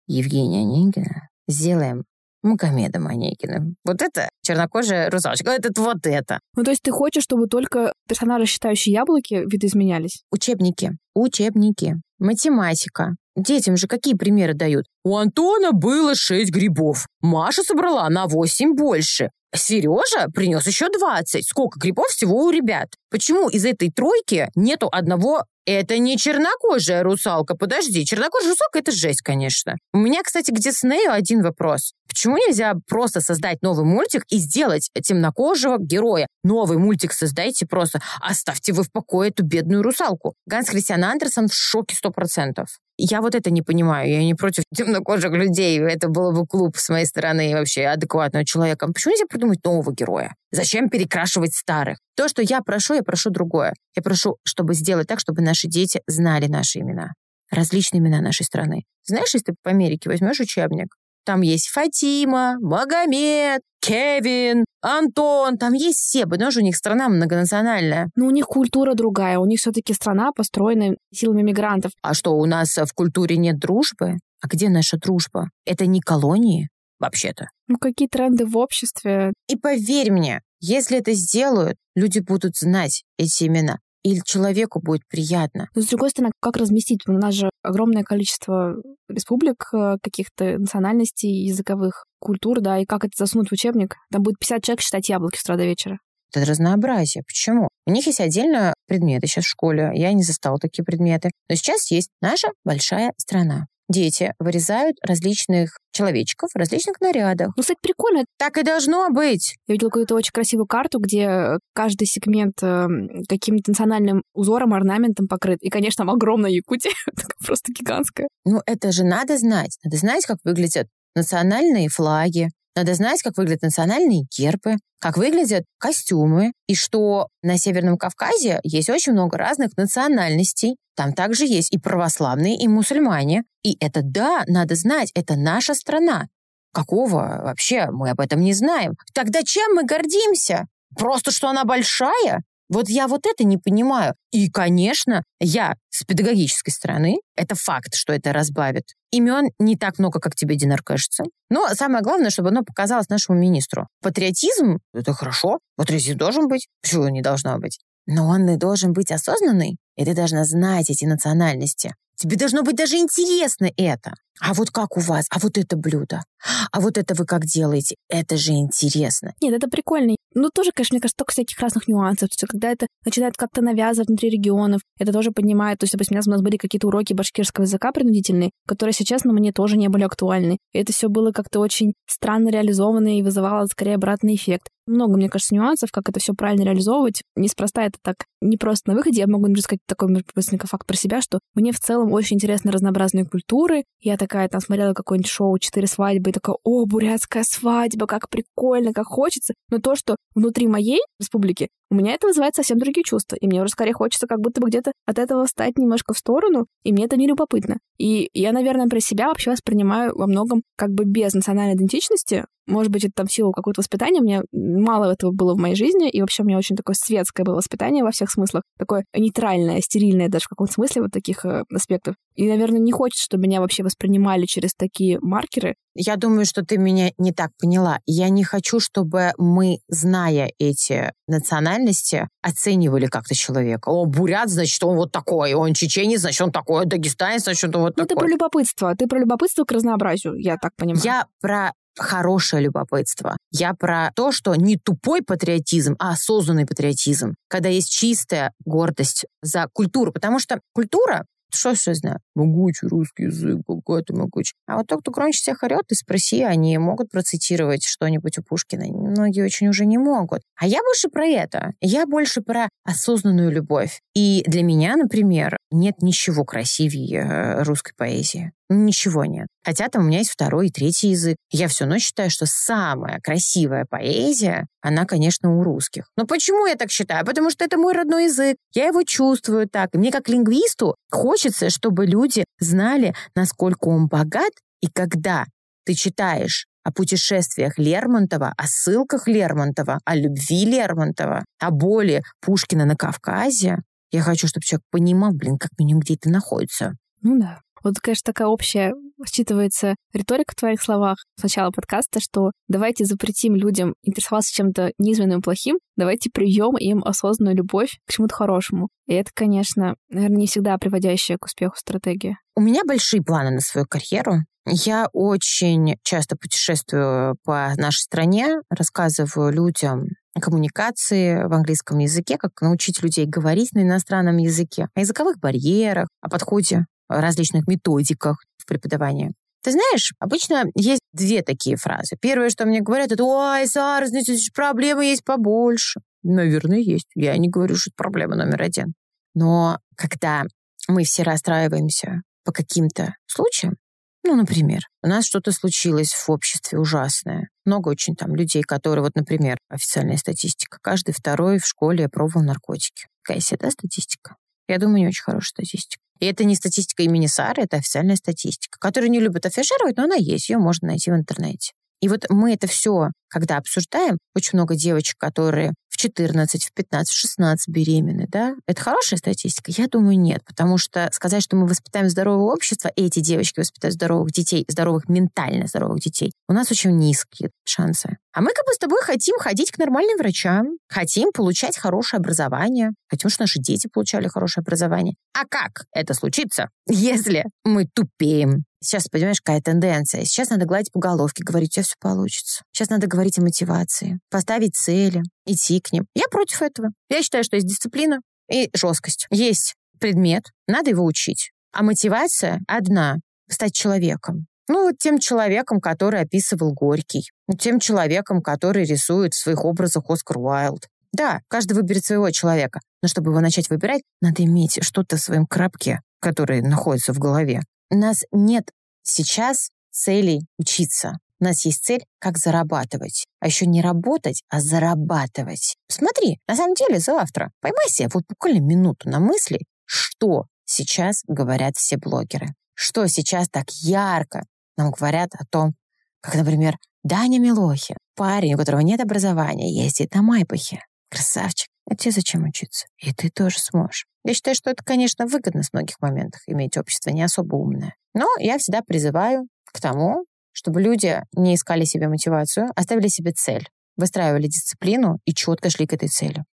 Евгения 0.07 0.61
Онегина 0.61 1.28
сделаем 1.49 2.05
Магомедом 2.43 3.07
Онегиным. 3.07 3.76
Вот 3.85 4.03
это 4.03 4.28
чернокожая 4.43 5.11
русалочка. 5.11 5.51
Это 5.51 5.70
вот 5.80 6.05
это. 6.07 6.41
Ну, 6.57 6.64
то 6.64 6.70
есть 6.70 6.83
ты 6.83 6.91
хочешь, 6.91 7.22
чтобы 7.22 7.47
только 7.47 7.93
персонажи, 8.09 8.47
считающие 8.47 8.93
яблоки, 8.93 9.45
видоизменялись? 9.47 10.24
Учебники. 10.30 10.93
Учебники. 11.14 11.95
Математика. 12.18 13.14
Детям 13.37 13.76
же 13.76 13.87
какие 13.87 14.14
примеры 14.14 14.55
дают? 14.55 14.87
У 15.05 15.16
Антона 15.16 15.72
было 15.72 16.14
шесть 16.14 16.51
грибов. 16.51 17.07
Маша 17.20 17.62
собрала 17.62 18.09
на 18.11 18.26
восемь 18.26 18.74
больше. 18.74 19.30
Сережа 19.55 20.28
принес 20.35 20.66
еще 20.66 20.89
20. 20.89 21.47
Сколько 21.47 21.78
грибов 21.78 22.09
всего 22.09 22.45
у 22.45 22.51
ребят? 22.51 22.89
Почему 23.11 23.49
из 23.49 23.64
этой 23.64 23.91
тройки 23.91 24.49
нету 24.55 24.89
одного 24.91 25.45
это 25.64 25.99
не 25.99 26.18
чернокожая 26.18 27.05
русалка. 27.05 27.55
Подожди, 27.55 28.05
чернокожая 28.05 28.51
русалка— 28.51 28.78
это 28.80 28.91
жесть, 28.91 29.22
конечно. 29.22 29.76
У 29.93 29.99
меня, 29.99 30.22
кстати, 30.24 30.51
к 30.51 30.59
Диснею 30.59 31.12
один 31.12 31.43
вопрос. 31.43 31.93
Почему 32.09 32.37
нельзя 32.37 32.74
просто 32.89 33.20
создать 33.20 33.62
новый 33.62 33.85
мультик 33.85 34.24
и 34.28 34.39
сделать 34.39 34.91
темнокожего 35.03 35.78
героя? 35.78 36.26
Новый 36.43 36.78
мультик 36.78 37.12
создайте 37.12 37.64
просто. 37.66 38.01
Оставьте 38.20 38.72
вы 38.72 38.83
в 38.83 38.91
покое 38.91 39.30
эту 39.30 39.45
бедную 39.45 39.83
русалку. 39.83 40.35
Ганс 40.47 40.68
Христиан 40.68 41.05
Андерсон 41.05 41.47
в 41.47 41.55
шоке 41.55 41.95
сто 41.95 42.11
процентов. 42.11 42.78
Я 42.99 43.20
вот 43.20 43.34
это 43.34 43.51
не 43.51 43.62
понимаю. 43.62 44.11
Я 44.11 44.22
не 44.22 44.34
против 44.34 44.64
темнокожих 44.74 45.32
людей. 45.32 45.80
Это 45.80 46.09
было 46.09 46.32
бы 46.32 46.47
клуб 46.47 46.76
с 46.76 46.88
моей 46.88 47.07
стороны 47.07 47.53
вообще 47.55 47.86
адекватного 47.86 48.45
человека. 48.45 48.86
Почему 48.86 49.12
нельзя 49.12 49.26
придумать 49.26 49.64
нового 49.64 49.93
героя? 49.93 50.34
Зачем 50.51 50.88
перекрашивать 50.88 51.55
старых? 51.55 51.99
То, 52.16 52.28
что 52.28 52.43
я 52.43 52.61
прошу, 52.61 52.95
я 52.95 53.03
прошу 53.03 53.30
другое. 53.30 53.74
Я 53.97 54.03
прошу, 54.03 54.36
чтобы 54.45 54.74
сделать 54.74 55.09
так, 55.09 55.20
чтобы 55.20 55.43
наши 55.43 55.68
дети 55.68 56.03
знали 56.07 56.47
наши 56.47 56.80
имена. 56.80 57.12
Различные 57.51 58.01
имена 58.01 58.20
нашей 58.20 58.45
страны. 58.45 58.84
Знаешь, 59.05 59.34
если 59.34 59.53
ты 59.53 59.55
по 59.62 59.70
Америке 59.70 60.09
возьмешь 60.09 60.40
учебник, 60.40 60.95
там 61.25 61.41
есть 61.41 61.68
Фатима, 61.68 62.57
Магомед, 62.61 63.61
Кевин, 63.81 64.64
Антон, 64.81 65.59
там 65.59 65.73
есть 65.73 65.99
все, 65.99 66.27
потому 66.27 66.51
что 66.51 66.61
у 66.61 66.64
них 66.64 66.77
страна 66.77 67.09
многонациональная. 67.09 68.11
Но 68.16 68.27
у 68.27 68.31
них 68.31 68.47
культура 68.47 68.95
другая, 68.95 69.39
у 69.39 69.47
них 69.47 69.61
все-таки 69.61 69.93
страна 69.93 70.33
построена 70.33 70.95
силами 71.12 71.43
мигрантов. 71.43 71.93
А 72.03 72.14
что, 72.14 72.33
у 72.33 72.47
нас 72.47 72.77
в 72.77 72.93
культуре 72.95 73.37
нет 73.37 73.59
дружбы? 73.59 74.18
А 74.41 74.49
где 74.49 74.68
наша 74.68 74.99
дружба? 74.99 75.51
Это 75.64 75.87
не 75.87 76.01
колонии? 76.01 76.68
вообще-то. 77.03 77.49
Ну, 77.68 77.77
какие 77.79 78.09
тренды 78.09 78.47
в 78.47 78.57
обществе? 78.57 79.33
И 79.49 79.57
поверь 79.57 80.11
мне, 80.12 80.41
если 80.61 80.99
это 80.99 81.12
сделают, 81.12 81.77
люди 81.95 82.20
будут 82.20 82.57
знать 82.57 83.03
эти 83.18 83.45
имена. 83.45 83.79
Или 84.03 84.20
человеку 84.24 84.80
будет 84.80 85.03
приятно. 85.09 85.68
Но, 85.74 85.82
с 85.82 85.86
другой 85.86 86.11
стороны, 86.11 86.32
как 86.40 86.57
разместить? 86.57 87.00
У 87.07 87.12
нас 87.12 87.34
же 87.34 87.50
огромное 87.62 88.03
количество 88.03 88.74
республик, 89.09 89.68
э, 89.72 89.96
каких-то 90.03 90.59
национальностей, 90.59 91.44
языковых 91.44 92.05
культур, 92.18 92.61
да, 92.61 92.78
и 92.78 92.84
как 92.84 93.05
это 93.05 93.12
засунуть 93.16 93.48
в 93.48 93.53
учебник? 93.53 93.96
Там 94.11 94.22
будет 94.22 94.38
50 94.38 94.64
человек 94.64 94.80
считать 94.80 95.09
яблоки 95.09 95.38
с 95.38 95.42
утра 95.42 95.57
до 95.57 95.64
вечера. 95.64 95.98
Это 96.34 96.46
разнообразие. 96.46 97.22
Почему? 97.24 97.68
У 97.86 97.90
них 97.90 98.07
есть 98.07 98.20
отдельно 98.20 98.74
предметы 98.86 99.26
сейчас 99.26 99.44
в 99.44 99.48
школе. 99.48 99.92
Я 99.94 100.12
не 100.12 100.22
застала 100.22 100.59
такие 100.59 100.82
предметы. 100.82 101.30
Но 101.48 101.55
сейчас 101.57 101.90
есть 101.90 102.09
наша 102.22 102.48
большая 102.64 103.12
страна. 103.18 103.66
Дети 103.89 104.35
вырезают 104.39 104.97
различных 105.07 105.78
человечков 105.93 106.51
в 106.55 106.59
различных 106.59 107.01
нарядах. 107.01 107.49
Ну, 107.57 107.61
кстати, 107.62 107.78
прикольно. 107.83 108.24
Так 108.39 108.57
и 108.59 108.62
должно 108.62 109.11
быть. 109.11 109.57
Я 109.66 109.74
видела 109.74 109.91
какую-то 109.91 110.14
очень 110.14 110.33
красивую 110.33 110.66
карту, 110.66 110.99
где 110.99 111.59
каждый 111.74 112.07
сегмент 112.07 112.62
э, 112.62 112.87
каким-то 113.28 113.70
национальным 113.70 114.22
узором, 114.35 114.72
орнаментом 114.72 115.28
покрыт. 115.28 115.59
И, 115.62 115.68
конечно, 115.68 116.05
там 116.05 116.14
огромная 116.14 116.51
Якутия, 116.51 116.93
просто 117.47 117.72
гигантская. 117.72 118.28
Ну, 118.45 118.61
это 118.66 118.93
же 118.93 119.05
надо 119.05 119.37
знать. 119.37 119.78
Надо 119.85 119.97
знать, 119.97 120.24
как 120.24 120.39
выглядят 120.45 120.89
национальные 121.14 121.89
флаги, 121.89 122.49
надо 122.75 122.95
знать, 122.95 123.23
как 123.23 123.37
выглядят 123.37 123.62
национальные 123.62 124.25
гербы, 124.37 124.77
как 125.01 125.16
выглядят 125.16 125.64
костюмы, 125.79 126.53
и 126.66 126.75
что 126.75 127.29
на 127.43 127.59
Северном 127.59 127.99
Кавказе 127.99 128.61
есть 128.62 128.89
очень 128.89 129.12
много 129.12 129.37
разных 129.37 129.77
национальностей. 129.77 130.77
Там 130.97 131.12
также 131.12 131.45
есть 131.45 131.73
и 131.73 131.79
православные, 131.79 132.57
и 132.57 132.68
мусульмане. 132.68 133.45
И 133.62 133.77
это 133.81 134.01
да, 134.03 134.45
надо 134.47 134.75
знать, 134.75 135.11
это 135.14 135.37
наша 135.37 135.75
страна. 135.75 136.29
Какого 136.73 137.43
вообще? 137.45 137.91
Мы 137.91 138.11
об 138.11 138.20
этом 138.20 138.41
не 138.41 138.55
знаем. 138.55 138.95
Тогда 139.12 139.43
чем 139.43 139.75
мы 139.75 139.85
гордимся? 139.85 140.66
Просто, 140.97 141.31
что 141.31 141.49
она 141.49 141.64
большая? 141.64 142.43
Вот 142.73 142.89
я 142.89 143.07
вот 143.07 143.27
это 143.27 143.45
не 143.45 143.59
понимаю. 143.59 144.14
И, 144.31 144.49
конечно, 144.49 145.25
я 145.41 145.77
с 145.91 146.05
педагогической 146.05 146.73
стороны, 146.73 147.18
это 147.37 147.55
факт, 147.55 147.95
что 147.95 148.14
это 148.14 148.33
разбавит. 148.33 148.85
Имен 149.11 149.51
не 149.59 149.77
так 149.77 149.99
много, 149.99 150.20
как 150.20 150.35
тебе, 150.35 150.57
Динар, 150.57 150.83
кажется. 150.83 151.25
Но 151.51 151.68
самое 151.75 152.03
главное, 152.03 152.31
чтобы 152.31 152.49
оно 152.49 152.62
показалось 152.62 153.11
нашему 153.11 153.39
министру. 153.39 153.89
Патриотизм— 154.01 154.79
это 154.95 155.12
хорошо. 155.12 155.59
Патриотизм 155.77 156.16
должен 156.16 156.49
быть. 156.49 156.66
Почему 156.81 157.09
не 157.09 157.20
должно 157.20 157.59
быть? 157.59 157.79
Но 158.07 158.29
он 158.29 158.49
и 158.49 158.57
должен 158.57 158.95
быть 158.95 159.12
осознанный, 159.12 159.77
и 159.97 160.05
ты 160.07 160.14
должна 160.14 160.47
знать 160.47 160.89
эти 160.89 161.05
национальности. 161.05 161.95
Тебе 162.16 162.37
должно 162.37 162.62
быть 162.62 162.77
даже 162.77 162.97
интересно 162.97 163.70
это. 163.77 164.14
А 164.41 164.55
вот 164.55 164.70
как 164.70 164.97
у 164.97 165.01
вас? 165.01 165.27
А 165.31 165.39
вот 165.41 165.59
это 165.59 165.77
блюдо? 165.77 166.23
А 166.70 166.81
вот 166.81 166.97
это 166.97 167.14
вы 167.14 167.27
как 167.27 167.45
делаете? 167.45 167.97
Это 168.09 168.39
же 168.39 168.53
интересно. 168.53 169.35
Нет, 169.43 169.53
это 169.55 169.68
прикольно. 169.68 170.16
Ну, 170.35 170.49
тоже, 170.55 170.70
конечно, 170.72 170.95
мне 170.95 171.01
кажется, 171.01 171.16
только 171.16 171.33
всяких 171.33 171.59
разных 171.59 171.89
нюансов. 171.89 172.28
То 172.28 172.35
есть, 172.35 172.47
когда 172.49 172.70
это 172.70 172.87
начинает 173.05 173.37
как-то 173.37 173.62
навязывать 173.62 174.09
внутри 174.09 174.30
регионов, 174.30 174.80
это 174.99 175.12
тоже 175.12 175.30
поднимает. 175.30 175.78
То 175.78 175.85
есть, 175.85 175.93
допустим, 175.93 176.16
у 176.16 176.30
нас 176.30 176.43
были 176.43 176.57
какие-то 176.57 176.87
уроки 176.87 177.12
башкирского 177.12 177.64
языка 177.64 177.93
принудительные, 177.93 178.51
которые, 178.66 178.93
если 178.93 179.05
честно, 179.05 179.33
мне 179.33 179.53
тоже 179.53 179.76
не 179.76 179.89
были 179.89 180.05
актуальны. 180.05 180.59
И 180.72 180.78
это 180.78 180.93
все 180.93 181.09
было 181.09 181.33
как-то 181.33 181.61
очень 181.61 181.95
странно 182.07 182.49
реализовано 182.49 183.18
и 183.18 183.22
вызывало 183.22 183.66
скорее 183.66 183.97
обратный 183.97 184.35
эффект. 184.35 184.68
Много, 184.87 185.16
мне 185.16 185.28
кажется, 185.28 185.55
нюансов, 185.55 185.93
как 185.93 186.09
это 186.09 186.18
все 186.18 186.35
правильно 186.35 186.64
реализовывать. 186.64 187.22
Неспроста 187.37 187.85
это 187.85 187.99
так 188.03 188.16
не 188.41 188.57
просто 188.57 188.91
на 188.91 188.97
выходе. 188.97 189.20
Я 189.20 189.28
могу, 189.28 189.43
например, 189.43 189.62
сказать 189.62 189.80
такой 189.87 190.24
быстренько 190.35 190.66
факт 190.66 190.87
про 190.87 190.97
себя, 190.97 191.20
что 191.20 191.39
мне 191.55 191.70
в 191.70 191.78
целом 191.78 192.12
очень 192.12 192.37
интересны 192.37 192.72
разнообразные 192.72 193.24
культуры. 193.24 193.85
Я 194.01 194.16
такая 194.16 194.49
там 194.49 194.61
смотрела 194.61 194.93
какое-нибудь 194.93 195.30
шоу 195.30 195.57
«Четыре 195.59 195.87
свадьбы» 195.87 196.30
и 196.30 196.33
такая, 196.33 196.57
о, 196.64 196.85
бурятская 196.87 197.45
свадьба, 197.45 198.07
как 198.07 198.28
прикольно, 198.28 198.93
как 198.93 199.07
хочется. 199.07 199.55
Но 199.70 199.78
то, 199.78 199.95
что 199.95 200.16
внутри 200.35 200.66
моей 200.66 201.01
республики, 201.20 201.68
у 201.91 201.95
меня 201.95 202.14
это 202.14 202.27
вызывает 202.27 202.55
совсем 202.55 202.79
другие 202.79 203.05
чувства. 203.05 203.37
И 203.37 203.47
мне 203.47 203.61
уже 203.61 203.70
скорее 203.70 203.93
хочется 203.93 204.27
как 204.27 204.41
будто 204.41 204.61
бы 204.61 204.68
где-то 204.68 204.93
от 205.07 205.18
этого 205.18 205.45
встать 205.47 205.77
немножко 205.77 206.14
в 206.14 206.18
сторону, 206.18 206.66
и 206.85 206.93
мне 206.93 207.05
это 207.05 207.16
не 207.16 207.27
любопытно. 207.27 207.79
И 207.99 208.31
я, 208.33 208.53
наверное, 208.53 208.89
про 208.89 209.01
себя 209.01 209.29
вообще 209.29 209.51
воспринимаю 209.51 210.16
во 210.16 210.27
многом 210.27 210.62
как 210.77 210.91
бы 210.91 211.05
без 211.05 211.35
национальной 211.35 211.75
идентичности. 211.75 212.47
Может 212.67 212.93
быть, 212.93 213.05
это 213.05 213.13
там 213.17 213.29
силу 213.29 213.53
какого-то 213.53 213.81
воспитания. 213.81 214.21
У 214.21 214.25
меня 214.25 214.43
мало 214.53 215.13
этого 215.13 215.33
было 215.33 215.55
в 215.55 215.59
моей 215.59 215.75
жизни, 215.75 216.09
и 216.09 216.21
вообще 216.21 216.43
у 216.43 216.47
меня 216.47 216.59
очень 216.59 216.77
такое 216.77 216.95
светское 216.99 217.45
было 217.45 217.57
воспитание 217.57 218.05
во 218.05 218.11
всех 218.11 218.31
смыслах. 218.31 218.63
Такое 218.79 219.05
нейтральное, 219.15 219.81
стерильное 219.81 220.29
даже 220.29 220.45
в 220.45 220.49
каком-то 220.49 220.73
смысле 220.73 221.03
вот 221.03 221.11
таких 221.13 221.45
э, 221.45 221.65
аспектов. 221.75 222.15
И, 222.35 222.49
наверное, 222.49 222.81
не 222.81 222.93
хочется, 222.93 223.25
чтобы 223.25 223.45
меня 223.45 223.61
вообще 223.61 223.83
воспринимали 223.83 224.47
через 224.47 224.73
такие 224.75 225.19
маркеры. 225.21 225.75
Я 225.95 226.17
думаю, 226.17 226.47
что 226.47 226.65
ты 226.65 226.79
меня 226.79 227.11
не 227.19 227.33
так 227.33 227.51
поняла. 227.61 227.99
Я 228.07 228.31
не 228.31 228.45
хочу, 228.45 228.81
чтобы 228.81 229.33
мы, 229.37 229.79
зная 229.89 230.51
эти 230.59 231.13
национальности, 231.27 232.29
оценивали 232.41 233.07
как-то 233.07 233.35
человека. 233.35 233.91
О, 233.91 234.07
бурят, 234.07 234.49
значит, 234.49 234.83
он 234.83 234.97
вот 234.97 235.13
такой. 235.13 235.53
Он 235.53 235.75
чеченец, 235.75 236.21
значит, 236.21 236.41
он 236.41 236.53
такой. 236.53 236.87
Дагестанец, 236.87 237.43
значит, 237.43 237.75
он 237.77 237.83
вот 237.83 237.97
ну, 237.97 238.05
такой. 238.05 238.07
ты 238.07 238.21
про 238.21 238.29
любопытство. 238.29 238.95
Ты 238.97 239.07
про 239.07 239.19
любопытство 239.19 239.65
к 239.65 239.73
разнообразию, 239.73 240.37
я 240.39 240.57
так 240.57 240.73
понимаю. 240.77 241.03
Я 241.05 241.27
про 241.43 241.73
хорошее 241.99 242.64
любопытство. 242.64 243.36
Я 243.51 243.74
про 243.74 244.11
то, 244.14 244.32
что 244.32 244.55
не 244.55 244.76
тупой 244.76 245.22
патриотизм, 245.22 245.97
а 245.99 246.12
осознанный 246.12 246.66
патриотизм, 246.66 247.34
когда 247.49 247.68
есть 247.68 247.90
чистая 247.90 248.53
гордость 248.64 249.26
за 249.43 249.68
культуру. 249.72 250.12
Потому 250.12 250.38
что 250.38 250.61
культура 250.72 251.26
что 251.55 251.74
я 251.86 251.95
знаю? 251.95 252.18
Могучий 252.34 252.86
русский 252.86 253.24
язык, 253.24 253.61
какой-то 253.66 254.14
могучий. 254.14 254.55
А 254.66 254.76
вот 254.76 254.86
тот, 254.86 255.01
кто 255.01 255.11
громче 255.11 255.38
всех 255.38 255.62
орет, 255.62 255.82
ты 255.86 255.95
спроси, 255.95 256.43
они 256.43 256.76
могут 256.78 257.11
процитировать 257.11 257.84
что-нибудь 257.84 258.38
у 258.38 258.43
Пушкина. 258.43 258.86
Многие 258.86 259.45
очень 259.45 259.68
уже 259.68 259.84
не 259.84 259.99
могут. 259.99 260.40
А 260.59 260.66
я 260.66 260.78
больше 260.82 261.09
про 261.09 261.26
это. 261.26 261.72
Я 261.80 262.07
больше 262.07 262.40
про 262.40 262.68
осознанную 262.84 263.51
любовь. 263.51 264.01
И 264.14 264.43
для 264.47 264.62
меня, 264.62 264.97
например, 264.97 265.57
нет 265.70 266.03
ничего 266.03 266.45
красивее 266.45 267.20
э, 267.20 267.62
русской 267.62 267.93
поэзии. 267.97 268.53
Ничего 268.75 269.25
нет. 269.25 269.49
Хотя 269.64 269.89
там 269.89 270.03
у 270.03 270.07
меня 270.07 270.18
есть 270.18 270.31
второй 270.31 270.68
и 270.68 270.70
третий 270.70 271.09
язык. 271.09 271.37
Я 271.51 271.68
все 271.68 271.85
равно 271.85 271.99
считаю, 271.99 272.31
что 272.31 272.47
самая 272.47 273.20
красивая 273.20 273.85
поэзия, 273.85 274.66
она, 274.81 275.05
конечно, 275.05 275.59
у 275.59 275.62
русских. 275.62 276.05
Но 276.16 276.27
почему 276.27 276.66
я 276.66 276.75
так 276.75 276.91
считаю? 276.91 277.27
Потому 277.27 277.51
что 277.51 277.64
это 277.64 277.77
мой 277.77 277.93
родной 277.93 278.25
язык. 278.25 278.57
Я 278.75 278.87
его 278.87 279.03
чувствую 279.03 279.68
так. 279.68 279.91
И 279.95 279.99
мне 279.99 280.11
как 280.11 280.29
лингвисту 280.29 280.97
хочется, 281.11 281.68
чтобы 281.70 282.07
люди 282.07 282.45
знали, 282.59 283.14
насколько 283.35 283.89
он 283.89 284.07
богат. 284.07 284.53
И 284.81 284.89
когда 284.89 285.45
ты 285.85 285.95
читаешь 285.95 286.66
о 286.83 286.93
путешествиях 286.93 287.79
Лермонтова, 287.79 288.55
о 288.57 288.66
ссылках 288.66 289.29
Лермонтова, 289.29 290.01
о 290.05 290.16
любви 290.16 290.64
Лермонтова, 290.64 291.45
о 291.61 291.70
боли 291.70 292.23
Пушкина 292.41 292.87
на 292.87 292.97
Кавказе, 292.97 293.79
я 294.11 294.23
хочу, 294.23 294.49
чтобы 294.49 294.64
человек 294.64 294.85
понимал, 294.91 295.33
блин, 295.33 295.59
как 295.59 295.70
минимум, 295.79 296.01
где 296.01 296.14
это 296.14 296.31
находится. 296.31 296.95
Ну 297.23 297.39
да. 297.39 297.61
Вот, 297.85 297.99
конечно, 298.01 298.33
такая 298.33 298.49
общая 298.49 298.93
считывается 299.26 299.95
риторика 300.12 300.53
в 300.53 300.57
твоих 300.57 300.83
словах 300.83 301.18
с 301.39 301.43
начала 301.43 301.70
подкаста, 301.70 302.20
что 302.20 302.51
давайте 302.68 303.05
запретим 303.05 303.55
людям 303.55 303.95
интересоваться 304.03 304.53
чем-то 304.53 304.93
низменным 304.99 305.41
и 305.41 305.43
плохим, 305.43 305.78
давайте 305.97 306.30
привьем 306.33 306.76
им 306.76 307.03
осознанную 307.05 307.57
любовь 307.57 307.99
к 308.07 308.12
чему-то 308.12 308.35
хорошему. 308.35 308.89
И 309.07 309.14
это, 309.14 309.30
конечно, 309.35 309.95
наверное, 310.09 310.39
не 310.39 310.47
всегда 310.47 310.76
приводящая 310.78 311.39
к 311.39 311.45
успеху 311.45 311.74
стратегия. 311.76 312.39
У 312.57 312.61
меня 312.61 312.83
большие 312.87 313.22
планы 313.22 313.51
на 313.51 313.61
свою 313.61 313.87
карьеру. 313.87 314.39
Я 314.64 315.09
очень 315.12 315.97
часто 316.05 316.37
путешествую 316.37 317.37
по 317.45 317.72
нашей 317.76 318.03
стране, 318.03 318.61
рассказываю 318.70 319.53
людям 319.53 320.05
коммуникации 320.41 321.45
в 321.45 321.53
английском 321.53 321.99
языке, 321.99 322.39
как 322.39 322.61
научить 322.61 323.03
людей 323.03 323.26
говорить 323.26 323.72
на 323.72 323.80
иностранном 323.80 324.37
языке, 324.39 324.89
о 324.95 325.01
языковых 325.01 325.39
барьерах, 325.39 326.07
о 326.20 326.28
подходе, 326.28 326.87
различных 327.21 327.67
методиках 327.67 328.43
в 328.59 328.67
преподавании. 328.67 329.33
Ты 329.63 329.73
знаешь, 329.73 330.13
обычно 330.19 330.65
есть 330.75 331.03
две 331.13 331.43
такие 331.43 331.77
фразы. 331.77 332.17
Первое, 332.21 332.51
что 332.51 332.67
мне 332.67 332.81
говорят, 332.81 333.13
это 333.13 333.23
«Ой, 333.23 333.67
Сара, 333.67 334.07
знаете, 334.07 334.37
проблемы 334.53 335.05
есть 335.05 335.25
побольше». 335.25 336.01
Наверное, 336.25 336.79
есть. 336.79 337.07
Я 337.15 337.37
не 337.37 337.49
говорю, 337.49 337.77
что 337.77 337.91
это 337.91 337.97
проблема 337.97 338.35
номер 338.35 338.63
один. 338.63 338.95
Но 339.35 339.79
когда 339.97 340.45
мы 340.89 341.05
все 341.05 341.23
расстраиваемся 341.23 342.23
по 342.45 342.53
каким-то 342.53 343.15
случаям, 343.27 343.77
ну, 344.25 344.37
например, 344.37 344.83
у 345.03 345.09
нас 345.09 345.27
что-то 345.27 345.51
случилось 345.51 346.13
в 346.13 346.31
обществе 346.31 346.79
ужасное. 346.79 347.49
Много 347.65 347.89
очень 347.89 348.15
там 348.15 348.37
людей, 348.37 348.63
которые, 348.63 349.05
вот, 349.05 349.17
например, 349.17 349.59
официальная 349.69 350.17
статистика. 350.17 350.79
Каждый 350.81 351.13
второй 351.13 351.59
в 351.59 351.67
школе 351.67 352.09
пробовал 352.09 352.45
наркотики. 352.45 353.07
Какая 353.23 353.41
себе, 353.41 353.59
да, 353.63 353.71
статистика? 353.71 354.37
Я 354.73 354.79
думаю, 354.79 355.01
не 355.01 355.09
очень 355.09 355.23
хорошая 355.23 355.51
статистика. 355.51 356.01
И 356.18 356.25
это 356.25 356.45
не 356.45 356.55
статистика 356.55 357.03
имени 357.03 357.27
Сары, 357.27 357.64
это 357.64 357.77
официальная 357.77 358.16
статистика, 358.16 358.79
которую 358.79 359.11
не 359.11 359.20
любят 359.20 359.45
афишировать, 359.45 359.99
но 359.99 360.05
она 360.05 360.14
есть, 360.14 360.49
ее 360.49 360.57
можно 360.57 360.89
найти 360.89 361.11
в 361.11 361.14
интернете. 361.14 361.73
И 362.01 362.09
вот 362.09 362.25
мы 362.31 362.55
это 362.55 362.66
все, 362.66 363.11
когда 363.29 363.59
обсуждаем, 363.59 364.16
очень 364.35 364.53
много 364.55 364.75
девочек, 364.75 365.16
которые 365.18 365.75
14, 366.03 366.64
в 366.64 366.72
15, 366.72 367.12
в 367.12 367.16
16 367.16 367.68
беременны, 367.68 368.26
да? 368.28 368.55
Это 368.66 368.82
хорошая 368.82 369.18
статистика? 369.18 369.70
Я 369.70 369.86
думаю, 369.86 370.18
нет, 370.18 370.42
потому 370.44 370.78
что 370.78 371.09
сказать, 371.12 371.42
что 371.42 371.57
мы 371.57 371.66
воспитаем 371.66 372.09
здоровое 372.09 372.53
общество, 372.53 372.88
и 372.88 373.05
эти 373.05 373.20
девочки 373.20 373.61
воспитают 373.61 373.94
здоровых 373.94 374.32
детей, 374.32 374.64
здоровых, 374.68 375.09
ментально 375.09 375.66
здоровых 375.66 376.00
детей, 376.00 376.32
у 376.48 376.53
нас 376.53 376.70
очень 376.70 376.96
низкие 376.96 377.50
шансы. 377.64 378.16
А 378.34 378.40
мы 378.40 378.48
как 378.53 378.66
бы 378.66 378.72
с 378.72 378.78
тобой 378.78 379.00
хотим 379.03 379.38
ходить 379.38 379.70
к 379.70 379.78
нормальным 379.78 380.18
врачам, 380.18 380.76
хотим 380.88 381.30
получать 381.32 381.78
хорошее 381.78 382.18
образование, 382.18 382.90
хотим, 383.09 383.30
чтобы 383.30 383.44
наши 383.44 383.61
дети 383.61 383.88
получали 383.92 384.26
хорошее 384.26 384.62
образование. 384.62 385.14
А 385.34 385.44
как 385.48 385.84
это 385.92 386.14
случится, 386.14 386.68
если 386.88 387.44
мы 387.64 387.86
тупеем? 387.86 388.64
Сейчас, 388.83 389.07
понимаешь, 389.09 389.41
какая 389.41 389.61
тенденция. 389.61 390.24
Сейчас 390.24 390.51
надо 390.51 390.66
гладить 390.66 390.93
по 390.93 390.99
головке, 390.99 391.45
говорить, 391.45 391.70
у 391.70 391.74
тебя 391.74 391.85
все 391.85 391.95
получится. 392.01 392.62
Сейчас 392.72 392.91
надо 392.91 393.07
говорить 393.07 393.39
о 393.39 393.43
мотивации, 393.43 394.18
поставить 394.30 394.74
цели, 394.74 395.22
идти 395.47 395.80
к 395.80 395.93
ним. 395.93 396.07
Я 396.14 396.24
против 396.30 396.62
этого. 396.62 396.89
Я 397.09 397.22
считаю, 397.22 397.45
что 397.45 397.57
есть 397.57 397.68
дисциплина 397.68 398.20
и 398.51 398.70
жесткость. 398.74 399.26
Есть 399.30 399.74
предмет, 400.01 400.51
надо 400.66 400.91
его 400.91 401.05
учить. 401.05 401.53
А 401.72 401.83
мотивация 401.83 402.61
одна— 402.66 403.16
стать 403.49 403.72
человеком. 403.72 404.47
Ну, 404.68 404.87
вот 404.87 404.99
тем 404.99 405.18
человеком, 405.18 405.80
который 405.80 406.20
описывал 406.20 406.72
Горький, 406.72 407.30
тем 407.59 407.78
человеком, 407.78 408.43
который 408.43 408.85
рисует 408.85 409.35
в 409.35 409.39
своих 409.39 409.64
образах 409.64 410.05
Оскар 410.09 410.39
Уайлд. 410.39 410.89
Да, 411.12 411.41
каждый 411.49 411.74
выберет 411.74 412.05
своего 412.05 412.30
человека, 412.30 412.80
но 413.03 413.09
чтобы 413.09 413.30
его 413.30 413.41
начать 413.41 413.68
выбирать, 413.68 414.03
надо 414.20 414.45
иметь 414.45 414.83
что-то 414.83 415.16
в 415.16 415.20
своем 415.20 415.47
крабке, 415.47 416.01
который 416.20 416.62
находится 416.62 417.12
в 417.12 417.18
голове. 417.18 417.62
Нас 417.95 418.24
нет 418.32 418.70
сейчас 419.03 419.68
целей 419.90 420.47
учиться. 420.59 421.18
У 421.40 421.45
нас 421.45 421.66
есть 421.66 421.84
цель, 421.84 422.05
как 422.18 422.38
зарабатывать. 422.38 423.26
А 423.38 423.47
еще 423.47 423.66
не 423.66 423.82
работать, 423.82 424.43
а 424.49 424.61
зарабатывать. 424.61 425.76
Смотри, 425.88 426.38
на 426.49 426.57
самом 426.57 426.74
деле 426.74 427.01
завтра 427.01 427.51
поймай 427.61 427.88
себе 427.88 428.09
вот 428.14 428.24
буквально 428.26 428.61
минуту 428.61 429.11
на 429.11 429.20
мысли, 429.20 429.61
что 429.84 430.47
сейчас 430.64 431.22
говорят 431.26 431.76
все 431.76 431.99
блогеры. 431.99 432.55
Что 432.72 433.07
сейчас 433.09 433.49
так 433.51 433.68
ярко 433.70 434.47
нам 434.78 434.93
говорят 434.93 435.34
о 435.34 435.45
том, 435.51 435.74
как, 436.22 436.36
например, 436.36 436.78
Даня 437.03 437.38
Милохин, 437.40 437.97
парень, 438.14 438.55
у 438.55 438.57
которого 438.57 438.80
нет 438.80 439.01
образования, 439.01 439.70
ездит 439.70 440.14
на 440.14 440.22
Майбахе. 440.22 440.82
Красавчик. 441.11 441.68
А 441.91 441.95
тебе 441.95 442.12
зачем 442.12 442.45
учиться? 442.45 442.87
И 442.99 443.12
ты 443.12 443.30
тоже 443.30 443.59
сможешь. 443.59 444.07
Я 444.24 444.35
считаю, 444.35 444.55
что 444.55 444.70
это, 444.70 444.85
конечно, 444.85 445.26
выгодно 445.26 445.62
с 445.62 445.72
многих 445.72 446.01
моментах 446.01 446.43
иметь 446.47 446.76
общество 446.76 447.11
не 447.11 447.22
особо 447.22 447.57
умное. 447.57 447.95
Но 448.14 448.26
я 448.39 448.59
всегда 448.59 448.83
призываю 448.83 449.49
к 449.72 449.80
тому, 449.80 450.24
чтобы 450.53 450.80
люди 450.80 451.22
не 451.35 451.55
искали 451.55 451.85
себе 451.85 452.09
мотивацию, 452.09 452.68
оставили 452.76 453.09
себе 453.09 453.33
цель, 453.33 453.68
выстраивали 453.97 454.47
дисциплину 454.47 455.18
и 455.24 455.35
четко 455.35 455.70
шли 455.70 455.87
к 455.87 455.93
этой 455.95 456.09
цели. 456.09 456.45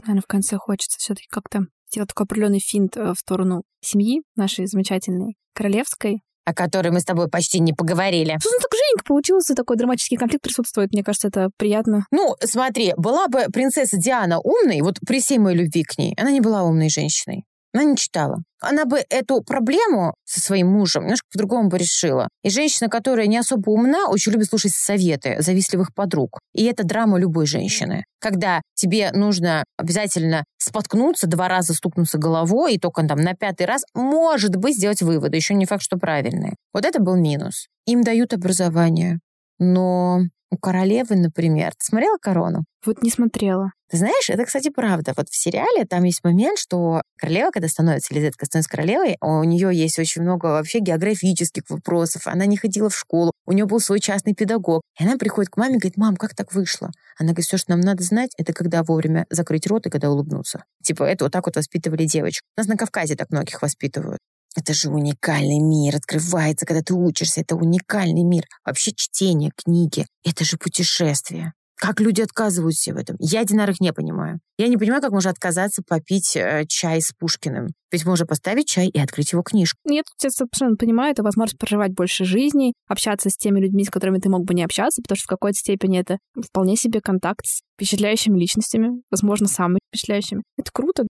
Наверное, 0.00 0.22
в 0.22 0.26
конце 0.26 0.56
хочется 0.56 0.98
все-таки 0.98 1.28
как-то 1.30 1.60
сделать 1.90 2.08
такой 2.08 2.24
определенный 2.24 2.58
финт 2.58 2.96
э, 2.96 3.12
в 3.12 3.18
сторону 3.18 3.62
семьи 3.80 4.22
нашей 4.34 4.66
замечательной, 4.66 5.36
королевской, 5.54 6.22
о 6.44 6.54
которой 6.54 6.90
мы 6.90 7.00
с 7.00 7.04
тобой 7.04 7.28
почти 7.28 7.60
не 7.60 7.72
поговорили. 7.72 8.38
Ну, 8.44 8.50
так 8.60 8.70
Женька 8.72 9.04
получился, 9.04 9.54
такой 9.54 9.76
драматический 9.76 10.16
конфликт 10.16 10.44
присутствует. 10.44 10.92
Мне 10.92 11.02
кажется, 11.02 11.28
это 11.28 11.50
приятно. 11.56 12.06
Ну, 12.10 12.36
смотри, 12.40 12.94
была 12.96 13.28
бы 13.28 13.46
принцесса 13.52 13.96
Диана 13.96 14.38
умной, 14.40 14.80
вот 14.82 14.98
при 15.06 15.20
всей 15.20 15.38
моей 15.38 15.58
любви 15.58 15.82
к 15.84 15.98
ней, 15.98 16.14
она 16.18 16.30
не 16.30 16.40
была 16.40 16.62
умной 16.64 16.90
женщиной. 16.90 17.44
Она 17.74 17.84
не 17.84 17.96
читала. 17.96 18.38
Она 18.60 18.84
бы 18.84 19.02
эту 19.10 19.42
проблему 19.42 20.14
со 20.24 20.40
своим 20.40 20.68
мужем 20.68 21.02
немножко 21.02 21.26
по-другому 21.32 21.68
бы 21.68 21.76
решила. 21.76 22.28
И 22.44 22.50
женщина, 22.50 22.88
которая 22.88 23.26
не 23.26 23.36
особо 23.36 23.70
умна, 23.70 24.06
очень 24.08 24.32
любит 24.32 24.46
слушать 24.46 24.72
советы 24.72 25.36
завистливых 25.40 25.92
подруг. 25.92 26.38
И 26.54 26.64
это 26.64 26.84
драма 26.84 27.18
любой 27.18 27.46
женщины. 27.46 28.04
Когда 28.20 28.62
тебе 28.74 29.10
нужно 29.12 29.64
обязательно 29.76 30.44
споткнуться, 30.56 31.26
два 31.26 31.48
раза 31.48 31.74
стукнуться 31.74 32.16
головой, 32.16 32.74
и 32.74 32.78
только 32.78 33.06
там 33.06 33.18
на 33.18 33.34
пятый 33.34 33.66
раз, 33.66 33.82
может 33.92 34.54
быть, 34.54 34.76
сделать 34.76 35.02
выводы. 35.02 35.36
Еще 35.36 35.54
не 35.54 35.66
факт, 35.66 35.82
что 35.82 35.98
правильные. 35.98 36.54
Вот 36.72 36.84
это 36.84 37.02
был 37.02 37.16
минус. 37.16 37.66
Им 37.86 38.04
дают 38.04 38.32
образование. 38.32 39.18
Но 39.58 40.20
у 40.54 40.56
королевы, 40.56 41.16
например, 41.16 41.72
ты 41.72 41.84
смотрела 41.84 42.16
«Корону»? 42.20 42.64
Вот 42.86 43.02
не 43.02 43.10
смотрела. 43.10 43.72
Ты 43.90 43.96
знаешь, 43.96 44.28
это, 44.28 44.44
кстати, 44.44 44.70
правда. 44.70 45.12
Вот 45.16 45.28
в 45.28 45.36
сериале 45.36 45.84
там 45.84 46.04
есть 46.04 46.22
момент, 46.22 46.58
что 46.58 47.02
королева, 47.18 47.50
когда 47.50 47.66
становится, 47.68 48.14
Елизавета 48.14 48.46
становится 48.46 48.70
королевой, 48.70 49.16
у 49.20 49.42
нее 49.42 49.70
есть 49.74 49.98
очень 49.98 50.22
много 50.22 50.46
вообще 50.46 50.78
географических 50.78 51.64
вопросов. 51.68 52.26
Она 52.26 52.46
не 52.46 52.56
ходила 52.56 52.88
в 52.88 52.96
школу, 52.96 53.32
у 53.46 53.52
нее 53.52 53.66
был 53.66 53.80
свой 53.80 54.00
частный 54.00 54.34
педагог. 54.34 54.82
И 55.00 55.04
она 55.04 55.16
приходит 55.16 55.50
к 55.50 55.56
маме 55.56 55.76
и 55.76 55.78
говорит, 55.78 55.96
мам, 55.96 56.16
как 56.16 56.34
так 56.36 56.52
вышло? 56.54 56.90
Она 57.18 57.30
говорит, 57.30 57.46
все, 57.46 57.56
что 57.56 57.72
нам 57.72 57.80
надо 57.80 58.04
знать, 58.04 58.30
это 58.38 58.52
когда 58.52 58.82
вовремя 58.84 59.26
закрыть 59.30 59.66
рот 59.66 59.86
и 59.86 59.90
когда 59.90 60.10
улыбнуться. 60.10 60.64
Типа, 60.82 61.02
это 61.04 61.24
вот 61.24 61.32
так 61.32 61.46
вот 61.46 61.56
воспитывали 61.56 62.04
девочек. 62.04 62.44
У 62.56 62.60
нас 62.60 62.68
на 62.68 62.76
Кавказе 62.76 63.16
так 63.16 63.30
многих 63.30 63.60
воспитывают. 63.60 64.18
Это 64.56 64.72
же 64.72 64.90
уникальный 64.90 65.58
мир, 65.58 65.96
открывается, 65.96 66.66
когда 66.66 66.82
ты 66.82 66.94
учишься. 66.94 67.40
Это 67.40 67.56
уникальный 67.56 68.22
мир. 68.22 68.44
Вообще 68.64 68.92
чтение, 68.94 69.50
книги, 69.56 70.06
это 70.24 70.44
же 70.44 70.56
путешествие. 70.56 71.52
Как 71.76 72.00
люди 72.00 72.22
отказываются 72.22 72.94
в 72.94 72.96
этом? 72.96 73.16
Я 73.18 73.44
динарых 73.44 73.80
не 73.80 73.92
понимаю. 73.92 74.38
Я 74.56 74.68
не 74.68 74.76
понимаю, 74.76 75.02
как 75.02 75.10
можно 75.10 75.30
отказаться 75.30 75.82
попить 75.86 76.36
э, 76.36 76.64
чай 76.68 77.00
с 77.00 77.12
Пушкиным. 77.18 77.68
Ведь 77.90 78.06
можно 78.06 78.26
поставить 78.26 78.68
чай 78.68 78.88
и 78.88 78.98
открыть 78.98 79.32
его 79.32 79.42
книжку. 79.42 79.78
Нет, 79.84 80.04
я 80.22 80.30
совершенно 80.30 80.76
понимаю, 80.76 81.12
это 81.12 81.22
возможность 81.22 81.58
проживать 81.58 81.92
больше 81.92 82.24
жизни, 82.24 82.72
общаться 82.88 83.28
с 83.28 83.36
теми 83.36 83.60
людьми, 83.60 83.84
с 83.84 83.90
которыми 83.90 84.18
ты 84.18 84.28
мог 84.30 84.44
бы 84.44 84.54
не 84.54 84.64
общаться, 84.64 85.02
потому 85.02 85.16
что 85.16 85.24
в 85.24 85.28
какой-то 85.28 85.58
степени 85.58 85.98
это 85.98 86.18
вполне 86.40 86.76
себе 86.76 87.00
контакт 87.00 87.44
с 87.44 87.60
впечатляющими 87.76 88.38
личностями, 88.38 89.02
возможно, 89.10 89.48
самыми 89.48 89.80
впечатляющими. 89.90 90.42
Это 90.56 90.70
круто. 90.72 91.04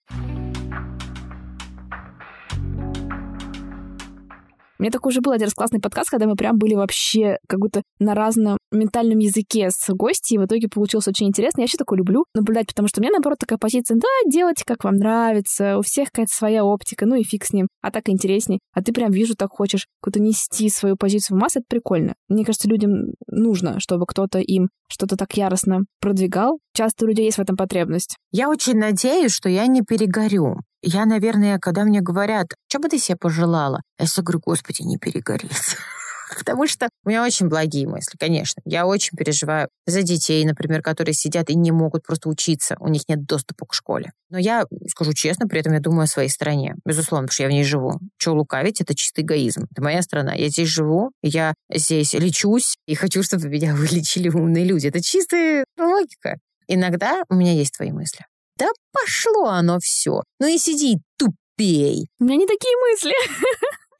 Мне 4.78 4.90
такой 4.90 5.10
уже 5.10 5.20
был 5.20 5.32
один 5.32 5.46
раз 5.46 5.54
классный 5.54 5.80
подкаст, 5.80 6.10
когда 6.10 6.26
мы 6.26 6.34
прям 6.34 6.58
были 6.58 6.74
вообще 6.74 7.38
как 7.48 7.60
будто 7.60 7.82
на 7.98 8.14
разном 8.14 8.58
ментальном 8.72 9.18
языке 9.18 9.70
с 9.70 9.92
гостей, 9.94 10.34
и 10.34 10.38
в 10.38 10.44
итоге 10.44 10.68
получилось 10.68 11.06
очень 11.06 11.28
интересно. 11.28 11.60
Я 11.60 11.64
вообще 11.64 11.78
такое 11.78 11.98
люблю 11.98 12.24
наблюдать, 12.34 12.66
потому 12.66 12.88
что 12.88 13.00
у 13.00 13.02
меня, 13.02 13.12
наоборот, 13.12 13.38
такая 13.38 13.58
позиция, 13.58 13.96
да, 13.96 14.08
делайте, 14.30 14.64
как 14.66 14.84
вам 14.84 14.96
нравится, 14.96 15.78
у 15.78 15.82
всех 15.82 16.10
какая-то 16.10 16.34
своя 16.34 16.64
оптика, 16.64 17.06
ну 17.06 17.14
и 17.14 17.22
фиг 17.22 17.44
с 17.44 17.52
ним, 17.52 17.68
а 17.82 17.90
так 17.90 18.08
интересней. 18.08 18.58
А 18.72 18.82
ты 18.82 18.92
прям 18.92 19.10
вижу, 19.10 19.34
так 19.36 19.50
хочешь 19.50 19.86
куда-то 20.02 20.20
нести 20.20 20.68
свою 20.68 20.96
позицию 20.96 21.36
в 21.36 21.40
массы, 21.40 21.60
это 21.60 21.66
прикольно. 21.68 22.14
Мне 22.28 22.44
кажется, 22.44 22.68
людям 22.68 23.12
нужно, 23.28 23.78
чтобы 23.80 24.06
кто-то 24.06 24.40
им 24.40 24.68
что-то 24.88 25.16
так 25.16 25.36
яростно 25.36 25.80
продвигал. 26.00 26.58
Часто 26.74 27.04
у 27.04 27.08
людей 27.08 27.26
есть 27.26 27.38
в 27.38 27.40
этом 27.40 27.56
потребность. 27.56 28.16
Я 28.32 28.48
очень 28.48 28.74
надеюсь, 28.74 29.32
что 29.32 29.48
я 29.48 29.66
не 29.66 29.82
перегорю. 29.82 30.56
Я, 30.86 31.06
наверное, 31.06 31.58
когда 31.58 31.84
мне 31.84 32.02
говорят, 32.02 32.48
что 32.68 32.78
бы 32.78 32.90
ты 32.90 32.98
себе 32.98 33.16
пожелала, 33.16 33.80
я 33.98 34.04
всегда 34.04 34.22
говорю, 34.22 34.40
господи, 34.44 34.82
не 34.82 34.98
перегореть. 34.98 35.50
Потому 36.38 36.66
что 36.66 36.90
у 37.04 37.08
меня 37.08 37.24
очень 37.24 37.48
благие 37.48 37.88
мысли, 37.88 38.18
конечно. 38.18 38.60
Я 38.66 38.86
очень 38.86 39.16
переживаю 39.16 39.68
за 39.86 40.02
детей, 40.02 40.44
например, 40.44 40.82
которые 40.82 41.14
сидят 41.14 41.48
и 41.48 41.54
не 41.54 41.72
могут 41.72 42.02
просто 42.02 42.28
учиться. 42.28 42.76
У 42.80 42.88
них 42.88 43.08
нет 43.08 43.24
доступа 43.24 43.64
к 43.64 43.72
школе. 43.72 44.12
Но 44.28 44.36
я 44.36 44.66
скажу 44.88 45.14
честно, 45.14 45.48
при 45.48 45.60
этом 45.60 45.72
я 45.72 45.80
думаю 45.80 46.02
о 46.02 46.06
своей 46.06 46.28
стране. 46.28 46.74
Безусловно, 46.84 47.28
потому 47.28 47.32
что 47.32 47.42
я 47.44 47.48
в 47.48 47.52
ней 47.52 47.64
живу. 47.64 47.98
Что 48.18 48.34
лукавить, 48.34 48.82
это 48.82 48.94
чистый 48.94 49.24
эгоизм. 49.24 49.66
Это 49.70 49.82
моя 49.82 50.02
страна. 50.02 50.34
Я 50.34 50.48
здесь 50.48 50.68
живу, 50.68 51.12
я 51.22 51.54
здесь 51.72 52.12
лечусь, 52.12 52.76
и 52.86 52.94
хочу, 52.94 53.22
чтобы 53.22 53.48
меня 53.48 53.74
вылечили 53.74 54.28
умные 54.28 54.66
люди. 54.66 54.88
Это 54.88 55.00
чистая 55.00 55.64
логика. 55.78 56.36
Иногда 56.68 57.22
у 57.30 57.34
меня 57.34 57.52
есть 57.52 57.72
твои 57.74 57.90
мысли. 57.90 58.26
Да 58.58 58.68
пошло 58.92 59.46
оно 59.46 59.78
все. 59.80 60.22
Ну 60.40 60.46
и 60.46 60.58
сиди, 60.58 60.98
тупей. 61.18 62.06
У 62.20 62.24
меня 62.24 62.36
не 62.36 62.46
такие 62.46 62.74
мысли. 62.90 63.12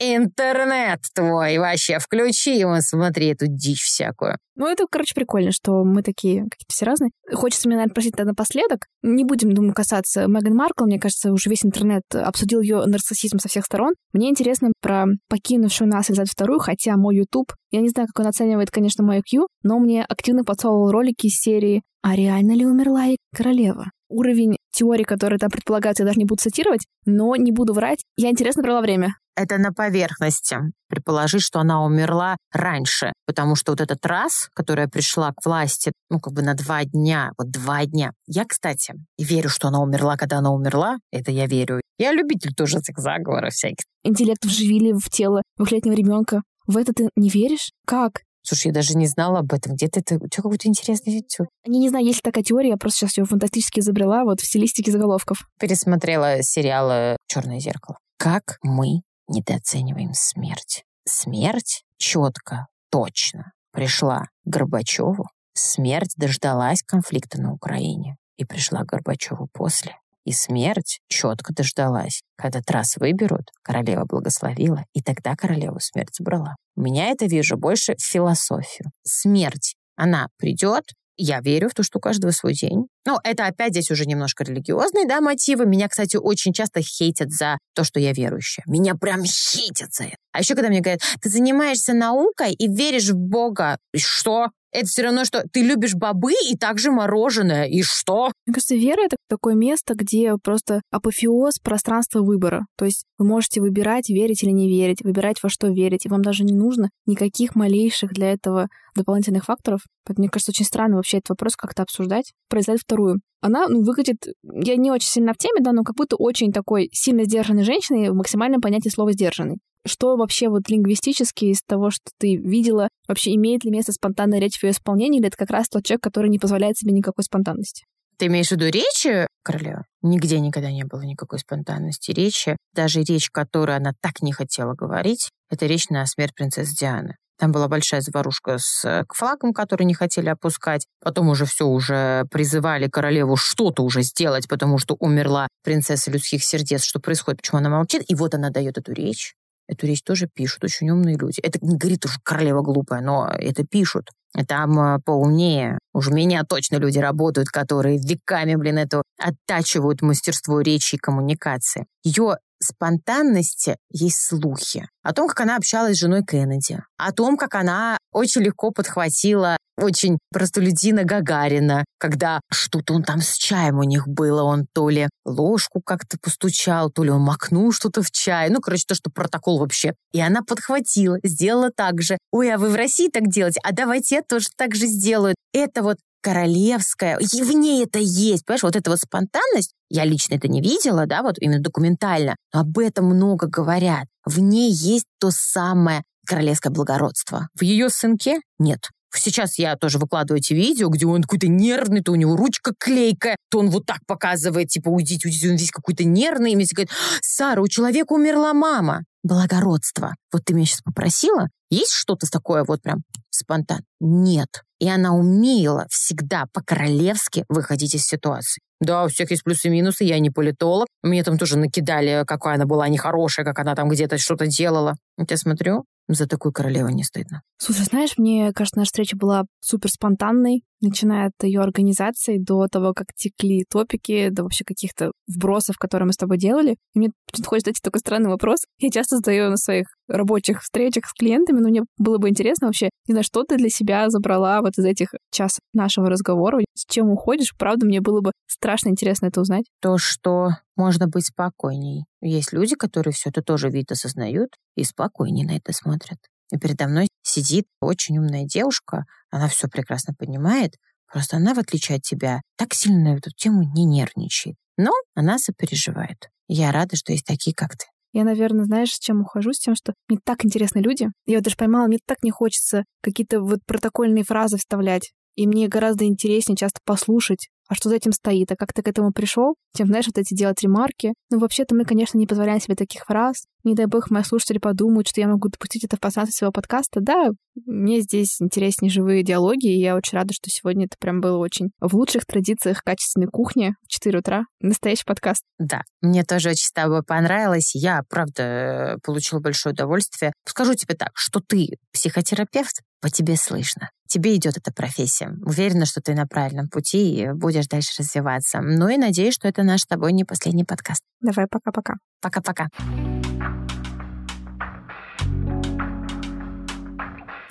Интернет 0.00 1.00
твой 1.14 1.58
вообще, 1.58 1.98
включи 1.98 2.58
его, 2.58 2.76
смотри 2.80 3.28
эту 3.28 3.46
дичь 3.46 3.82
всякую. 3.82 4.36
Ну, 4.56 4.66
это, 4.66 4.84
короче, 4.90 5.14
прикольно, 5.14 5.52
что 5.52 5.84
мы 5.84 6.02
такие 6.02 6.42
какие-то 6.42 6.72
все 6.72 6.84
разные. 6.84 7.10
Хочется 7.32 7.68
мне, 7.68 7.76
наверное, 7.76 7.92
спросить 7.92 8.12
тогда 8.12 8.30
напоследок. 8.30 8.86
Не 9.02 9.24
будем, 9.24 9.52
думаю, 9.52 9.74
касаться 9.74 10.26
Меган 10.26 10.54
Маркл. 10.54 10.84
Мне 10.84 10.98
кажется, 10.98 11.32
уже 11.32 11.50
весь 11.50 11.64
интернет 11.64 12.02
обсудил 12.12 12.60
ее 12.60 12.84
нарциссизм 12.86 13.38
со 13.38 13.48
всех 13.48 13.64
сторон. 13.64 13.94
Мне 14.12 14.30
интересно 14.30 14.72
про 14.80 15.06
покинувшую 15.28 15.88
нас 15.88 16.10
Элизабет 16.10 16.30
вторую, 16.30 16.60
хотя 16.60 16.96
мой 16.96 17.16
YouTube, 17.16 17.52
я 17.70 17.80
не 17.80 17.88
знаю, 17.88 18.08
как 18.12 18.24
он 18.24 18.28
оценивает, 18.28 18.70
конечно, 18.70 19.04
мою 19.04 19.22
Q, 19.22 19.46
но 19.62 19.78
мне 19.78 20.04
активно 20.04 20.44
подсовывал 20.44 20.90
ролики 20.90 21.26
из 21.26 21.38
серии 21.40 21.82
«А 22.02 22.14
реально 22.14 22.52
ли 22.52 22.66
умерла 22.66 23.06
и 23.06 23.16
королева?» 23.34 23.86
Уровень 24.14 24.56
теории, 24.72 25.02
которые 25.02 25.38
там 25.38 25.50
предполагаются, 25.50 26.04
я 26.04 26.06
даже 26.06 26.18
не 26.18 26.24
буду 26.24 26.40
цитировать, 26.40 26.86
но 27.04 27.34
не 27.36 27.50
буду 27.50 27.72
врать. 27.72 28.04
Я 28.16 28.30
интересно 28.30 28.62
провела 28.62 28.80
время 28.80 29.14
это 29.36 29.58
на 29.58 29.72
поверхности. 29.72 30.58
Предположить, 30.88 31.42
что 31.42 31.60
она 31.60 31.84
умерла 31.84 32.36
раньше, 32.52 33.12
потому 33.26 33.56
что 33.56 33.72
вот 33.72 33.80
этот 33.80 34.04
раз, 34.06 34.48
которая 34.54 34.88
пришла 34.88 35.32
к 35.32 35.44
власти, 35.44 35.92
ну, 36.10 36.20
как 36.20 36.32
бы 36.34 36.42
на 36.42 36.54
два 36.54 36.84
дня, 36.84 37.32
вот 37.36 37.50
два 37.50 37.84
дня. 37.84 38.12
Я, 38.26 38.44
кстати, 38.44 38.94
верю, 39.18 39.48
что 39.48 39.68
она 39.68 39.82
умерла, 39.82 40.16
когда 40.16 40.38
она 40.38 40.52
умерла. 40.52 40.98
Это 41.10 41.30
я 41.30 41.46
верю. 41.46 41.80
Я 41.98 42.12
любитель 42.12 42.54
тоже 42.54 42.78
этих 42.78 42.98
заговоров 42.98 43.52
всяких. 43.54 43.84
Интеллект 44.04 44.44
вживили 44.44 44.92
в 44.92 45.08
тело 45.10 45.42
двухлетнего 45.56 45.94
ребенка. 45.94 46.42
В 46.66 46.76
это 46.76 46.92
ты 46.92 47.10
не 47.16 47.28
веришь? 47.28 47.72
Как? 47.86 48.22
Слушай, 48.46 48.68
я 48.68 48.72
даже 48.72 48.96
не 48.96 49.06
знала 49.06 49.40
об 49.40 49.52
этом. 49.52 49.74
Где-то 49.74 50.00
это... 50.00 50.16
У 50.16 50.28
тебя 50.28 50.42
какой-то 50.42 50.68
интересный 50.68 51.14
YouTube. 51.14 51.48
Я 51.64 51.72
не 51.72 51.88
знаю, 51.88 52.04
есть 52.04 52.18
ли 52.18 52.22
такая 52.22 52.44
теория, 52.44 52.68
я 52.70 52.76
просто 52.76 53.00
сейчас 53.00 53.16
ее 53.16 53.24
фантастически 53.24 53.80
изобрела 53.80 54.24
вот 54.24 54.40
в 54.40 54.46
стилистике 54.46 54.92
заголовков. 54.92 55.48
Пересмотрела 55.58 56.42
сериал 56.42 57.16
«Черное 57.26 57.58
зеркало». 57.58 57.98
Как 58.18 58.58
мы 58.62 59.00
недооцениваем 59.28 60.12
смерть. 60.12 60.84
Смерть 61.06 61.84
четко, 61.96 62.68
точно 62.90 63.52
пришла 63.74 64.20
к 64.44 64.48
Горбачеву. 64.48 65.26
Смерть 65.52 66.14
дождалась 66.16 66.82
конфликта 66.82 67.40
на 67.40 67.52
Украине 67.52 68.16
и 68.36 68.44
пришла 68.44 68.80
к 68.80 68.86
Горбачеву 68.86 69.48
после. 69.52 69.96
И 70.24 70.32
смерть 70.32 71.00
четко 71.08 71.52
дождалась. 71.52 72.22
Когда 72.36 72.60
трасс 72.60 72.96
выберут, 72.96 73.50
королева 73.62 74.04
благословила, 74.04 74.84
и 74.92 75.02
тогда 75.02 75.36
королеву 75.36 75.80
смерть 75.80 76.16
брала. 76.20 76.56
Меня 76.76 77.08
это 77.08 77.26
вижу 77.26 77.56
больше 77.56 77.94
в 77.96 78.02
философию. 78.02 78.90
Смерть, 79.04 79.74
она 79.96 80.28
придет, 80.38 80.84
я 81.16 81.40
верю 81.40 81.68
в 81.68 81.74
то, 81.74 81.82
что 81.82 81.98
у 81.98 82.00
каждого 82.00 82.32
свой 82.32 82.54
день. 82.54 82.86
Ну, 83.06 83.18
это 83.22 83.46
опять 83.46 83.72
здесь 83.72 83.90
уже 83.90 84.04
немножко 84.04 84.42
религиозные, 84.44 85.06
да, 85.06 85.20
мотивы. 85.20 85.66
Меня, 85.66 85.88
кстати, 85.88 86.16
очень 86.16 86.52
часто 86.52 86.80
хейтят 86.82 87.30
за 87.30 87.58
то, 87.74 87.84
что 87.84 88.00
я 88.00 88.12
верующая. 88.12 88.64
Меня 88.66 88.94
прям 88.94 89.24
хейтят 89.24 89.94
за 89.94 90.04
это. 90.04 90.16
А 90.32 90.40
еще 90.40 90.54
когда 90.54 90.68
мне 90.68 90.80
говорят, 90.80 91.02
ты 91.20 91.28
занимаешься 91.28 91.92
наукой 91.94 92.52
и 92.52 92.68
веришь 92.68 93.10
в 93.10 93.16
Бога. 93.16 93.78
И 93.92 93.98
что? 93.98 94.48
Это 94.74 94.86
все 94.86 95.02
равно, 95.02 95.24
что 95.24 95.44
ты 95.52 95.62
любишь 95.62 95.94
бобы 95.94 96.32
и 96.50 96.56
также 96.56 96.90
мороженое. 96.90 97.66
И 97.66 97.82
что? 97.82 98.32
Мне 98.44 98.54
кажется, 98.54 98.74
вера— 98.74 99.02
это 99.04 99.16
такое 99.28 99.54
место, 99.54 99.94
где 99.94 100.34
просто 100.42 100.82
апофеоз 100.90 101.60
пространства 101.62 102.22
выбора. 102.22 102.66
То 102.76 102.84
есть 102.84 103.04
вы 103.16 103.24
можете 103.24 103.60
выбирать, 103.60 104.08
верить 104.08 104.42
или 104.42 104.50
не 104.50 104.68
верить, 104.68 105.02
выбирать 105.04 105.40
во 105.44 105.48
что 105.48 105.68
верить, 105.68 106.06
и 106.06 106.08
вам 106.08 106.22
даже 106.22 106.42
не 106.42 106.54
нужно 106.54 106.90
никаких 107.06 107.54
малейших 107.54 108.12
для 108.12 108.32
этого 108.32 108.66
дополнительных 108.96 109.44
факторов. 109.44 109.82
Поэтому, 110.04 110.24
мне 110.24 110.28
кажется, 110.28 110.50
очень 110.50 110.66
странно 110.66 110.96
вообще 110.96 111.18
этот 111.18 111.30
вопрос 111.30 111.54
как-то 111.54 111.84
обсуждать. 111.84 112.32
Произойдет 112.48 112.82
вторую. 112.82 113.20
Она 113.40 113.68
ну, 113.68 113.84
выглядит, 113.84 114.26
я 114.42 114.74
не 114.74 114.90
очень 114.90 115.08
сильно 115.08 115.34
в 115.34 115.36
теме, 115.36 115.60
да, 115.60 115.70
но 115.70 115.84
как 115.84 115.94
будто 115.94 116.16
очень 116.16 116.52
такой 116.52 116.88
сильно 116.92 117.24
сдержанной 117.24 117.62
женщиной 117.62 118.10
в 118.10 118.14
максимальном 118.14 118.60
понятии 118.60 118.88
слова 118.88 119.12
«сдержанный» 119.12 119.58
что 119.86 120.16
вообще 120.16 120.48
вот 120.48 120.68
лингвистически 120.68 121.46
из 121.46 121.62
того, 121.66 121.90
что 121.90 122.10
ты 122.18 122.36
видела, 122.36 122.88
вообще 123.08 123.34
имеет 123.34 123.64
ли 123.64 123.70
место 123.70 123.92
спонтанная 123.92 124.38
речь 124.38 124.58
в 124.58 124.62
ее 124.64 124.70
исполнении, 124.70 125.18
или 125.18 125.28
это 125.28 125.36
как 125.36 125.50
раз 125.50 125.68
тот 125.68 125.84
человек, 125.84 126.02
который 126.02 126.30
не 126.30 126.38
позволяет 126.38 126.76
себе 126.76 126.92
никакой 126.92 127.24
спонтанности? 127.24 127.84
Ты 128.16 128.26
имеешь 128.26 128.48
в 128.48 128.52
виду 128.52 128.66
речи 128.66 129.26
королевы? 129.42 129.82
Нигде 130.02 130.38
никогда 130.38 130.70
не 130.70 130.84
было 130.84 131.02
никакой 131.02 131.38
спонтанности 131.38 132.12
речи. 132.12 132.56
Даже 132.72 133.02
речь, 133.02 133.30
которую 133.30 133.76
она 133.76 133.92
так 134.00 134.22
не 134.22 134.32
хотела 134.32 134.74
говорить, 134.74 135.30
это 135.50 135.66
речь 135.66 135.88
на 135.88 136.06
смерть 136.06 136.34
принцессы 136.34 136.76
Дианы. 136.76 137.16
Там 137.36 137.50
была 137.50 137.66
большая 137.66 138.00
заварушка 138.00 138.58
с 138.58 138.84
э, 138.84 139.04
флагом, 139.12 139.52
который 139.52 139.84
не 139.84 139.94
хотели 139.94 140.28
опускать. 140.28 140.86
Потом 141.00 141.28
уже 141.28 141.46
все 141.46 141.66
уже 141.66 142.26
призывали 142.30 142.88
королеву 142.88 143.34
что-то 143.34 143.82
уже 143.82 144.02
сделать, 144.02 144.46
потому 144.48 144.78
что 144.78 144.94
умерла 145.00 145.48
принцесса 145.64 146.12
людских 146.12 146.44
сердец. 146.44 146.84
Что 146.84 147.00
происходит? 147.00 147.40
Почему 147.40 147.58
она 147.58 147.70
молчит? 147.70 148.04
И 148.06 148.14
вот 148.14 148.34
она 148.34 148.50
дает 148.50 148.78
эту 148.78 148.92
речь. 148.92 149.34
Эту 149.66 149.86
речь 149.86 150.02
тоже 150.02 150.28
пишут 150.32 150.64
очень 150.64 150.90
умные 150.90 151.16
люди. 151.16 151.40
Это 151.40 151.58
не 151.62 151.76
говорит 151.76 152.04
уж 152.04 152.18
королева 152.22 152.62
глупая, 152.62 153.00
но 153.00 153.28
это 153.28 153.64
пишут. 153.64 154.10
Там 154.48 154.78
э, 154.78 154.98
поумнее. 155.04 155.78
Уж 155.92 156.08
меня 156.08 156.42
точно 156.42 156.76
люди 156.76 156.98
работают, 156.98 157.48
которые 157.48 157.98
веками, 157.98 158.56
блин, 158.56 158.78
это 158.78 159.02
оттачивают 159.18 160.02
мастерство 160.02 160.60
речи 160.60 160.96
и 160.96 160.98
коммуникации. 160.98 161.86
Ее 162.02 162.38
спонтанности 162.64 163.76
есть 163.90 164.20
слухи 164.20 164.88
о 165.02 165.12
том, 165.12 165.28
как 165.28 165.40
она 165.40 165.56
общалась 165.56 165.96
с 165.96 166.00
женой 166.00 166.24
Кеннеди, 166.24 166.82
о 166.96 167.12
том, 167.12 167.36
как 167.36 167.54
она 167.54 167.98
очень 168.12 168.42
легко 168.42 168.70
подхватила 168.70 169.56
очень 169.76 170.18
простолюдина 170.32 171.04
Гагарина, 171.04 171.84
когда 171.98 172.40
что-то 172.50 172.94
он 172.94 173.02
там 173.02 173.20
с 173.20 173.36
чаем 173.36 173.78
у 173.78 173.82
них 173.82 174.06
было, 174.06 174.42
он 174.42 174.66
то 174.72 174.88
ли 174.88 175.08
ложку 175.24 175.80
как-то 175.84 176.16
постучал, 176.22 176.90
то 176.90 177.02
ли 177.02 177.10
он 177.10 177.22
макнул 177.22 177.72
что-то 177.72 178.02
в 178.02 178.10
чай, 178.10 178.50
ну, 178.50 178.60
короче, 178.60 178.84
то, 178.86 178.94
что 178.94 179.10
протокол 179.10 179.58
вообще. 179.58 179.94
И 180.12 180.20
она 180.20 180.42
подхватила, 180.42 181.18
сделала 181.22 181.70
так 181.74 182.02
же. 182.02 182.18
Ой, 182.30 182.52
а 182.52 182.58
вы 182.58 182.68
в 182.68 182.76
России 182.76 183.08
так 183.08 183.28
делаете? 183.28 183.60
А 183.64 183.72
давайте 183.72 184.16
я 184.16 184.22
тоже 184.22 184.46
так 184.56 184.74
же 184.74 184.86
сделаю. 184.86 185.34
Это 185.52 185.82
вот 185.82 185.98
королевская, 186.24 187.18
и 187.18 187.42
в 187.42 187.52
ней 187.52 187.84
это 187.84 187.98
есть, 187.98 188.46
понимаешь, 188.46 188.62
вот 188.62 188.76
эта 188.76 188.90
вот 188.90 188.98
спонтанность, 188.98 189.74
я 189.90 190.04
лично 190.06 190.34
это 190.34 190.48
не 190.48 190.62
видела, 190.62 191.06
да, 191.06 191.22
вот 191.22 191.36
именно 191.38 191.60
документально, 191.60 192.34
но 192.54 192.60
об 192.60 192.78
этом 192.78 193.04
много 193.04 193.46
говорят. 193.46 194.06
В 194.24 194.40
ней 194.40 194.72
есть 194.72 195.04
то 195.20 195.30
самое 195.30 196.02
королевское 196.26 196.72
благородство. 196.72 197.48
В 197.54 197.62
ее 197.62 197.90
сынке 197.90 198.40
нет. 198.58 198.88
Сейчас 199.14 199.58
я 199.58 199.76
тоже 199.76 199.98
выкладываю 199.98 200.40
эти 200.40 200.54
видео, 200.54 200.88
где 200.88 201.06
он 201.06 201.22
какой-то 201.22 201.46
нервный, 201.46 202.02
то 202.02 202.12
у 202.12 202.16
него 202.16 202.36
ручка 202.36 202.72
клейкая, 202.76 203.36
то 203.50 203.58
он 203.58 203.68
вот 203.68 203.84
так 203.84 203.98
показывает, 204.06 204.68
типа, 204.68 204.88
уйдите, 204.88 205.28
уйдите, 205.28 205.50
он 205.50 205.56
весь 205.56 205.70
какой-то 205.70 206.04
нервный, 206.04 206.52
и 206.52 206.56
мне 206.56 206.66
говорит, 206.72 206.90
Сара, 207.20 207.60
у 207.60 207.68
человека 207.68 208.14
умерла 208.14 208.54
мама. 208.54 209.04
Благородство. 209.22 210.14
Вот 210.32 210.44
ты 210.46 210.54
меня 210.54 210.66
сейчас 210.66 210.80
попросила, 210.80 211.48
есть 211.70 211.92
что-то 211.92 212.26
такое 212.28 212.64
вот 212.64 212.82
прям 212.82 213.02
спонтан? 213.30 213.82
Нет. 214.00 214.63
И 214.78 214.88
она 214.88 215.14
умела 215.14 215.86
всегда 215.90 216.46
по-королевски 216.52 217.44
выходить 217.48 217.94
из 217.94 218.06
ситуации. 218.06 218.60
Да, 218.80 219.04
у 219.04 219.08
всех 219.08 219.30
есть 219.30 219.44
плюсы 219.44 219.68
и 219.68 219.70
минусы, 219.70 220.04
я 220.04 220.18
не 220.18 220.30
политолог. 220.30 220.86
Мне 221.02 221.22
там 221.22 221.38
тоже 221.38 221.58
накидали, 221.58 222.24
какая 222.26 222.56
она 222.56 222.66
была 222.66 222.88
нехорошая, 222.88 223.44
как 223.44 223.58
она 223.58 223.74
там 223.74 223.88
где-то 223.88 224.18
что-то 224.18 224.46
делала. 224.46 224.94
Я 225.16 225.36
смотрю, 225.36 225.84
за 226.08 226.26
такую 226.26 226.52
королеву 226.52 226.88
не 226.88 227.02
стыдно. 227.02 227.42
Слушай, 227.56 227.84
знаешь, 227.84 228.18
мне 228.18 228.52
кажется, 228.52 228.78
наша 228.78 228.88
встреча 228.88 229.16
была 229.16 229.44
супер 229.60 229.90
спонтанной, 229.90 230.62
начиная 230.82 231.28
от 231.28 231.44
ее 231.44 231.60
организации 231.60 232.36
до 232.38 232.66
того, 232.68 232.92
как 232.92 233.06
текли 233.16 233.64
топики, 233.70 234.28
до 234.28 234.42
вообще 234.42 234.64
каких-то 234.64 235.12
вбросов, 235.26 235.78
которые 235.78 236.06
мы 236.06 236.12
с 236.12 236.18
тобой 236.18 236.36
делали. 236.36 236.76
И 236.94 236.98
мне 236.98 237.10
хочется 237.46 237.70
задать 237.70 237.82
такой 237.82 238.00
странный 238.00 238.28
вопрос. 238.28 238.60
Я 238.78 238.90
часто 238.90 239.16
задаю 239.16 239.48
на 239.50 239.56
своих 239.56 239.86
рабочих 240.08 240.62
встречах 240.62 241.06
с 241.06 241.14
клиентами, 241.14 241.60
но 241.60 241.68
мне 241.68 241.84
было 241.96 242.18
бы 242.18 242.28
интересно 242.28 242.66
вообще, 242.66 242.90
не 243.08 243.14
знаю, 243.14 243.24
что 243.24 243.44
ты 243.44 243.56
для 243.56 243.70
себя 243.70 244.10
забрала 244.10 244.60
вот 244.60 244.72
из 244.76 244.84
этих 244.84 245.08
часов 245.30 245.60
нашего 245.72 246.10
разговора, 246.10 246.60
с 246.74 246.84
чем 246.86 247.08
уходишь. 247.08 247.54
Правда, 247.58 247.86
мне 247.86 248.02
было 248.02 248.20
бы 248.20 248.32
страшно 248.64 248.88
интересно 248.88 249.26
это 249.26 249.42
узнать. 249.42 249.66
То, 249.82 249.98
что 249.98 250.52
можно 250.74 251.06
быть 251.06 251.26
спокойней. 251.26 252.06
Есть 252.22 252.54
люди, 252.54 252.76
которые 252.76 253.12
все 253.12 253.28
это 253.28 253.42
тоже 253.42 253.68
вид 253.68 253.92
осознают 253.92 254.54
и 254.74 254.84
спокойнее 254.84 255.46
на 255.46 255.58
это 255.58 255.74
смотрят. 255.74 256.16
И 256.50 256.56
передо 256.56 256.86
мной 256.86 257.08
сидит 257.22 257.66
очень 257.82 258.16
умная 258.16 258.46
девушка, 258.46 259.04
она 259.30 259.48
все 259.48 259.68
прекрасно 259.68 260.14
понимает, 260.18 260.76
просто 261.12 261.36
она, 261.36 261.52
в 261.52 261.58
отличие 261.58 261.98
от 261.98 262.04
тебя, 262.04 262.40
так 262.56 262.72
сильно 262.72 263.12
на 263.12 263.18
эту 263.18 263.28
тему 263.36 263.70
не 263.74 263.84
нервничает. 263.84 264.56
Но 264.78 264.92
она 265.14 265.38
сопереживает. 265.38 266.30
Я 266.48 266.72
рада, 266.72 266.96
что 266.96 267.12
есть 267.12 267.26
такие, 267.26 267.54
как 267.54 267.72
ты. 267.72 267.84
Я, 268.14 268.24
наверное, 268.24 268.64
знаешь, 268.64 268.94
с 268.94 268.98
чем 268.98 269.20
ухожу? 269.20 269.52
С 269.52 269.58
тем, 269.58 269.74
что 269.74 269.92
мне 270.08 270.18
так 270.24 270.42
интересны 270.46 270.78
люди. 270.78 271.08
Я 271.26 271.36
вот 271.36 271.44
даже 271.44 271.56
поймала, 271.56 271.86
мне 271.86 271.98
так 272.06 272.22
не 272.22 272.30
хочется 272.30 272.84
какие-то 273.02 273.42
вот 273.42 273.58
протокольные 273.66 274.24
фразы 274.24 274.56
вставлять. 274.56 275.12
И 275.34 275.46
мне 275.46 275.68
гораздо 275.68 276.04
интереснее 276.04 276.56
часто 276.56 276.78
послушать, 276.84 277.48
а 277.68 277.74
что 277.74 277.88
за 277.88 277.96
этим 277.96 278.12
стоит, 278.12 278.52
а 278.52 278.56
как 278.56 278.72
ты 278.72 278.82
к 278.82 278.88
этому 278.88 279.12
пришел, 279.12 279.54
чем, 279.76 279.86
знаешь, 279.86 280.06
вот 280.06 280.18
эти 280.18 280.34
делать 280.34 280.62
ремарки. 280.62 281.14
Ну, 281.30 281.38
вообще-то 281.38 281.74
мы, 281.74 281.84
конечно, 281.84 282.18
не 282.18 282.26
позволяем 282.26 282.60
себе 282.60 282.74
таких 282.74 283.04
фраз. 283.04 283.46
Не 283.64 283.74
дай 283.74 283.86
бог, 283.86 284.10
мои 284.10 284.22
слушатели 284.22 284.58
подумают, 284.58 285.08
что 285.08 285.20
я 285.22 285.26
могу 285.26 285.48
допустить 285.48 285.84
это 285.84 285.96
в 285.96 286.00
пространстве 286.00 286.36
своего 286.36 286.52
подкаста. 286.52 287.00
Да, 287.00 287.30
мне 287.64 288.02
здесь 288.02 288.40
интереснее 288.40 288.90
живые 288.90 289.22
диалоги, 289.22 289.66
и 289.66 289.80
я 289.80 289.96
очень 289.96 290.18
рада, 290.18 290.34
что 290.34 290.50
сегодня 290.50 290.84
это 290.84 290.96
прям 291.00 291.22
было 291.22 291.38
очень 291.38 291.70
в 291.80 291.94
лучших 291.96 292.26
традициях 292.26 292.82
качественной 292.82 293.28
кухни 293.28 293.74
в 293.82 293.88
4 293.88 294.18
утра. 294.18 294.44
Настоящий 294.60 295.04
подкаст. 295.06 295.44
Да, 295.58 295.80
мне 296.02 296.24
тоже 296.24 296.50
очень 296.50 296.66
с 296.66 296.72
тобой 296.72 297.02
понравилось. 297.02 297.74
Я, 297.74 298.02
правда, 298.10 298.98
получила 299.02 299.40
большое 299.40 299.72
удовольствие. 299.72 300.32
Скажу 300.46 300.74
тебе 300.74 300.94
так, 300.94 301.12
что 301.14 301.40
ты 301.40 301.78
психотерапевт, 301.92 302.82
по 303.00 303.08
тебе 303.08 303.36
слышно 303.36 303.88
тебе 304.06 304.36
идет 304.36 304.56
эта 304.56 304.72
профессия. 304.72 305.32
Уверена, 305.44 305.86
что 305.86 306.00
ты 306.00 306.14
на 306.14 306.24
правильном 306.24 306.68
пути 306.68 307.16
и 307.16 307.32
будешь 307.32 307.66
дальше 307.66 307.90
развиваться. 307.98 308.60
Ну 308.60 308.88
и 308.88 308.96
надеюсь, 308.96 309.34
что 309.34 309.48
это 309.48 309.64
наш 309.64 309.80
с 309.80 309.86
тобой 309.86 310.12
не 310.12 310.22
последний 310.22 310.62
подкаст. 310.62 311.02
Давай, 311.20 311.48
пока-пока. 311.50 311.94
Пока-пока. 312.20 312.68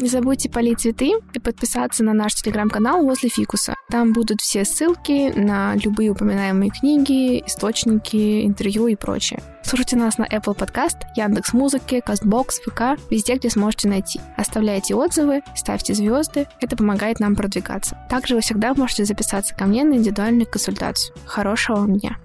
Не 0.03 0.09
забудьте 0.09 0.49
полить 0.49 0.81
цветы 0.81 1.13
и 1.34 1.39
подписаться 1.39 2.03
на 2.03 2.11
наш 2.11 2.35
телеграм-канал 2.35 3.05
возле 3.05 3.30
фикуса. 3.30 3.73
Там 3.89 4.11
будут 4.11 4.41
все 4.41 4.65
ссылки 4.65 5.31
на 5.34 5.75
любые 5.75 6.11
упоминаемые 6.11 6.71
книги, 6.71 7.41
источники, 7.47 8.45
интервью 8.45 8.88
и 8.88 8.97
прочее. 8.97 9.41
Слушайте 9.63 9.95
нас 9.95 10.17
на 10.17 10.25
Apple 10.25 10.57
Podcast, 10.57 10.97
Яндекс 11.15 11.53
Музыки, 11.53 12.03
Castbox, 12.05 12.49
ВК, 12.65 13.01
везде, 13.09 13.35
где 13.35 13.49
сможете 13.49 13.88
найти. 13.88 14.19
Оставляйте 14.35 14.93
отзывы, 14.93 15.41
ставьте 15.55 15.93
звезды, 15.93 16.47
это 16.59 16.75
помогает 16.75 17.21
нам 17.21 17.34
продвигаться. 17.34 17.97
Также 18.09 18.35
вы 18.35 18.41
всегда 18.41 18.73
можете 18.73 19.05
записаться 19.05 19.55
ко 19.55 19.63
мне 19.63 19.85
на 19.85 19.93
индивидуальную 19.93 20.47
консультацию. 20.47 21.15
Хорошего 21.25 21.77
вам 21.77 21.97
дня! 21.97 22.17